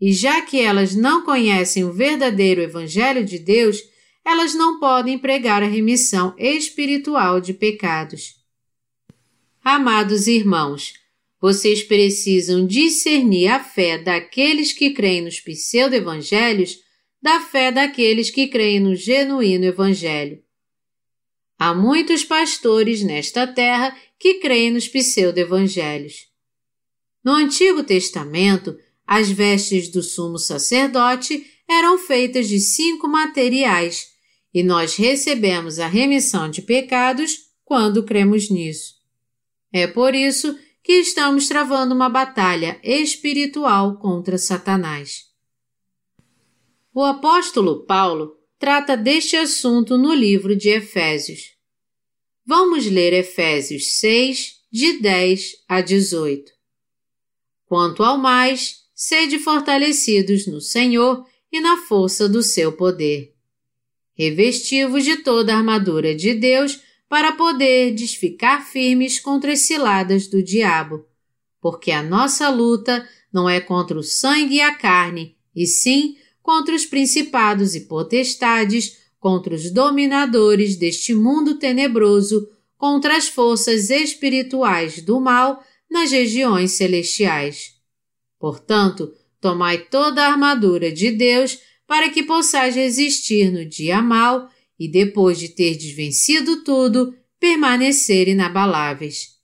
E 0.00 0.12
já 0.12 0.42
que 0.42 0.60
elas 0.60 0.94
não 0.94 1.24
conhecem 1.24 1.84
o 1.84 1.92
verdadeiro 1.92 2.60
Evangelho 2.60 3.24
de 3.24 3.38
Deus, 3.38 3.82
elas 4.24 4.54
não 4.54 4.78
podem 4.78 5.18
pregar 5.18 5.62
a 5.62 5.66
remissão 5.66 6.34
espiritual 6.38 7.40
de 7.40 7.54
pecados. 7.54 8.34
Amados 9.64 10.26
irmãos, 10.26 10.94
vocês 11.40 11.82
precisam 11.82 12.66
discernir 12.66 13.48
a 13.48 13.62
fé 13.62 13.98
daqueles 13.98 14.72
que 14.72 14.90
creem 14.90 15.22
nos 15.22 15.40
pseudo-evangelhos 15.40 16.78
da 17.20 17.40
fé 17.40 17.72
daqueles 17.72 18.30
que 18.30 18.46
creem 18.46 18.78
no 18.78 18.94
genuíno 18.94 19.64
Evangelho. 19.64 20.40
Há 21.58 21.74
muitos 21.74 22.22
pastores 22.24 23.02
nesta 23.02 23.46
terra 23.46 23.96
que 24.18 24.34
creem 24.34 24.70
nos 24.70 24.88
pseudo-evangelhos. 24.88 26.26
No 27.24 27.32
Antigo 27.32 27.82
Testamento, 27.82 28.76
as 29.06 29.30
vestes 29.30 29.88
do 29.88 30.02
sumo 30.02 30.38
sacerdote 30.38 31.44
eram 31.68 31.98
feitas 31.98 32.48
de 32.48 32.60
cinco 32.60 33.08
materiais 33.08 34.06
e 34.54 34.62
nós 34.62 34.96
recebemos 34.96 35.78
a 35.78 35.86
remissão 35.86 36.48
de 36.50 36.62
pecados 36.62 37.46
quando 37.64 38.04
cremos 38.04 38.48
nisso. 38.48 38.94
É 39.72 39.86
por 39.86 40.14
isso 40.14 40.56
que 40.82 40.94
estamos 40.94 41.48
travando 41.48 41.94
uma 41.94 42.08
batalha 42.08 42.80
espiritual 42.82 43.98
contra 43.98 44.38
Satanás. 44.38 45.24
O 46.94 47.02
apóstolo 47.02 47.84
Paulo 47.84 48.36
trata 48.58 48.96
deste 48.96 49.36
assunto 49.36 49.98
no 49.98 50.14
livro 50.14 50.56
de 50.56 50.68
Efésios. 50.68 51.55
Vamos 52.48 52.86
ler 52.86 53.12
Efésios 53.12 53.98
6, 53.98 54.60
de 54.70 55.00
10 55.00 55.64
a 55.68 55.80
18. 55.80 56.52
Quanto 57.64 58.04
ao 58.04 58.16
mais, 58.16 58.84
sede 58.94 59.40
fortalecidos 59.40 60.46
no 60.46 60.60
Senhor 60.60 61.26
e 61.50 61.58
na 61.58 61.76
força 61.76 62.28
do 62.28 62.44
seu 62.44 62.70
poder. 62.70 63.34
Revestivos 64.14 65.02
de 65.02 65.16
toda 65.24 65.52
a 65.52 65.56
armadura 65.56 66.14
de 66.14 66.34
Deus 66.34 66.78
para 67.08 67.32
poder 67.32 67.92
desficar 67.92 68.64
firmes 68.64 69.18
contra 69.18 69.52
as 69.52 69.62
ciladas 69.62 70.28
do 70.28 70.40
diabo, 70.40 71.04
porque 71.60 71.90
a 71.90 72.00
nossa 72.00 72.48
luta 72.48 73.08
não 73.32 73.50
é 73.50 73.60
contra 73.60 73.98
o 73.98 74.04
sangue 74.04 74.54
e 74.54 74.60
a 74.60 74.72
carne, 74.72 75.36
e 75.52 75.66
sim 75.66 76.16
contra 76.40 76.76
os 76.76 76.86
principados 76.86 77.74
e 77.74 77.80
potestades, 77.88 78.98
contra 79.18 79.54
os 79.54 79.70
dominadores 79.70 80.76
deste 80.76 81.14
mundo 81.14 81.58
tenebroso, 81.58 82.48
contra 82.76 83.16
as 83.16 83.28
forças 83.28 83.90
espirituais 83.90 85.00
do 85.02 85.20
mal 85.20 85.62
nas 85.90 86.10
regiões 86.10 86.72
celestiais. 86.72 87.74
Portanto, 88.38 89.12
tomai 89.40 89.78
toda 89.78 90.22
a 90.22 90.30
armadura 90.30 90.92
de 90.92 91.10
Deus 91.10 91.58
para 91.86 92.10
que 92.10 92.22
possais 92.22 92.74
resistir 92.74 93.50
no 93.50 93.64
dia 93.64 94.02
mal 94.02 94.50
e, 94.78 94.88
depois 94.88 95.38
de 95.38 95.48
ter 95.48 95.76
desvencido 95.76 96.62
tudo, 96.62 97.14
permanecer 97.40 98.28
inabaláveis. 98.28 99.36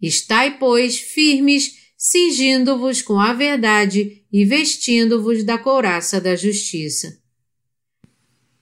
Estai, 0.00 0.58
pois, 0.58 0.98
firmes, 0.98 1.72
cingindo-vos 1.96 3.00
com 3.00 3.18
a 3.18 3.32
verdade 3.32 4.24
e 4.32 4.44
vestindo-vos 4.44 5.44
da 5.44 5.56
couraça 5.56 6.20
da 6.20 6.34
justiça. 6.34 7.23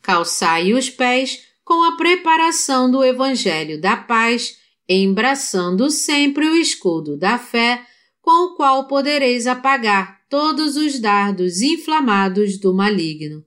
Calçai 0.03 0.75
os 0.75 0.91
pés 0.91 1.45
com 1.65 1.83
a 1.85 1.97
preparação 1.97 2.91
do 2.91 3.05
Evangelho 3.05 3.81
da 3.81 3.97
paz, 3.97 4.59
embraçando 4.89 5.89
sempre 5.91 6.47
o 6.49 6.57
escudo 6.57 7.17
da 7.17 7.39
fé, 7.39 7.87
com 8.21 8.47
o 8.47 8.57
qual 8.57 8.87
podereis 8.87 9.47
apagar 9.47 10.21
todos 10.29 10.77
os 10.77 10.99
dardos 10.99 11.63
inflamados 11.63 12.59
do 12.59 12.75
maligno. 12.75 13.45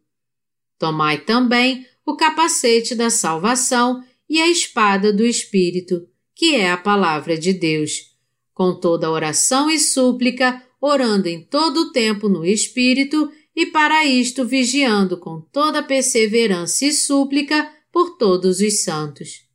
Tomai 0.79 1.19
também 1.19 1.85
o 2.05 2.15
capacete 2.15 2.95
da 2.95 3.09
salvação 3.09 4.03
e 4.29 4.41
a 4.41 4.47
espada 4.47 5.11
do 5.11 5.25
Espírito, 5.25 6.07
que 6.33 6.55
é 6.55 6.71
a 6.71 6.77
palavra 6.77 7.37
de 7.37 7.53
Deus, 7.53 8.15
com 8.53 8.73
toda 8.73 9.11
oração 9.11 9.69
e 9.69 9.79
súplica, 9.79 10.61
orando 10.79 11.27
em 11.27 11.41
todo 11.41 11.77
o 11.81 11.91
tempo 11.91 12.29
no 12.29 12.45
Espírito, 12.45 13.31
e 13.55 13.65
para 13.65 14.03
isto 14.05 14.45
vigiando 14.45 15.17
com 15.17 15.39
toda 15.39 15.81
perseverança 15.81 16.85
e 16.85 16.91
súplica 16.91 17.71
por 17.91 18.17
todos 18.17 18.59
os 18.59 18.81
santos. 18.81 19.45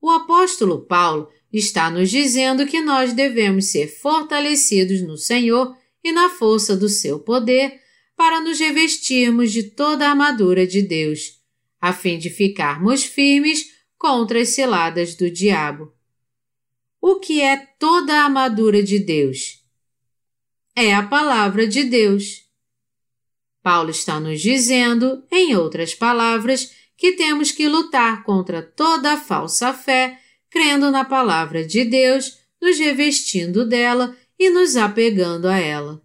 O 0.00 0.10
apóstolo 0.10 0.86
Paulo 0.86 1.28
está 1.52 1.90
nos 1.90 2.10
dizendo 2.10 2.66
que 2.66 2.80
nós 2.80 3.12
devemos 3.12 3.66
ser 3.66 3.88
fortalecidos 3.88 5.02
no 5.02 5.16
Senhor 5.16 5.76
e 6.04 6.12
na 6.12 6.30
força 6.30 6.76
do 6.76 6.88
seu 6.88 7.18
poder 7.18 7.80
para 8.16 8.40
nos 8.40 8.58
revestirmos 8.58 9.52
de 9.52 9.64
toda 9.64 10.06
a 10.06 10.10
armadura 10.10 10.66
de 10.66 10.82
Deus, 10.82 11.40
a 11.80 11.92
fim 11.92 12.18
de 12.18 12.30
ficarmos 12.30 13.04
firmes 13.04 13.66
contra 13.96 14.40
as 14.40 14.50
ciladas 14.50 15.14
do 15.14 15.30
diabo. 15.30 15.92
O 17.00 17.20
que 17.20 17.40
é 17.40 17.56
toda 17.56 18.12
a 18.14 18.24
armadura 18.24 18.82
de 18.82 18.98
Deus? 18.98 19.64
É 20.74 20.94
a 20.94 21.02
palavra 21.02 21.66
de 21.66 21.84
Deus. 21.84 22.47
Paulo 23.62 23.90
está 23.90 24.18
nos 24.20 24.40
dizendo, 24.40 25.22
em 25.30 25.56
outras 25.56 25.94
palavras, 25.94 26.72
que 26.96 27.12
temos 27.12 27.52
que 27.52 27.68
lutar 27.68 28.24
contra 28.24 28.62
toda 28.62 29.12
a 29.12 29.16
falsa 29.16 29.72
fé, 29.72 30.18
crendo 30.50 30.90
na 30.90 31.04
palavra 31.04 31.64
de 31.64 31.84
Deus, 31.84 32.38
nos 32.60 32.78
revestindo 32.78 33.66
dela 33.66 34.16
e 34.38 34.50
nos 34.50 34.76
apegando 34.76 35.46
a 35.46 35.58
ela. 35.58 36.02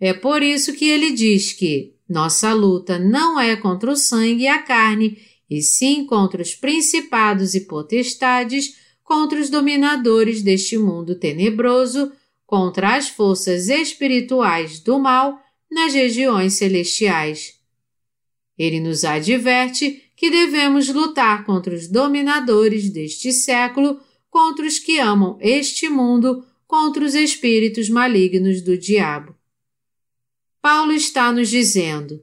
É 0.00 0.12
por 0.12 0.42
isso 0.42 0.72
que 0.74 0.88
ele 0.88 1.10
diz 1.10 1.52
que 1.52 1.94
nossa 2.08 2.52
luta 2.52 2.98
não 2.98 3.38
é 3.38 3.56
contra 3.56 3.90
o 3.90 3.96
sangue 3.96 4.44
e 4.44 4.48
a 4.48 4.62
carne, 4.62 5.18
e 5.50 5.60
sim 5.62 6.04
contra 6.06 6.40
os 6.40 6.54
principados 6.54 7.54
e 7.54 7.62
potestades, 7.62 8.76
contra 9.02 9.40
os 9.40 9.50
dominadores 9.50 10.42
deste 10.42 10.76
mundo 10.78 11.18
tenebroso, 11.18 12.12
contra 12.46 12.96
as 12.96 13.08
forças 13.08 13.68
espirituais 13.68 14.80
do 14.80 14.98
mal 14.98 15.40
nas 15.70 15.94
regiões 15.94 16.54
celestiais. 16.54 17.58
Ele 18.58 18.80
nos 18.80 19.04
adverte 19.04 20.10
que 20.16 20.30
devemos 20.30 20.88
lutar 20.88 21.44
contra 21.44 21.74
os 21.74 21.86
dominadores 21.86 22.90
deste 22.90 23.32
século, 23.32 24.00
contra 24.28 24.66
os 24.66 24.78
que 24.78 24.98
amam 24.98 25.38
este 25.40 25.88
mundo, 25.88 26.44
contra 26.66 27.04
os 27.04 27.14
espíritos 27.14 27.88
malignos 27.88 28.60
do 28.60 28.76
diabo. 28.76 29.34
Paulo 30.60 30.92
está 30.92 31.32
nos 31.32 31.48
dizendo: 31.48 32.22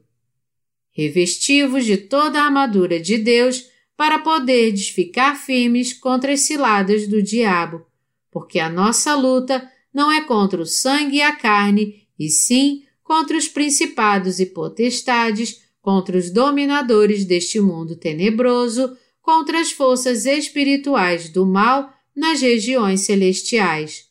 revestivos 0.92 1.84
de 1.84 1.96
toda 1.96 2.40
a 2.40 2.44
armadura 2.44 3.00
de 3.00 3.18
Deus 3.18 3.66
para 3.96 4.18
poderdes 4.18 4.88
ficar 4.90 5.34
firmes 5.34 5.92
contra 5.92 6.32
as 6.32 6.40
ciladas 6.40 7.08
do 7.08 7.22
diabo, 7.22 7.86
porque 8.30 8.58
a 8.58 8.68
nossa 8.68 9.14
luta 9.14 9.68
não 9.92 10.12
é 10.12 10.22
contra 10.22 10.60
o 10.60 10.66
sangue 10.66 11.16
e 11.16 11.22
a 11.22 11.34
carne, 11.34 12.06
e 12.18 12.28
sim 12.28 12.85
contra 13.06 13.36
os 13.36 13.46
principados 13.46 14.40
e 14.40 14.46
potestades, 14.46 15.62
contra 15.80 16.18
os 16.18 16.28
dominadores 16.28 17.24
deste 17.24 17.60
mundo 17.60 17.94
tenebroso, 17.94 18.98
contra 19.22 19.60
as 19.60 19.70
forças 19.70 20.26
espirituais 20.26 21.28
do 21.28 21.46
mal 21.46 21.88
nas 22.16 22.40
regiões 22.40 23.02
celestiais. 23.02 24.06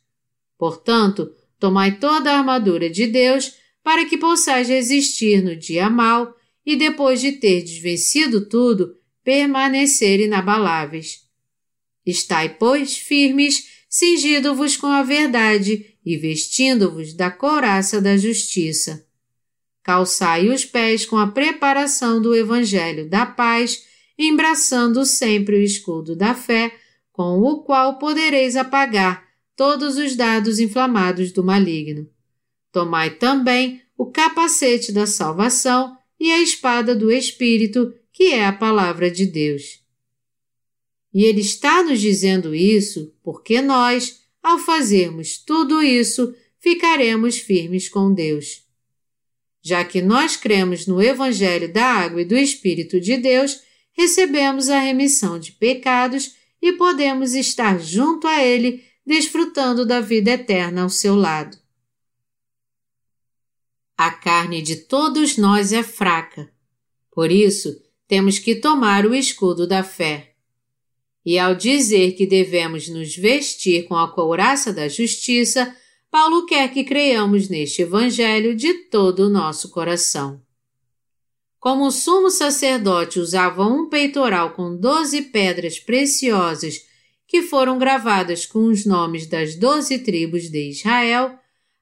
Portanto, 0.57 1.29
tomai 1.59 1.99
toda 1.99 2.31
a 2.31 2.37
armadura 2.37 2.89
de 2.89 3.05
Deus 3.05 3.55
para 3.83 4.05
que 4.05 4.17
possais 4.17 4.69
resistir 4.69 5.43
no 5.43 5.57
dia 5.57 5.89
mal 5.89 6.33
e, 6.65 6.77
depois 6.77 7.19
de 7.19 7.33
ter 7.33 7.63
desvencido 7.63 8.47
tudo, 8.47 8.95
permanecer 9.25 10.21
inabaláveis. 10.21 11.19
Estai, 12.05 12.55
pois, 12.57 12.97
firmes, 12.97 13.67
cingindo-vos 13.89 14.77
com 14.77 14.87
a 14.87 15.03
verdade 15.03 15.94
e 16.05 16.15
vestindo-vos 16.17 17.13
da 17.13 17.31
couraça 17.31 17.99
da 17.99 18.15
justiça. 18.15 19.05
Calçai 19.81 20.49
os 20.49 20.63
pés 20.63 21.05
com 21.05 21.17
a 21.17 21.27
preparação 21.27 22.21
do 22.21 22.35
Evangelho 22.35 23.09
da 23.09 23.25
paz, 23.25 23.83
embraçando 24.17 25.05
sempre 25.05 25.57
o 25.57 25.61
escudo 25.61 26.15
da 26.15 26.33
fé, 26.33 26.73
com 27.11 27.39
o 27.39 27.63
qual 27.63 27.97
podereis 27.97 28.55
apagar 28.55 29.25
todos 29.55 29.97
os 29.97 30.15
dados 30.15 30.59
inflamados 30.59 31.31
do 31.31 31.43
maligno. 31.43 32.09
Tomai 32.71 33.11
também 33.11 33.81
o 33.97 34.05
capacete 34.05 34.91
da 34.91 35.07
salvação 35.07 35.97
e 36.19 36.31
a 36.31 36.41
espada 36.41 36.95
do 36.95 37.11
Espírito, 37.11 37.93
que 38.11 38.33
é 38.33 38.45
a 38.45 38.53
palavra 38.53 39.09
de 39.09 39.25
Deus. 39.25 39.81
E 41.13 41.23
ele 41.23 41.41
está 41.41 41.81
nos 41.83 42.01
dizendo 42.01 42.53
isso 42.53 43.13
porque 43.23 43.61
nós, 43.61 44.24
ao 44.45 44.59
fazermos 44.59 45.39
tudo 45.39 45.81
isso, 45.81 46.35
ficaremos 46.59 47.39
firmes 47.39 47.89
com 47.89 48.13
Deus. 48.13 48.63
Já 49.59 49.83
que 49.83 50.03
nós 50.03 50.37
cremos 50.37 50.85
no 50.85 51.01
Evangelho 51.01 51.73
da 51.73 51.83
Água 51.83 52.21
e 52.21 52.25
do 52.25 52.37
Espírito 52.37 53.01
de 53.01 53.17
Deus, 53.17 53.59
recebemos 53.93 54.69
a 54.69 54.77
remissão 54.77 55.39
de 55.39 55.51
pecados 55.51 56.35
e 56.61 56.73
podemos 56.73 57.33
estar 57.33 57.79
junto 57.79 58.27
a 58.27 58.43
Ele, 58.43 58.83
desfrutando 59.03 59.83
da 59.83 59.99
vida 59.99 60.31
eterna 60.31 60.83
ao 60.83 60.89
seu 60.89 61.15
lado. 61.15 61.57
A 63.97 64.11
carne 64.11 64.61
de 64.61 64.75
todos 64.75 65.37
nós 65.37 65.73
é 65.73 65.81
fraca, 65.81 66.53
por 67.09 67.31
isso 67.31 67.81
temos 68.07 68.37
que 68.37 68.53
tomar 68.53 69.07
o 69.07 69.15
escudo 69.15 69.65
da 69.65 69.83
fé. 69.83 70.34
E 71.25 71.39
ao 71.39 71.55
dizer 71.55 72.11
que 72.11 72.27
devemos 72.27 72.87
nos 72.87 73.15
vestir 73.15 73.85
com 73.85 73.95
a 73.95 74.11
couraça 74.11 74.71
da 74.71 74.87
justiça, 74.87 75.75
Paulo 76.11 76.45
quer 76.45 76.71
que 76.71 76.83
creiamos 76.83 77.49
neste 77.49 77.81
Evangelho 77.81 78.55
de 78.55 78.73
todo 78.89 79.21
o 79.21 79.29
nosso 79.29 79.69
coração. 79.69 80.39
Como 81.59 81.87
o 81.87 81.91
sumo 81.91 82.29
sacerdote 82.29 83.19
usava 83.19 83.65
um 83.65 83.89
peitoral 83.89 84.53
com 84.53 84.77
doze 84.77 85.23
pedras 85.23 85.79
preciosas 85.79 86.85
que 87.27 87.41
foram 87.41 87.79
gravadas 87.79 88.45
com 88.45 88.65
os 88.65 88.85
nomes 88.85 89.25
das 89.25 89.55
doze 89.55 89.97
tribos 89.99 90.49
de 90.49 90.69
Israel, 90.69 91.39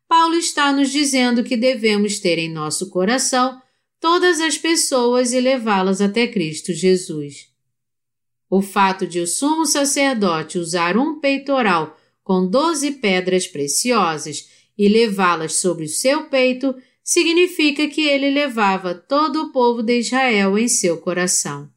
Paulo 0.07 0.35
está 0.35 0.71
nos 0.71 0.89
dizendo 0.89 1.43
que 1.43 1.57
devemos 1.57 2.17
ter 2.19 2.39
em 2.39 2.49
nosso 2.49 2.89
coração 2.89 3.61
todas 3.99 4.39
as 4.39 4.57
pessoas 4.57 5.33
e 5.33 5.39
levá-las 5.39 5.99
até 5.99 6.27
Cristo 6.27 6.73
Jesus. 6.73 7.52
O 8.55 8.61
fato 8.61 9.07
de 9.07 9.19
o 9.19 9.25
sumo 9.25 9.65
sacerdote 9.65 10.59
usar 10.59 10.95
um 10.95 11.19
peitoral 11.19 11.97
com 12.23 12.47
doze 12.47 12.91
pedras 12.91 13.47
preciosas 13.47 14.47
e 14.77 14.87
levá-las 14.87 15.55
sobre 15.55 15.85
o 15.85 15.89
seu 15.89 16.25
peito 16.25 16.75
significa 17.03 17.87
que 17.87 18.01
ele 18.01 18.29
levava 18.29 18.93
todo 18.93 19.41
o 19.41 19.51
povo 19.51 19.81
de 19.81 19.97
Israel 19.97 20.55
em 20.55 20.67
seu 20.67 20.99
coração. 20.99 21.67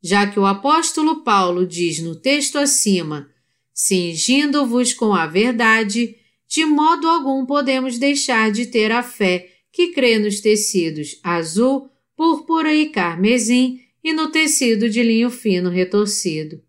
Já 0.00 0.28
que 0.28 0.38
o 0.38 0.46
apóstolo 0.46 1.24
Paulo 1.24 1.66
diz 1.66 1.98
no 1.98 2.14
texto 2.14 2.56
acima: 2.56 3.28
cingindo-vos 3.74 4.94
com 4.94 5.12
a 5.12 5.26
verdade, 5.26 6.14
de 6.46 6.64
modo 6.64 7.08
algum 7.08 7.44
podemos 7.44 7.98
deixar 7.98 8.52
de 8.52 8.66
ter 8.66 8.92
a 8.92 9.02
fé 9.02 9.50
que 9.72 9.88
crê 9.88 10.20
nos 10.20 10.38
tecidos 10.38 11.18
azul, 11.24 11.90
púrpura 12.14 12.72
e 12.72 12.90
carmesim 12.90 13.89
e 14.02 14.12
no 14.12 14.30
tecido 14.30 14.88
de 14.88 15.02
linho 15.02 15.30
fino 15.30 15.70
retorcido. 15.70 16.62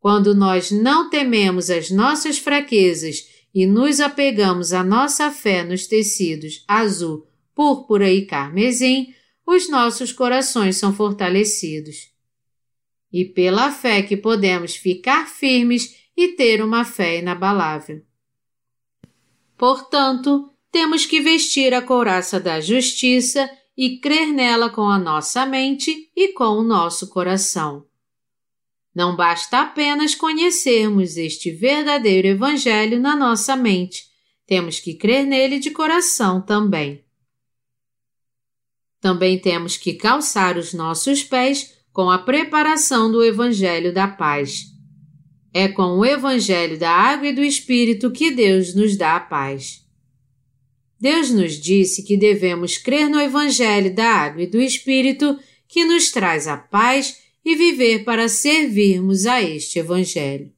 Quando 0.00 0.34
nós 0.34 0.70
não 0.70 1.10
tememos 1.10 1.70
as 1.70 1.90
nossas 1.90 2.38
fraquezas 2.38 3.28
e 3.54 3.66
nos 3.66 4.00
apegamos 4.00 4.72
à 4.72 4.84
nossa 4.84 5.30
fé 5.30 5.64
nos 5.64 5.86
tecidos 5.86 6.64
azul, 6.68 7.26
púrpura 7.54 8.10
e 8.10 8.24
carmesim, 8.24 9.12
os 9.44 9.68
nossos 9.68 10.12
corações 10.12 10.76
são 10.76 10.94
fortalecidos. 10.94 12.12
E 13.12 13.24
pela 13.24 13.72
fé 13.72 14.02
que 14.02 14.16
podemos 14.16 14.76
ficar 14.76 15.26
firmes 15.26 15.96
e 16.16 16.28
ter 16.28 16.62
uma 16.62 16.84
fé 16.84 17.18
inabalável. 17.18 18.02
Portanto, 19.56 20.52
temos 20.70 21.06
que 21.06 21.20
vestir 21.20 21.74
a 21.74 21.82
couraça 21.82 22.38
da 22.38 22.60
justiça 22.60 23.50
e 23.78 24.00
crer 24.00 24.32
nela 24.32 24.68
com 24.68 24.88
a 24.88 24.98
nossa 24.98 25.46
mente 25.46 26.10
e 26.16 26.32
com 26.32 26.58
o 26.58 26.64
nosso 26.64 27.08
coração. 27.08 27.86
Não 28.92 29.14
basta 29.14 29.60
apenas 29.60 30.16
conhecermos 30.16 31.16
este 31.16 31.52
verdadeiro 31.52 32.26
Evangelho 32.26 32.98
na 32.98 33.14
nossa 33.14 33.54
mente, 33.54 34.02
temos 34.44 34.80
que 34.80 34.94
crer 34.94 35.24
nele 35.24 35.60
de 35.60 35.70
coração 35.70 36.40
também. 36.40 37.04
Também 39.00 39.38
temos 39.38 39.76
que 39.76 39.94
calçar 39.94 40.58
os 40.58 40.74
nossos 40.74 41.22
pés 41.22 41.72
com 41.92 42.10
a 42.10 42.18
preparação 42.18 43.12
do 43.12 43.22
Evangelho 43.22 43.94
da 43.94 44.08
Paz. 44.08 44.64
É 45.54 45.68
com 45.68 45.98
o 45.98 46.04
Evangelho 46.04 46.76
da 46.76 46.90
Água 46.90 47.28
e 47.28 47.32
do 47.32 47.44
Espírito 47.44 48.10
que 48.10 48.32
Deus 48.32 48.74
nos 48.74 48.96
dá 48.96 49.14
a 49.14 49.20
paz. 49.20 49.87
Deus 51.00 51.30
nos 51.30 51.54
disse 51.54 52.02
que 52.02 52.16
devemos 52.16 52.76
crer 52.76 53.08
no 53.08 53.20
Evangelho 53.20 53.94
da 53.94 54.06
Água 54.06 54.42
e 54.42 54.46
do 54.46 54.60
Espírito 54.60 55.38
que 55.68 55.84
nos 55.84 56.10
traz 56.10 56.48
a 56.48 56.56
paz 56.56 57.18
e 57.44 57.54
viver 57.54 58.04
para 58.04 58.28
servirmos 58.28 59.24
a 59.26 59.40
este 59.40 59.78
Evangelho. 59.78 60.52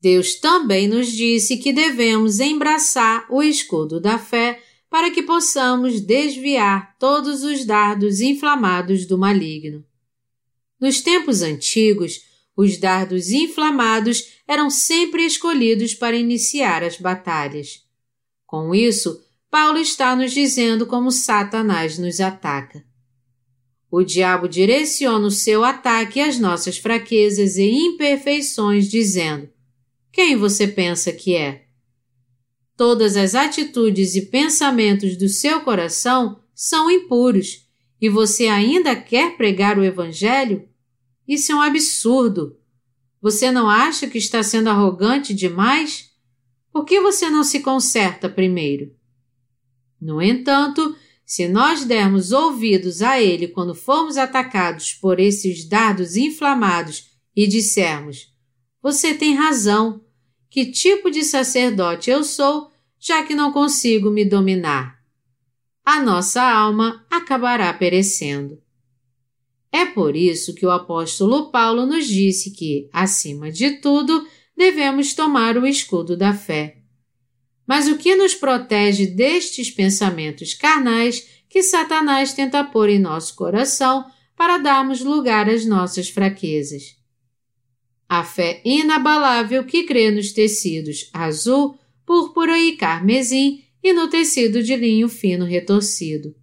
Deus 0.00 0.36
também 0.36 0.86
nos 0.86 1.10
disse 1.10 1.56
que 1.56 1.72
devemos 1.72 2.38
embraçar 2.38 3.26
o 3.28 3.42
escudo 3.42 4.00
da 4.00 4.18
fé 4.18 4.62
para 4.88 5.10
que 5.10 5.22
possamos 5.22 6.00
desviar 6.00 6.96
todos 6.98 7.42
os 7.42 7.64
dardos 7.64 8.20
inflamados 8.20 9.06
do 9.06 9.18
maligno. 9.18 9.84
Nos 10.80 11.00
tempos 11.00 11.42
antigos, 11.42 12.20
os 12.56 12.78
dardos 12.78 13.30
inflamados 13.30 14.40
eram 14.46 14.70
sempre 14.70 15.26
escolhidos 15.26 15.94
para 15.94 16.16
iniciar 16.16 16.84
as 16.84 16.98
batalhas. 16.98 17.85
Com 18.46 18.74
isso, 18.74 19.22
Paulo 19.50 19.78
está 19.78 20.14
nos 20.14 20.32
dizendo 20.32 20.86
como 20.86 21.10
Satanás 21.10 21.98
nos 21.98 22.20
ataca. 22.20 22.84
O 23.90 24.02
diabo 24.02 24.48
direciona 24.48 25.26
o 25.26 25.30
seu 25.30 25.64
ataque 25.64 26.20
às 26.20 26.38
nossas 26.38 26.78
fraquezas 26.78 27.56
e 27.56 27.68
imperfeições, 27.68 28.88
dizendo: 28.88 29.48
Quem 30.12 30.36
você 30.36 30.66
pensa 30.68 31.12
que 31.12 31.34
é? 31.34 31.66
Todas 32.76 33.16
as 33.16 33.34
atitudes 33.34 34.14
e 34.14 34.26
pensamentos 34.26 35.16
do 35.16 35.28
seu 35.28 35.60
coração 35.62 36.40
são 36.54 36.90
impuros 36.90 37.66
e 38.00 38.08
você 38.08 38.46
ainda 38.48 38.94
quer 38.94 39.36
pregar 39.36 39.78
o 39.78 39.84
Evangelho? 39.84 40.68
Isso 41.26 41.52
é 41.52 41.54
um 41.54 41.62
absurdo. 41.62 42.56
Você 43.20 43.50
não 43.50 43.68
acha 43.68 44.06
que 44.06 44.18
está 44.18 44.42
sendo 44.42 44.68
arrogante 44.68 45.32
demais? 45.32 46.10
Por 46.76 46.84
que 46.84 47.00
você 47.00 47.30
não 47.30 47.42
se 47.42 47.60
conserta 47.60 48.28
primeiro? 48.28 48.94
No 49.98 50.20
entanto, 50.20 50.94
se 51.24 51.48
nós 51.48 51.86
dermos 51.86 52.32
ouvidos 52.32 53.00
a 53.00 53.18
ele 53.18 53.48
quando 53.48 53.74
formos 53.74 54.18
atacados 54.18 54.92
por 54.92 55.18
esses 55.18 55.66
dardos 55.66 56.16
inflamados 56.16 57.12
e 57.34 57.46
dissermos: 57.46 58.30
Você 58.82 59.14
tem 59.14 59.34
razão, 59.34 60.04
que 60.50 60.66
tipo 60.66 61.10
de 61.10 61.24
sacerdote 61.24 62.10
eu 62.10 62.22
sou, 62.22 62.70
já 63.00 63.22
que 63.22 63.34
não 63.34 63.50
consigo 63.50 64.10
me 64.10 64.22
dominar? 64.22 64.98
A 65.82 66.02
nossa 66.02 66.42
alma 66.42 67.06
acabará 67.10 67.72
perecendo. 67.72 68.60
É 69.72 69.86
por 69.86 70.14
isso 70.14 70.54
que 70.54 70.66
o 70.66 70.70
apóstolo 70.70 71.50
Paulo 71.50 71.86
nos 71.86 72.06
disse 72.06 72.50
que, 72.50 72.90
acima 72.92 73.50
de 73.50 73.80
tudo, 73.80 74.26
devemos 74.56 75.14
tomar 75.14 75.58
o 75.58 75.66
escudo 75.66 76.16
da 76.16 76.32
fé. 76.32 76.78
Mas 77.66 77.88
o 77.88 77.98
que 77.98 78.14
nos 78.14 78.34
protege 78.34 79.06
destes 79.06 79.70
pensamentos 79.70 80.54
carnais 80.54 81.26
que 81.48 81.62
Satanás 81.62 82.32
tenta 82.32 82.64
pôr 82.64 82.88
em 82.88 82.98
nosso 82.98 83.34
coração 83.34 84.06
para 84.36 84.58
darmos 84.58 85.00
lugar 85.00 85.48
às 85.48 85.66
nossas 85.66 86.08
fraquezas? 86.08 86.96
A 88.08 88.22
fé 88.22 88.60
inabalável 88.64 89.64
que 89.64 89.82
crê 89.82 90.10
nos 90.10 90.32
tecidos 90.32 91.10
azul, 91.12 91.76
púrpura 92.04 92.56
e 92.58 92.76
carmesim 92.76 93.64
e 93.82 93.92
no 93.92 94.08
tecido 94.08 94.62
de 94.62 94.76
linho 94.76 95.08
fino 95.08 95.44
retorcido. 95.44 96.34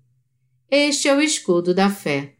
Este 0.70 1.07
é 1.07 1.16
o 1.16 1.22
escudo 1.22 1.74
da 1.74 1.89
fé. 1.89 2.36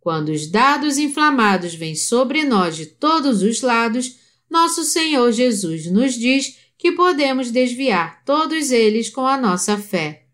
Quando 0.00 0.30
os 0.30 0.46
dados 0.46 0.96
inflamados 0.96 1.74
vêm 1.74 1.94
sobre 1.94 2.42
nós 2.42 2.76
de 2.76 2.86
todos 2.86 3.42
os 3.42 3.60
lados, 3.60 4.16
nosso 4.48 4.82
Senhor 4.82 5.30
Jesus 5.30 5.86
nos 5.90 6.14
diz 6.14 6.58
que 6.78 6.92
podemos 6.92 7.50
desviar 7.50 8.24
todos 8.24 8.70
eles 8.70 9.10
com 9.10 9.26
a 9.26 9.36
nossa 9.36 9.76
fé. 9.76 10.26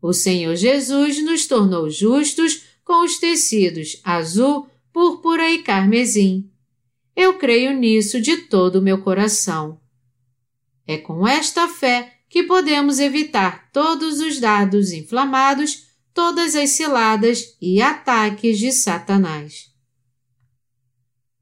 O 0.00 0.12
Senhor 0.12 0.56
Jesus 0.56 1.22
nos 1.22 1.46
tornou 1.46 1.90
justos 1.90 2.62
com 2.82 3.04
os 3.04 3.18
tecidos 3.18 4.00
azul, 4.02 4.66
púrpura 4.92 5.50
e 5.50 5.62
carmesim. 5.62 6.50
Eu 7.14 7.34
creio 7.34 7.72
nisso 7.74 8.20
de 8.20 8.38
todo 8.38 8.76
o 8.76 8.82
meu 8.82 9.02
coração. 9.02 9.78
É 10.86 10.96
com 10.96 11.26
esta 11.26 11.68
fé 11.68 12.14
que 12.28 12.44
podemos 12.44 12.98
evitar 12.98 13.70
todos 13.72 14.20
os 14.20 14.40
dardos 14.40 14.92
inflamados 14.92 15.85
todas 16.16 16.56
as 16.56 16.70
ciladas 16.70 17.58
e 17.60 17.82
ataques 17.82 18.58
de 18.58 18.72
Satanás. 18.72 19.66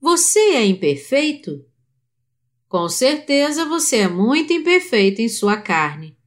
Você 0.00 0.40
é 0.40 0.66
imperfeito? 0.66 1.64
Com 2.68 2.88
certeza 2.88 3.64
você 3.66 3.98
é 3.98 4.08
muito 4.08 4.52
imperfeito 4.52 5.22
em 5.22 5.28
sua 5.28 5.56
carne. 5.56 6.18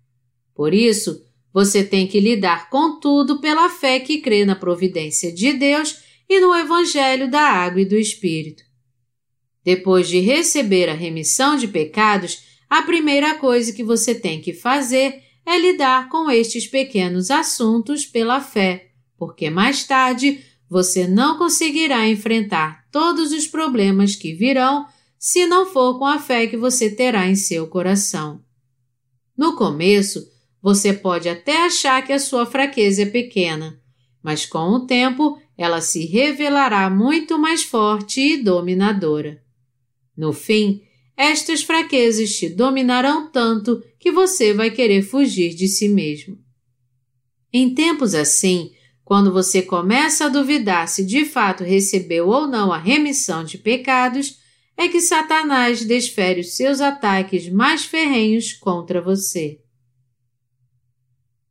Por 0.55 0.73
isso, 0.73 1.21
você 1.51 1.83
tem 1.83 2.07
que 2.07 2.21
lidar 2.21 2.69
com 2.69 3.01
tudo 3.01 3.41
pela 3.41 3.69
fé 3.69 3.99
que 3.99 4.21
crê 4.21 4.45
na 4.45 4.55
providência 4.55 5.29
de 5.29 5.51
Deus 5.51 5.99
e 6.29 6.39
no 6.39 6.55
Evangelho 6.55 7.29
da 7.29 7.41
Água 7.41 7.81
e 7.81 7.85
do 7.85 7.97
Espírito. 7.97 8.63
Depois 9.61 10.07
de 10.07 10.21
receber 10.21 10.87
a 10.87 10.93
remissão 10.93 11.57
de 11.57 11.67
pecados, 11.67 12.43
a 12.69 12.81
primeira 12.81 13.35
coisa 13.35 13.73
que 13.73 13.83
você 13.83 14.15
tem 14.15 14.39
que 14.39 14.53
fazer 14.53 15.26
é 15.47 15.57
lidar 15.57 16.09
com 16.09 16.29
estes 16.29 16.67
pequenos 16.67 17.31
assuntos 17.31 18.05
pela 18.05 18.41
fé, 18.41 18.89
porque 19.17 19.49
mais 19.49 19.85
tarde 19.85 20.43
você 20.69 21.07
não 21.07 21.37
conseguirá 21.37 22.05
enfrentar 22.05 22.85
todos 22.91 23.31
os 23.31 23.47
problemas 23.47 24.13
que 24.13 24.33
virão 24.33 24.85
se 25.17 25.47
não 25.47 25.65
for 25.65 25.97
com 25.97 26.05
a 26.05 26.19
fé 26.19 26.47
que 26.47 26.57
você 26.57 26.89
terá 26.89 27.29
em 27.29 27.35
seu 27.35 27.65
coração. 27.65 28.43
No 29.37 29.55
começo, 29.55 30.29
você 30.61 30.91
pode 30.91 31.29
até 31.29 31.65
achar 31.65 32.05
que 32.05 32.11
a 32.11 32.19
sua 32.19 32.45
fraqueza 32.45 33.03
é 33.03 33.05
pequena, 33.05 33.81
mas 34.21 34.45
com 34.45 34.67
o 34.71 34.85
tempo 34.85 35.41
ela 35.57 35.79
se 35.79 36.05
revelará 36.05 36.89
muito 36.89 37.39
mais 37.39 37.63
forte 37.63 38.19
e 38.19 38.43
dominadora. 38.43 39.41
No 40.15 40.33
fim, 40.33 40.81
estas 41.15 41.63
fraquezas 41.63 42.35
te 42.35 42.49
dominarão 42.49 43.31
tanto 43.31 43.81
que 43.99 44.11
você 44.11 44.53
vai 44.53 44.71
querer 44.71 45.01
fugir 45.01 45.53
de 45.53 45.67
si 45.67 45.89
mesmo. 45.89 46.37
Em 47.51 47.73
tempos 47.73 48.13
assim, 48.13 48.71
quando 49.03 49.31
você 49.31 49.61
começa 49.61 50.25
a 50.25 50.29
duvidar 50.29 50.87
se 50.87 51.05
de 51.05 51.25
fato 51.25 51.63
recebeu 51.63 52.27
ou 52.27 52.47
não 52.47 52.73
a 52.73 52.77
remissão 52.77 53.43
de 53.43 53.57
pecados, 53.57 54.37
é 54.75 54.87
que 54.87 55.01
Satanás 55.01 55.83
desfere 55.85 56.41
os 56.41 56.55
seus 56.55 56.81
ataques 56.81 57.49
mais 57.49 57.83
ferrenhos 57.83 58.53
contra 58.53 59.01
você. 59.01 59.59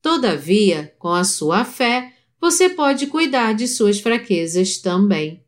Todavia, 0.01 0.95
com 0.99 1.09
a 1.09 1.25
sua 1.25 1.65
fé, 1.65 2.13
você 2.41 2.69
pode 2.69 3.09
cuidar 3.09 3.55
de 3.55 3.67
suas 3.67 3.99
fraquezas 3.99 4.79
também. 4.79 5.43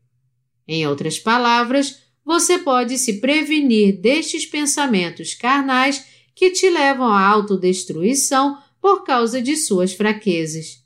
Em 0.67 0.87
outras 0.87 1.19
palavras, 1.19 2.03
você 2.25 2.59
pode 2.59 2.99
se 2.99 3.21
prevenir 3.21 4.01
destes 4.01 4.45
pensamentos 4.45 5.35
carnais 5.35 6.05
que 6.39 6.53
te 6.53 6.71
levam 6.71 7.09
à 7.09 7.27
autodestruição 7.27 8.57
por 8.81 9.03
causa 9.03 9.43
de 9.43 9.57
suas 9.57 9.93
fraquezas. 9.93 10.85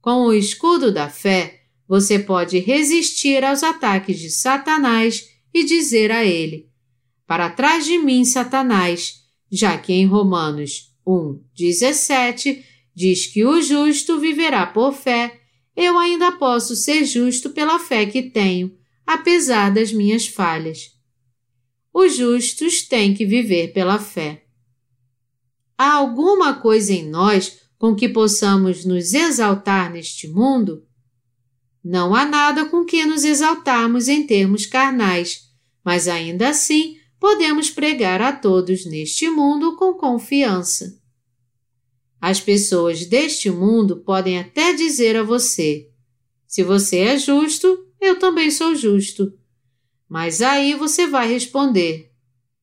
Com 0.00 0.26
o 0.26 0.32
escudo 0.32 0.92
da 0.92 1.10
fé, 1.10 1.62
você 1.88 2.20
pode 2.20 2.60
resistir 2.60 3.42
aos 3.42 3.64
ataques 3.64 4.20
de 4.20 4.30
Satanás 4.30 5.28
e 5.52 5.64
dizer 5.64 6.12
a 6.12 6.24
ele: 6.24 6.70
Para 7.26 7.50
trás 7.50 7.84
de 7.84 7.98
mim, 7.98 8.24
Satanás, 8.24 9.24
já 9.50 9.76
que 9.76 9.92
em 9.92 10.06
Romanos 10.06 10.94
1, 11.04 11.42
17 11.56 12.64
diz 12.94 13.26
que 13.26 13.44
o 13.44 13.60
justo 13.60 14.20
viverá 14.20 14.66
por 14.66 14.92
fé, 14.92 15.40
eu 15.74 15.98
ainda 15.98 16.30
posso 16.30 16.76
ser 16.76 17.04
justo 17.04 17.50
pela 17.50 17.80
fé 17.80 18.06
que 18.06 18.22
tenho 18.22 18.72
apesar 19.04 19.74
das 19.74 19.92
minhas 19.92 20.28
falhas. 20.28 20.92
Os 21.92 22.16
justos 22.16 22.82
têm 22.82 23.12
que 23.14 23.26
viver 23.26 23.72
pela 23.72 23.98
fé. 23.98 24.43
Há 25.76 25.94
alguma 25.94 26.54
coisa 26.54 26.92
em 26.92 27.08
nós 27.08 27.60
com 27.78 27.94
que 27.94 28.08
possamos 28.08 28.84
nos 28.84 29.12
exaltar 29.12 29.90
neste 29.90 30.28
mundo? 30.28 30.86
Não 31.82 32.14
há 32.14 32.24
nada 32.24 32.64
com 32.66 32.84
que 32.84 33.04
nos 33.04 33.24
exaltarmos 33.24 34.08
em 34.08 34.26
termos 34.26 34.64
carnais, 34.64 35.50
mas 35.84 36.08
ainda 36.08 36.48
assim 36.48 36.96
podemos 37.20 37.70
pregar 37.70 38.22
a 38.22 38.32
todos 38.32 38.86
neste 38.86 39.28
mundo 39.28 39.76
com 39.76 39.94
confiança. 39.94 40.98
As 42.20 42.40
pessoas 42.40 43.04
deste 43.04 43.50
mundo 43.50 43.98
podem 43.98 44.38
até 44.38 44.72
dizer 44.72 45.16
a 45.16 45.22
você: 45.22 45.90
se 46.46 46.62
você 46.62 46.98
é 47.00 47.18
justo, 47.18 47.86
eu 48.00 48.18
também 48.18 48.50
sou 48.50 48.74
justo. 48.74 49.32
Mas 50.08 50.40
aí 50.40 50.74
você 50.74 51.06
vai 51.06 51.30
responder: 51.30 52.10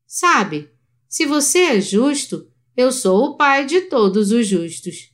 Sabe, 0.07 0.71
se 1.07 1.25
você 1.25 1.59
é 1.59 1.81
justo, 1.81 2.50
eu 2.81 2.91
sou 2.91 3.25
o 3.25 3.37
pai 3.37 3.65
de 3.65 3.81
todos 3.81 4.31
os 4.31 4.47
justos. 4.47 5.11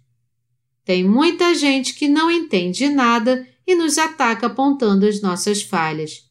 Tem 0.85 1.03
muita 1.03 1.53
gente 1.53 1.93
que 1.93 2.07
não 2.07 2.31
entende 2.31 2.87
nada 2.87 3.47
e 3.65 3.75
nos 3.75 3.97
ataca 3.97 4.47
apontando 4.47 5.05
as 5.05 5.21
nossas 5.21 5.61
falhas. 5.61 6.29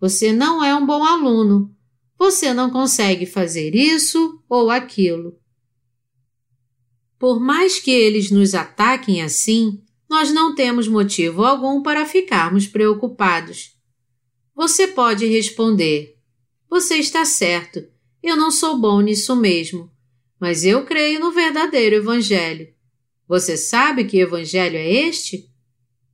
Você 0.00 0.32
não 0.32 0.64
é 0.64 0.74
um 0.74 0.86
bom 0.86 1.04
aluno. 1.04 1.70
Você 2.18 2.54
não 2.54 2.70
consegue 2.70 3.26
fazer 3.26 3.74
isso 3.74 4.42
ou 4.48 4.70
aquilo. 4.70 5.38
Por 7.18 7.38
mais 7.38 7.78
que 7.78 7.90
eles 7.90 8.30
nos 8.30 8.54
ataquem 8.54 9.22
assim, 9.22 9.82
nós 10.08 10.30
não 10.32 10.54
temos 10.54 10.88
motivo 10.88 11.44
algum 11.44 11.82
para 11.82 12.06
ficarmos 12.06 12.66
preocupados. 12.66 13.76
Você 14.54 14.88
pode 14.88 15.26
responder: 15.26 16.16
Você 16.70 16.96
está 16.96 17.24
certo, 17.24 17.82
eu 18.22 18.36
não 18.36 18.50
sou 18.50 18.78
bom 18.78 19.00
nisso 19.00 19.34
mesmo, 19.36 19.90
mas 20.38 20.64
eu 20.64 20.84
creio 20.84 21.20
no 21.20 21.32
verdadeiro 21.32 21.96
Evangelho. 21.96 22.68
Você 23.26 23.56
sabe 23.56 24.04
que 24.04 24.18
Evangelho 24.18 24.76
é 24.76 24.90
este? 24.90 25.50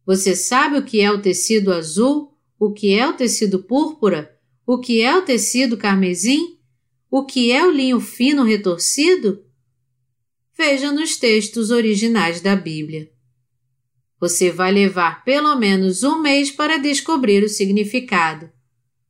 Você 0.07 0.35
sabe 0.35 0.79
o 0.79 0.85
que 0.85 1.01
é 1.01 1.11
o 1.11 1.21
tecido 1.21 1.73
azul, 1.73 2.37
o 2.59 2.73
que 2.73 2.99
é 2.99 3.07
o 3.07 3.13
tecido 3.13 3.63
púrpura, 3.63 4.37
o 4.67 4.79
que 4.79 5.01
é 5.01 5.17
o 5.17 5.23
tecido 5.23 5.77
carmesim, 5.77 6.59
o 7.11 7.25
que 7.25 7.51
é 7.51 7.65
o 7.65 7.71
linho 7.71 8.01
fino 8.01 8.45
retorcido? 8.45 9.45
Veja 10.57 10.93
nos 10.93 11.17
textos 11.17 11.71
originais 11.71 12.41
da 12.41 12.55
Bíblia. 12.55 13.11
Você 14.21 14.51
vai 14.51 14.71
levar 14.71 15.25
pelo 15.25 15.57
menos 15.57 16.03
um 16.03 16.21
mês 16.21 16.51
para 16.51 16.77
descobrir 16.77 17.43
o 17.43 17.49
significado. 17.49 18.51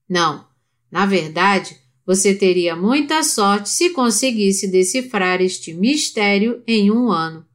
Não, 0.09 0.47
na 0.91 1.07
verdade, 1.07 1.80
você 2.11 2.35
teria 2.35 2.75
muita 2.75 3.23
sorte 3.23 3.69
se 3.69 3.91
conseguisse 3.91 4.67
decifrar 4.67 5.41
este 5.41 5.73
mistério 5.73 6.61
em 6.67 6.91
um 6.91 7.09
ano. 7.09 7.47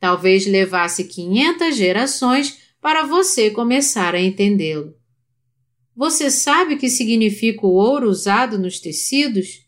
Talvez 0.00 0.44
levasse 0.44 1.04
500 1.04 1.76
gerações 1.76 2.58
para 2.80 3.06
você 3.06 3.52
começar 3.52 4.12
a 4.12 4.20
entendê-lo. 4.20 4.92
Você 5.94 6.32
sabe 6.32 6.74
o 6.74 6.78
que 6.78 6.90
significa 6.90 7.64
o 7.64 7.74
ouro 7.74 8.10
usado 8.10 8.58
nos 8.58 8.80
tecidos? 8.80 9.60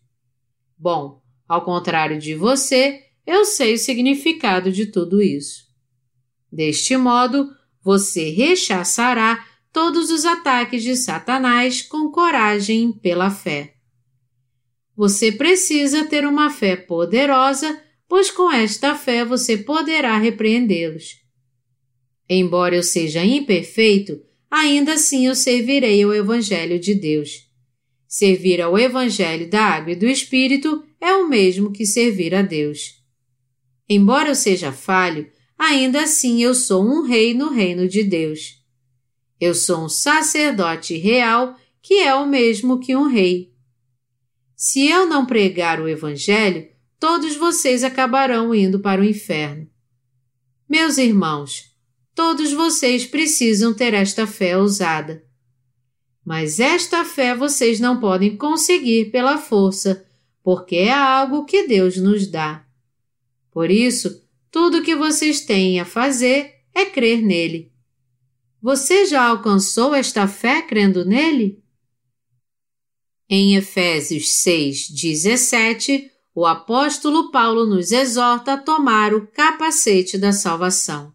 Bom, 0.76 1.22
ao 1.47 1.64
contrário 1.64 2.18
de 2.18 2.34
você, 2.34 3.05
eu 3.24 3.45
sei 3.45 3.74
o 3.74 3.78
significado 3.78 4.72
de 4.72 4.87
tudo 4.87 5.22
isso. 5.22 5.62
Deste 6.51 6.97
modo, 6.97 7.49
você 7.80 8.30
rechaçará 8.30 9.47
todos 9.72 10.11
os 10.11 10.24
ataques 10.24 10.82
de 10.82 10.97
Satanás 10.97 11.82
com 11.82 12.11
coragem 12.11 12.91
pela 12.91 13.30
fé. 13.30 13.76
Você 14.97 15.30
precisa 15.30 16.05
ter 16.05 16.26
uma 16.26 16.49
fé 16.49 16.74
poderosa, 16.74 17.80
pois 18.09 18.30
com 18.30 18.51
esta 18.51 18.94
fé 18.94 19.24
você 19.24 19.59
poderá 19.59 20.16
repreendê-los. 20.16 21.16
Embora 22.28 22.74
eu 22.74 22.82
seja 22.82 23.24
imperfeito, 23.24 24.20
ainda 24.51 24.94
assim 24.94 25.26
eu 25.26 25.34
servirei 25.34 26.03
ao 26.03 26.14
Evangelho 26.14 26.78
de 26.78 26.94
Deus. 26.94 27.47
Servir 28.09 28.61
ao 28.62 28.78
Evangelho 28.78 29.51
da 29.51 29.62
Água 29.62 29.92
e 29.92 29.97
do 29.97 30.07
Espírito 30.07 30.82
é 31.01 31.12
o 31.14 31.28
mesmo 31.28 31.72
que 31.72 31.84
servir 31.84 32.34
a 32.34 32.42
Deus. 32.42 32.94
Embora 33.88 34.30
eu 34.30 34.34
seja 34.34 34.72
falho, 34.72 35.30
ainda 35.59 36.03
assim 36.03 36.42
eu 36.42 36.55
sou 36.55 36.82
um 36.82 37.03
rei 37.03 37.34
no 37.34 37.51
reino 37.51 37.86
de 37.86 38.03
Deus. 38.03 38.62
Eu 39.38 39.55
sou 39.55 39.84
um 39.84 39.88
sacerdote 39.88 40.97
real, 40.97 41.55
que 41.82 42.01
é 42.01 42.14
o 42.14 42.26
mesmo 42.26 42.80
que 42.80 42.97
um 42.97 43.07
rei. 43.07 43.53
Se 44.57 44.88
eu 44.88 45.07
não 45.07 45.26
pregar 45.26 45.82
o 45.82 45.86
Evangelho, 45.86 46.66
todos 46.98 47.36
vocês 47.36 47.84
acabarão 47.84 48.54
indo 48.54 48.80
para 48.80 49.02
o 49.02 49.04
inferno. 49.04 49.68
Meus 50.66 50.96
irmãos, 50.96 51.76
todos 52.14 52.54
vocês 52.54 53.04
precisam 53.04 53.74
ter 53.74 53.92
esta 53.92 54.26
fé 54.26 54.57
ousada. 54.57 55.22
Mas 56.24 56.59
esta 56.59 57.04
fé 57.04 57.34
vocês 57.34 57.78
não 57.78 58.00
podem 58.00 58.34
conseguir 58.34 59.11
pela 59.11 59.36
força, 59.36 60.07
porque 60.42 60.76
é 60.76 60.92
algo 60.92 61.44
que 61.44 61.68
Deus 61.68 61.98
nos 61.98 62.26
dá. 62.26 62.64
Por 63.50 63.70
isso, 63.70 64.24
tudo 64.50 64.78
o 64.78 64.82
que 64.82 64.96
vocês 64.96 65.42
têm 65.42 65.78
a 65.80 65.84
fazer 65.84 66.62
é 66.74 66.86
crer 66.86 67.20
nele. 67.20 67.70
Você 68.62 69.04
já 69.04 69.22
alcançou 69.22 69.94
esta 69.94 70.26
fé 70.26 70.62
crendo 70.62 71.04
nele? 71.04 71.62
Em 73.29 73.57
Efésios 73.57 74.31
6, 74.31 74.89
17, 74.89 76.12
o 76.33 76.47
apóstolo 76.47 77.33
Paulo 77.33 77.66
nos 77.66 77.91
exorta 77.91 78.53
a 78.53 78.57
tomar 78.57 79.12
o 79.12 79.27
capacete 79.27 80.16
da 80.16 80.33
salvação. 80.33 81.12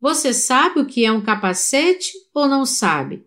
Você 0.00 0.34
sabe 0.34 0.80
o 0.80 0.86
que 0.86 1.04
é 1.04 1.12
um 1.12 1.20
capacete 1.20 2.12
ou 2.34 2.48
não 2.48 2.66
sabe? 2.66 3.24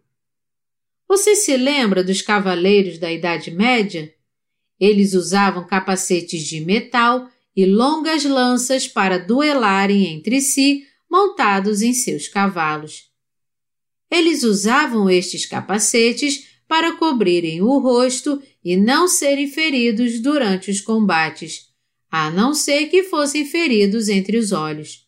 Você 1.08 1.38
se 1.38 1.56
lembra 1.56 2.04
dos 2.04 2.22
cavaleiros 2.22 2.98
da 2.98 3.10
Idade 3.10 3.50
Média? 3.50 4.14
Eles 4.78 5.14
usavam 5.14 5.66
capacetes 5.66 6.44
de 6.44 6.60
metal 6.60 7.30
e 7.56 7.66
longas 7.66 8.26
lanças 8.26 8.90
para 8.90 9.18
duelarem 9.18 10.08
entre 10.08 10.42
si, 10.42 10.86
montados 11.10 11.82
em 11.82 11.94
seus 11.94 12.28
cavalos. 12.28 13.10
Eles 14.12 14.44
usavam 14.44 15.10
estes 15.10 15.46
capacetes 15.46 16.53
para 16.74 16.96
cobrirem 16.96 17.62
o 17.62 17.78
rosto 17.78 18.42
e 18.66 18.76
não 18.76 19.08
serem 19.08 19.48
feridos 19.48 20.20
durante 20.20 20.72
os 20.72 20.82
combates, 20.82 21.72
a 22.10 22.32
não 22.32 22.56
ser 22.56 22.88
que 22.88 23.04
fossem 23.04 23.46
feridos 23.46 24.10
entre 24.10 24.40
os 24.40 24.52
olhos. 24.52 25.08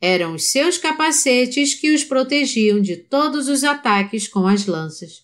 Eram 0.00 0.34
os 0.34 0.50
seus 0.50 0.76
capacetes 0.76 1.74
que 1.74 1.94
os 1.94 2.02
protegiam 2.02 2.82
de 2.82 2.96
todos 2.96 3.46
os 3.46 3.62
ataques 3.62 4.26
com 4.26 4.48
as 4.48 4.66
lanças. 4.66 5.22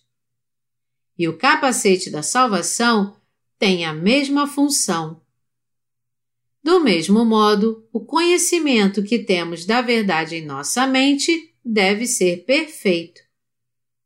E 1.19 1.27
o 1.27 1.37
capacete 1.37 2.11
da 2.11 2.23
salvação 2.23 3.17
tem 3.59 3.85
a 3.85 3.93
mesma 3.93 4.47
função. 4.47 5.21
Do 6.63 6.79
mesmo 6.79 7.25
modo, 7.25 7.85
o 7.93 7.99
conhecimento 7.99 9.03
que 9.03 9.19
temos 9.19 9.67
da 9.67 9.83
verdade 9.83 10.37
em 10.37 10.47
nossa 10.47 10.87
mente 10.87 11.53
deve 11.65 12.07
ser 12.07 12.45
perfeito. 12.45 13.30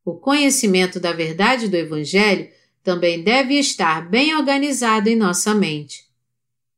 O 0.05 0.15
conhecimento 0.15 1.01
da 1.01 1.13
verdade 1.13 1.69
do 1.69 1.77
Evangelho 1.77 2.51
também 2.83 3.23
deve 3.23 3.55
estar 3.55 4.09
bem 4.09 4.37
organizado 4.37 5.09
em 5.09 5.17
nossa 5.17 5.55
mente. 5.55 6.05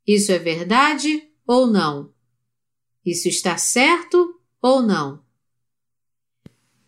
Isso 0.07 0.31
é 0.31 0.39
verdade 0.39 1.25
ou 1.45 1.67
não? 1.67 2.13
Isso 3.05 3.29
está 3.29 3.57
certo 3.57 4.41
ou 4.63 4.81
não? 4.81 5.25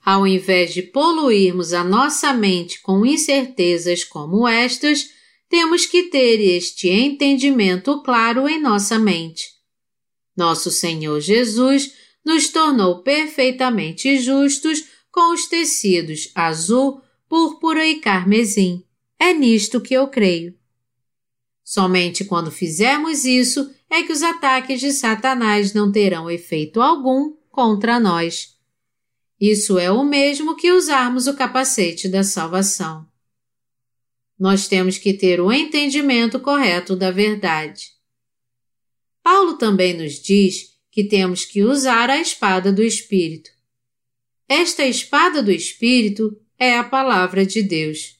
Ao 0.04 0.26
invés 0.26 0.72
de 0.72 0.82
poluirmos 0.82 1.72
a 1.72 1.82
nossa 1.82 2.32
mente 2.32 2.80
com 2.80 3.04
incertezas 3.04 4.04
como 4.04 4.46
estas, 4.46 5.10
temos 5.48 5.86
que 5.86 6.04
ter 6.04 6.40
este 6.40 6.88
entendimento 6.88 8.02
claro 8.02 8.48
em 8.48 8.60
nossa 8.60 8.98
mente. 8.98 9.48
Nosso 10.36 10.70
Senhor 10.70 11.20
Jesus 11.20 11.92
nos 12.24 12.48
tornou 12.48 13.02
perfeitamente 13.02 14.18
justos 14.18 14.84
com 15.18 15.32
os 15.32 15.48
tecidos 15.48 16.30
azul, 16.32 17.02
púrpura 17.28 17.84
e 17.84 17.96
carmesim. 17.96 18.84
É 19.18 19.34
nisto 19.34 19.80
que 19.80 19.92
eu 19.92 20.06
creio. 20.06 20.56
Somente 21.64 22.24
quando 22.24 22.52
fizermos 22.52 23.24
isso 23.24 23.68
é 23.90 24.04
que 24.04 24.12
os 24.12 24.22
ataques 24.22 24.78
de 24.78 24.92
Satanás 24.92 25.74
não 25.74 25.90
terão 25.90 26.30
efeito 26.30 26.80
algum 26.80 27.32
contra 27.50 27.98
nós. 27.98 28.56
Isso 29.40 29.76
é 29.76 29.90
o 29.90 30.04
mesmo 30.04 30.54
que 30.54 30.70
usarmos 30.70 31.26
o 31.26 31.34
capacete 31.34 32.08
da 32.08 32.22
salvação. 32.22 33.04
Nós 34.38 34.68
temos 34.68 34.98
que 34.98 35.12
ter 35.12 35.40
o 35.40 35.52
entendimento 35.52 36.38
correto 36.38 36.94
da 36.94 37.10
verdade. 37.10 37.88
Paulo 39.20 39.54
também 39.54 39.94
nos 39.94 40.22
diz 40.22 40.78
que 40.92 41.02
temos 41.02 41.44
que 41.44 41.64
usar 41.64 42.08
a 42.08 42.20
espada 42.20 42.72
do 42.72 42.84
Espírito. 42.84 43.57
Esta 44.48 44.84
espada 44.84 45.42
do 45.42 45.50
Espírito 45.50 46.34
é 46.58 46.78
a 46.78 46.84
palavra 46.84 47.44
de 47.44 47.62
Deus. 47.62 48.16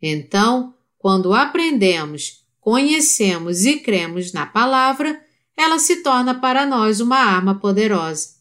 Então, 0.00 0.74
quando 0.96 1.34
aprendemos, 1.34 2.44
conhecemos 2.58 3.66
e 3.66 3.78
cremos 3.78 4.32
na 4.32 4.46
palavra, 4.46 5.20
ela 5.54 5.78
se 5.78 6.02
torna 6.02 6.40
para 6.40 6.64
nós 6.64 7.00
uma 7.00 7.18
arma 7.18 7.60
poderosa. 7.60 8.40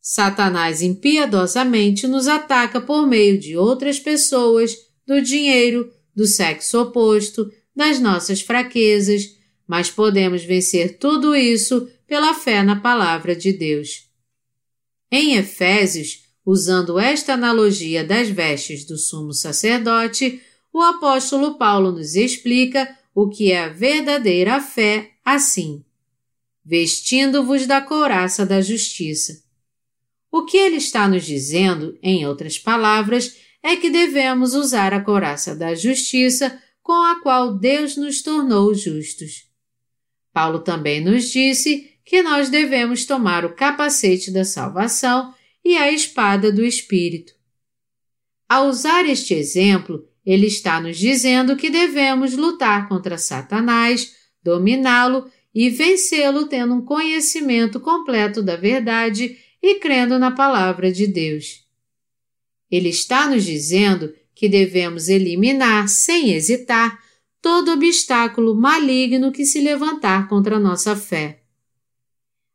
Satanás 0.00 0.82
impiedosamente 0.82 2.08
nos 2.08 2.26
ataca 2.26 2.80
por 2.80 3.06
meio 3.06 3.38
de 3.38 3.56
outras 3.56 4.00
pessoas, 4.00 4.74
do 5.06 5.22
dinheiro, 5.22 5.92
do 6.14 6.26
sexo 6.26 6.80
oposto, 6.80 7.48
das 7.76 8.00
nossas 8.00 8.40
fraquezas, 8.40 9.36
mas 9.66 9.90
podemos 9.90 10.42
vencer 10.42 10.98
tudo 10.98 11.36
isso 11.36 11.88
pela 12.06 12.34
fé 12.34 12.62
na 12.62 12.80
palavra 12.80 13.36
de 13.36 13.52
Deus. 13.52 14.07
Em 15.10 15.36
Efésios, 15.36 16.24
usando 16.44 16.98
esta 16.98 17.34
analogia 17.34 18.04
das 18.04 18.28
vestes 18.28 18.84
do 18.84 18.96
sumo 18.96 19.32
sacerdote, 19.32 20.42
o 20.72 20.80
apóstolo 20.80 21.56
Paulo 21.56 21.92
nos 21.92 22.14
explica 22.14 22.96
o 23.14 23.28
que 23.28 23.52
é 23.52 23.64
a 23.64 23.68
verdadeira 23.68 24.60
fé 24.60 25.12
assim: 25.24 25.84
vestindo-vos 26.64 27.66
da 27.66 27.80
couraça 27.80 28.44
da 28.44 28.60
justiça. 28.60 29.42
O 30.30 30.44
que 30.44 30.58
ele 30.58 30.76
está 30.76 31.08
nos 31.08 31.24
dizendo, 31.24 31.98
em 32.02 32.26
outras 32.26 32.58
palavras, 32.58 33.36
é 33.62 33.76
que 33.76 33.88
devemos 33.88 34.54
usar 34.54 34.92
a 34.92 35.00
couraça 35.00 35.56
da 35.56 35.74
justiça 35.74 36.62
com 36.82 36.92
a 36.92 37.20
qual 37.22 37.58
Deus 37.58 37.96
nos 37.96 38.22
tornou 38.22 38.74
justos. 38.74 39.48
Paulo 40.32 40.60
também 40.60 41.02
nos 41.02 41.30
disse 41.30 41.87
que 42.08 42.22
nós 42.22 42.48
devemos 42.48 43.04
tomar 43.04 43.44
o 43.44 43.52
capacete 43.52 44.30
da 44.30 44.42
salvação 44.42 45.34
e 45.62 45.76
a 45.76 45.92
espada 45.92 46.50
do 46.50 46.64
Espírito. 46.64 47.34
Ao 48.48 48.66
usar 48.66 49.06
este 49.06 49.34
exemplo, 49.34 50.08
ele 50.24 50.46
está 50.46 50.80
nos 50.80 50.96
dizendo 50.96 51.54
que 51.54 51.68
devemos 51.68 52.34
lutar 52.34 52.88
contra 52.88 53.18
Satanás, 53.18 54.14
dominá-lo 54.42 55.30
e 55.54 55.68
vencê-lo 55.68 56.46
tendo 56.46 56.72
um 56.72 56.82
conhecimento 56.82 57.78
completo 57.78 58.42
da 58.42 58.56
verdade 58.56 59.36
e 59.62 59.74
crendo 59.74 60.18
na 60.18 60.30
palavra 60.30 60.90
de 60.90 61.06
Deus. 61.06 61.66
Ele 62.70 62.88
está 62.88 63.28
nos 63.28 63.44
dizendo 63.44 64.14
que 64.34 64.48
devemos 64.48 65.10
eliminar, 65.10 65.86
sem 65.90 66.32
hesitar, 66.32 66.98
todo 67.42 67.72
obstáculo 67.72 68.54
maligno 68.54 69.30
que 69.30 69.44
se 69.44 69.60
levantar 69.60 70.26
contra 70.26 70.56
a 70.56 70.60
nossa 70.60 70.96
fé. 70.96 71.42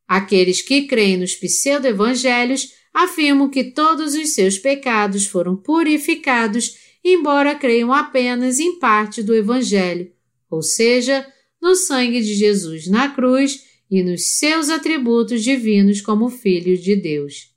Aqueles 0.07 0.61
que 0.61 0.83
creem 0.83 1.17
nos 1.17 1.35
pseudo-evangelhos 1.35 2.73
afirmam 2.93 3.49
que 3.49 3.63
todos 3.63 4.13
os 4.13 4.29
seus 4.29 4.57
pecados 4.57 5.25
foram 5.25 5.55
purificados, 5.55 6.77
embora 7.03 7.55
creiam 7.55 7.91
apenas 7.91 8.59
em 8.59 8.77
parte 8.77 9.23
do 9.23 9.35
Evangelho, 9.35 10.11
ou 10.49 10.61
seja, 10.61 11.27
no 11.61 11.75
sangue 11.75 12.21
de 12.21 12.33
Jesus 12.35 12.87
na 12.87 13.09
cruz 13.09 13.63
e 13.89 14.03
nos 14.03 14.37
seus 14.37 14.69
atributos 14.69 15.43
divinos 15.43 16.01
como 16.01 16.29
Filho 16.29 16.77
de 16.77 16.95
Deus. 16.95 17.53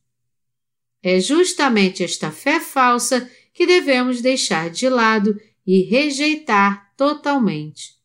É 1.03 1.21
justamente 1.21 2.03
esta 2.03 2.31
fé 2.31 2.61
falsa 2.61 3.31
que 3.53 3.67
devemos 3.67 4.21
deixar 4.21 4.71
de 4.71 4.89
lado 4.89 5.39
e 5.67 5.83
rejeitar 5.83 6.93
totalmente. 6.97 7.96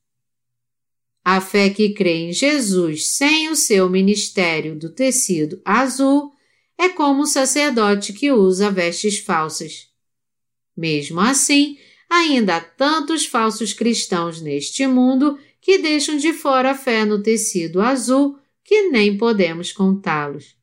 A 1.24 1.40
fé 1.40 1.70
que 1.70 1.94
crê 1.94 2.30
em 2.30 2.34
Jesus 2.34 3.08
sem 3.08 3.50
o 3.50 3.56
seu 3.56 3.90
ministério 3.90 4.76
do 4.76 4.90
tecido 4.90 5.62
azul 5.64 6.32
é 6.78 6.90
como 6.90 7.22
o 7.24 7.28
sacerdote 7.28 8.12
que 8.12 8.32
usa 8.32 8.72
vestes 8.72 9.20
falsas. 9.20 9.88
Mesmo 10.76 11.20
assim, 11.20 11.78
ainda 12.10 12.58
há 12.58 12.62
tantos 12.62 13.26
falsos 13.26 13.72
cristãos 13.72 14.42
neste 14.42 14.88
mundo 14.88 15.38
que 15.62 15.78
deixam 15.78 16.18
de 16.18 16.34
fora 16.34 16.72
a 16.72 16.76
fé 16.76 17.06
no 17.06 17.22
tecido 17.22 17.82
azul 17.82 18.40
que 18.64 18.90
nem 18.90 19.16
podemos 19.16 19.72
contá-los. 19.72 20.56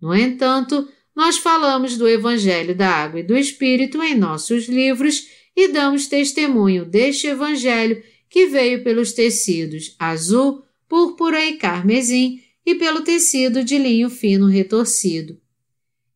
No 0.00 0.14
entanto, 0.14 0.88
nós 1.16 1.36
falamos 1.36 1.96
do 1.96 2.08
Evangelho 2.08 2.76
da 2.76 2.88
Água 2.88 3.20
e 3.20 3.24
do 3.24 3.36
Espírito 3.36 4.02
em 4.02 4.14
nossos 4.14 4.68
livros 4.68 5.28
e 5.56 5.68
damos 5.68 6.06
testemunho 6.06 6.84
deste 6.84 7.26
Evangelho 7.26 8.02
que 8.34 8.48
veio 8.48 8.82
pelos 8.82 9.12
tecidos 9.12 9.94
azul, 9.96 10.64
púrpura 10.88 11.44
e 11.46 11.52
carmesim 11.52 12.42
e 12.66 12.74
pelo 12.74 13.02
tecido 13.02 13.62
de 13.62 13.78
linho 13.78 14.10
fino 14.10 14.48
retorcido. 14.48 15.40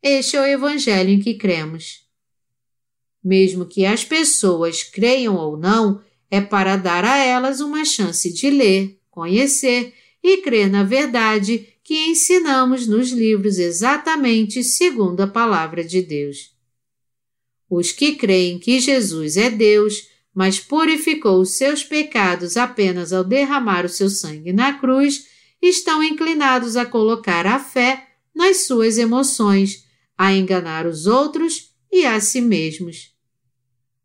Este 0.02 0.36
é 0.36 0.40
o 0.40 0.44
Evangelho 0.44 1.10
em 1.10 1.20
que 1.20 1.34
cremos. 1.34 2.08
Mesmo 3.22 3.66
que 3.66 3.86
as 3.86 4.04
pessoas 4.04 4.82
creiam 4.82 5.36
ou 5.36 5.56
não, 5.56 6.02
é 6.28 6.40
para 6.40 6.74
dar 6.74 7.04
a 7.04 7.18
elas 7.18 7.60
uma 7.60 7.84
chance 7.84 8.32
de 8.32 8.50
ler, 8.50 8.98
conhecer 9.08 9.94
e 10.20 10.38
crer 10.38 10.68
na 10.68 10.82
verdade 10.82 11.68
que 11.84 12.08
ensinamos 12.08 12.88
nos 12.88 13.12
livros 13.12 13.60
exatamente 13.60 14.64
segundo 14.64 15.20
a 15.20 15.28
palavra 15.28 15.84
de 15.84 16.02
Deus. 16.02 16.52
Os 17.70 17.92
que 17.92 18.16
creem 18.16 18.58
que 18.58 18.80
Jesus 18.80 19.36
é 19.36 19.48
Deus, 19.48 20.17
mas 20.38 20.60
purificou 20.60 21.40
os 21.40 21.56
seus 21.56 21.82
pecados 21.82 22.56
apenas 22.56 23.12
ao 23.12 23.24
derramar 23.24 23.84
o 23.84 23.88
seu 23.88 24.08
sangue 24.08 24.52
na 24.52 24.78
cruz, 24.78 25.26
estão 25.60 26.00
inclinados 26.00 26.76
a 26.76 26.86
colocar 26.86 27.44
a 27.44 27.58
fé 27.58 28.06
nas 28.32 28.58
suas 28.58 28.98
emoções, 28.98 29.84
a 30.16 30.32
enganar 30.32 30.86
os 30.86 31.08
outros 31.08 31.72
e 31.90 32.06
a 32.06 32.20
si 32.20 32.40
mesmos. 32.40 33.10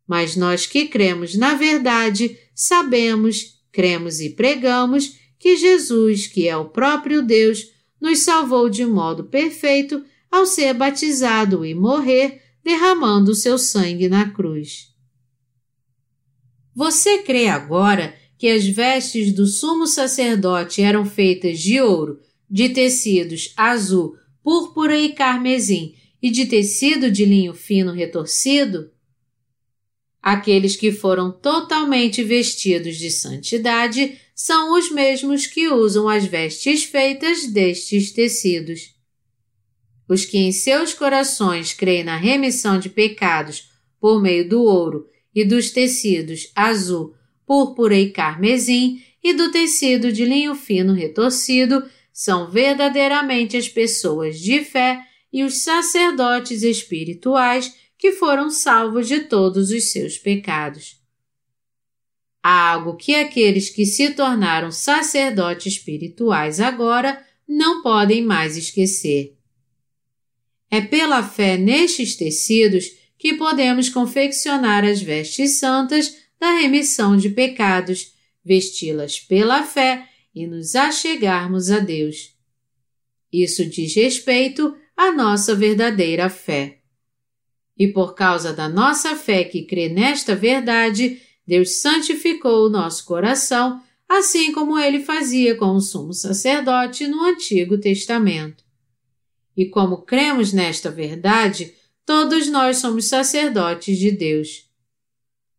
Mas 0.08 0.34
nós 0.34 0.66
que 0.66 0.88
cremos 0.88 1.36
na 1.36 1.54
verdade, 1.54 2.36
sabemos, 2.52 3.60
cremos 3.70 4.18
e 4.18 4.30
pregamos 4.30 5.16
que 5.38 5.56
Jesus, 5.56 6.26
que 6.26 6.48
é 6.48 6.56
o 6.56 6.64
próprio 6.64 7.22
Deus, 7.22 7.70
nos 8.00 8.24
salvou 8.24 8.68
de 8.68 8.84
modo 8.84 9.22
perfeito 9.22 10.04
ao 10.32 10.46
ser 10.46 10.74
batizado 10.74 11.64
e 11.64 11.76
morrer, 11.76 12.42
derramando 12.64 13.30
o 13.30 13.36
seu 13.36 13.56
sangue 13.56 14.08
na 14.08 14.30
cruz. 14.30 14.93
Você 16.74 17.22
crê 17.22 17.46
agora 17.46 18.16
que 18.36 18.48
as 18.48 18.66
vestes 18.66 19.32
do 19.32 19.46
sumo 19.46 19.86
sacerdote 19.86 20.82
eram 20.82 21.06
feitas 21.06 21.60
de 21.60 21.80
ouro, 21.80 22.20
de 22.50 22.68
tecidos 22.70 23.52
azul, 23.56 24.16
púrpura 24.42 24.98
e 24.98 25.12
carmesim 25.12 25.94
e 26.20 26.30
de 26.30 26.46
tecido 26.46 27.10
de 27.10 27.24
linho 27.24 27.54
fino 27.54 27.92
retorcido? 27.92 28.90
Aqueles 30.20 30.74
que 30.74 30.90
foram 30.90 31.30
totalmente 31.30 32.22
vestidos 32.24 32.96
de 32.96 33.10
santidade 33.10 34.18
são 34.34 34.76
os 34.76 34.90
mesmos 34.90 35.46
que 35.46 35.68
usam 35.68 36.08
as 36.08 36.24
vestes 36.24 36.82
feitas 36.82 37.46
destes 37.46 38.10
tecidos. 38.10 38.94
Os 40.08 40.24
que 40.24 40.38
em 40.38 40.50
seus 40.50 40.92
corações 40.92 41.72
creem 41.72 42.04
na 42.04 42.16
remissão 42.16 42.78
de 42.78 42.88
pecados 42.88 43.70
por 44.00 44.20
meio 44.20 44.48
do 44.48 44.62
ouro 44.62 45.06
e 45.34 45.44
dos 45.44 45.70
tecidos 45.70 46.50
azul, 46.54 47.14
púrpura 47.46 47.98
e 47.98 48.10
carmesim 48.10 49.02
e 49.22 49.32
do 49.32 49.50
tecido 49.50 50.12
de 50.12 50.24
linho 50.24 50.54
fino 50.54 50.92
retorcido 50.92 51.82
são 52.12 52.50
verdadeiramente 52.50 53.56
as 53.56 53.68
pessoas 53.68 54.38
de 54.38 54.62
fé 54.62 55.04
e 55.32 55.42
os 55.42 55.62
sacerdotes 55.62 56.62
espirituais 56.62 57.74
que 57.98 58.12
foram 58.12 58.50
salvos 58.50 59.08
de 59.08 59.20
todos 59.20 59.70
os 59.70 59.90
seus 59.90 60.16
pecados. 60.16 61.02
Há 62.42 62.72
algo 62.72 62.96
que 62.96 63.14
aqueles 63.14 63.70
que 63.70 63.86
se 63.86 64.10
tornaram 64.10 64.70
sacerdotes 64.70 65.74
espirituais 65.74 66.60
agora 66.60 67.24
não 67.48 67.82
podem 67.82 68.22
mais 68.22 68.56
esquecer. 68.56 69.34
É 70.70 70.80
pela 70.80 71.22
fé 71.22 71.56
nestes 71.56 72.16
tecidos 72.16 72.90
que 73.24 73.32
podemos 73.32 73.88
confeccionar 73.88 74.84
as 74.84 75.00
vestes 75.00 75.58
santas 75.58 76.14
da 76.38 76.58
remissão 76.58 77.16
de 77.16 77.30
pecados, 77.30 78.12
vesti-las 78.44 79.18
pela 79.18 79.62
fé 79.62 80.06
e 80.34 80.46
nos 80.46 80.74
achegarmos 80.74 81.70
a 81.70 81.78
Deus. 81.78 82.36
Isso 83.32 83.64
diz 83.64 83.94
respeito 83.94 84.76
à 84.94 85.10
nossa 85.10 85.54
verdadeira 85.54 86.28
fé. 86.28 86.80
E 87.78 87.88
por 87.88 88.14
causa 88.14 88.52
da 88.52 88.68
nossa 88.68 89.16
fé 89.16 89.42
que 89.42 89.62
crê 89.62 89.88
nesta 89.88 90.36
verdade, 90.36 91.18
Deus 91.46 91.80
santificou 91.80 92.66
o 92.66 92.70
nosso 92.70 93.06
coração, 93.06 93.82
assim 94.06 94.52
como 94.52 94.78
ele 94.78 95.00
fazia 95.00 95.56
com 95.56 95.70
o 95.70 95.80
sumo 95.80 96.12
sacerdote 96.12 97.06
no 97.06 97.24
Antigo 97.24 97.78
Testamento. 97.78 98.62
E 99.56 99.64
como 99.64 100.02
cremos 100.02 100.52
nesta 100.52 100.90
verdade, 100.90 101.72
todos 102.04 102.48
nós 102.48 102.78
somos 102.78 103.08
sacerdotes 103.08 103.98
de 103.98 104.10
Deus. 104.10 104.68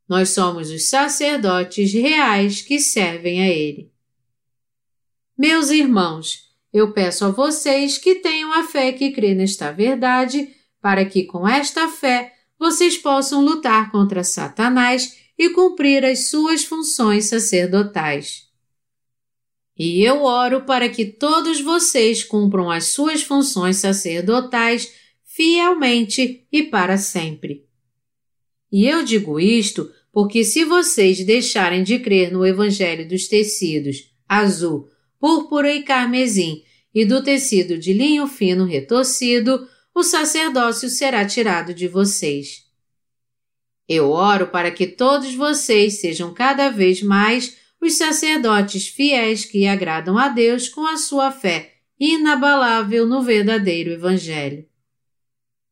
Nós 0.08 0.30
somos 0.30 0.70
os 0.70 0.88
sacerdotes 0.90 1.94
reais 1.94 2.62
que 2.62 2.80
servem 2.80 3.42
a 3.42 3.48
Ele. 3.48 3.92
Meus 5.38 5.70
irmãos, 5.70 6.46
eu 6.72 6.94
peço 6.94 7.26
a 7.26 7.30
vocês 7.30 7.98
que 7.98 8.16
tenham 8.16 8.54
a 8.54 8.64
fé 8.64 8.92
que 8.92 9.12
crê 9.12 9.34
nesta 9.34 9.72
verdade, 9.72 10.54
para 10.82 11.06
que 11.06 11.24
com 11.24 11.48
esta 11.48 11.88
fé 11.88 12.34
vocês 12.60 12.98
possam 12.98 13.44
lutar 13.44 13.92
contra 13.92 14.24
Satanás 14.24 15.18
e 15.38 15.50
cumprir 15.50 16.06
as 16.06 16.30
suas 16.30 16.64
funções 16.64 17.26
sacerdotais. 17.26 18.46
E 19.78 20.02
eu 20.02 20.24
oro 20.24 20.62
para 20.62 20.88
que 20.88 21.06
todos 21.06 21.60
vocês 21.60 22.24
cumpram 22.24 22.72
as 22.72 22.86
suas 22.88 23.24
funções 23.24 23.78
sacerdotais 23.78 24.94
fielmente 25.36 26.48
e 26.50 26.64
para 26.64 26.98
sempre. 26.98 27.66
E 28.72 28.88
eu 28.88 29.04
digo 29.04 29.38
isto 29.38 29.92
porque 30.10 30.46
se 30.46 30.64
vocês 30.64 31.26
deixarem 31.26 31.84
de 31.84 32.00
crer 32.00 32.32
no 32.32 32.46
Evangelho 32.46 33.06
dos 33.06 33.28
tecidos 33.28 34.16
azul, 34.30 34.90
púrpura 35.20 35.74
e 35.74 35.84
carmesim 35.84 36.64
e 36.94 37.04
do 37.04 37.22
tecido 37.22 37.78
de 37.78 37.92
linho 37.92 38.26
fino 38.28 38.64
retorcido, 38.64 39.68
o 39.94 40.04
sacerdócio 40.04 40.88
será 40.88 41.26
tirado 41.26 41.74
de 41.74 41.90
vocês. 41.90 42.64
Eu 43.90 44.12
oro 44.12 44.48
para 44.48 44.72
que 44.72 44.88
todos 44.88 45.36
vocês 45.36 46.00
sejam 46.00 46.34
cada 46.34 46.70
vez 46.70 47.02
mais 47.04 47.58
os 47.82 47.98
sacerdotes 47.98 48.88
fiéis 48.88 49.44
que 49.44 49.68
agradam 49.68 50.18
a 50.18 50.30
Deus 50.30 50.70
com 50.70 50.88
a 50.88 50.96
sua 50.96 51.30
fé 51.30 51.74
inabalável 52.00 53.06
no 53.06 53.22
verdadeiro 53.22 53.92
Evangelho. 53.92 54.66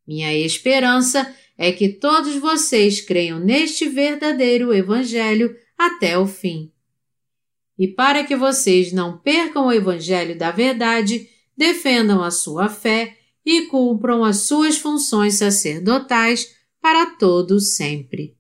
Minha 0.08 0.34
esperança 0.34 1.34
é 1.58 1.72
que 1.72 1.90
todos 1.90 2.36
vocês 2.36 3.02
creiam 3.02 3.40
neste 3.40 3.88
verdadeiro 3.88 4.74
Evangelho 4.74 5.56
até 5.78 6.18
o 6.18 6.28
fim. 6.28 6.72
E 7.78 7.88
para 7.88 8.24
que 8.24 8.36
vocês 8.36 8.92
não 8.92 9.18
percam 9.18 9.68
o 9.68 9.72
Evangelho 9.72 10.38
da 10.38 10.52
verdade, 10.52 11.28
defendam 11.58 12.24
a 12.24 12.32
sua 12.32 12.70
fé 12.70 13.18
e 13.46 13.64
cumpram 13.64 14.24
as 14.24 14.42
suas 14.42 14.78
funções 14.78 15.36
sacerdotais 15.36 16.56
para 16.82 17.06
todo 17.18 17.60
sempre. 17.60 18.36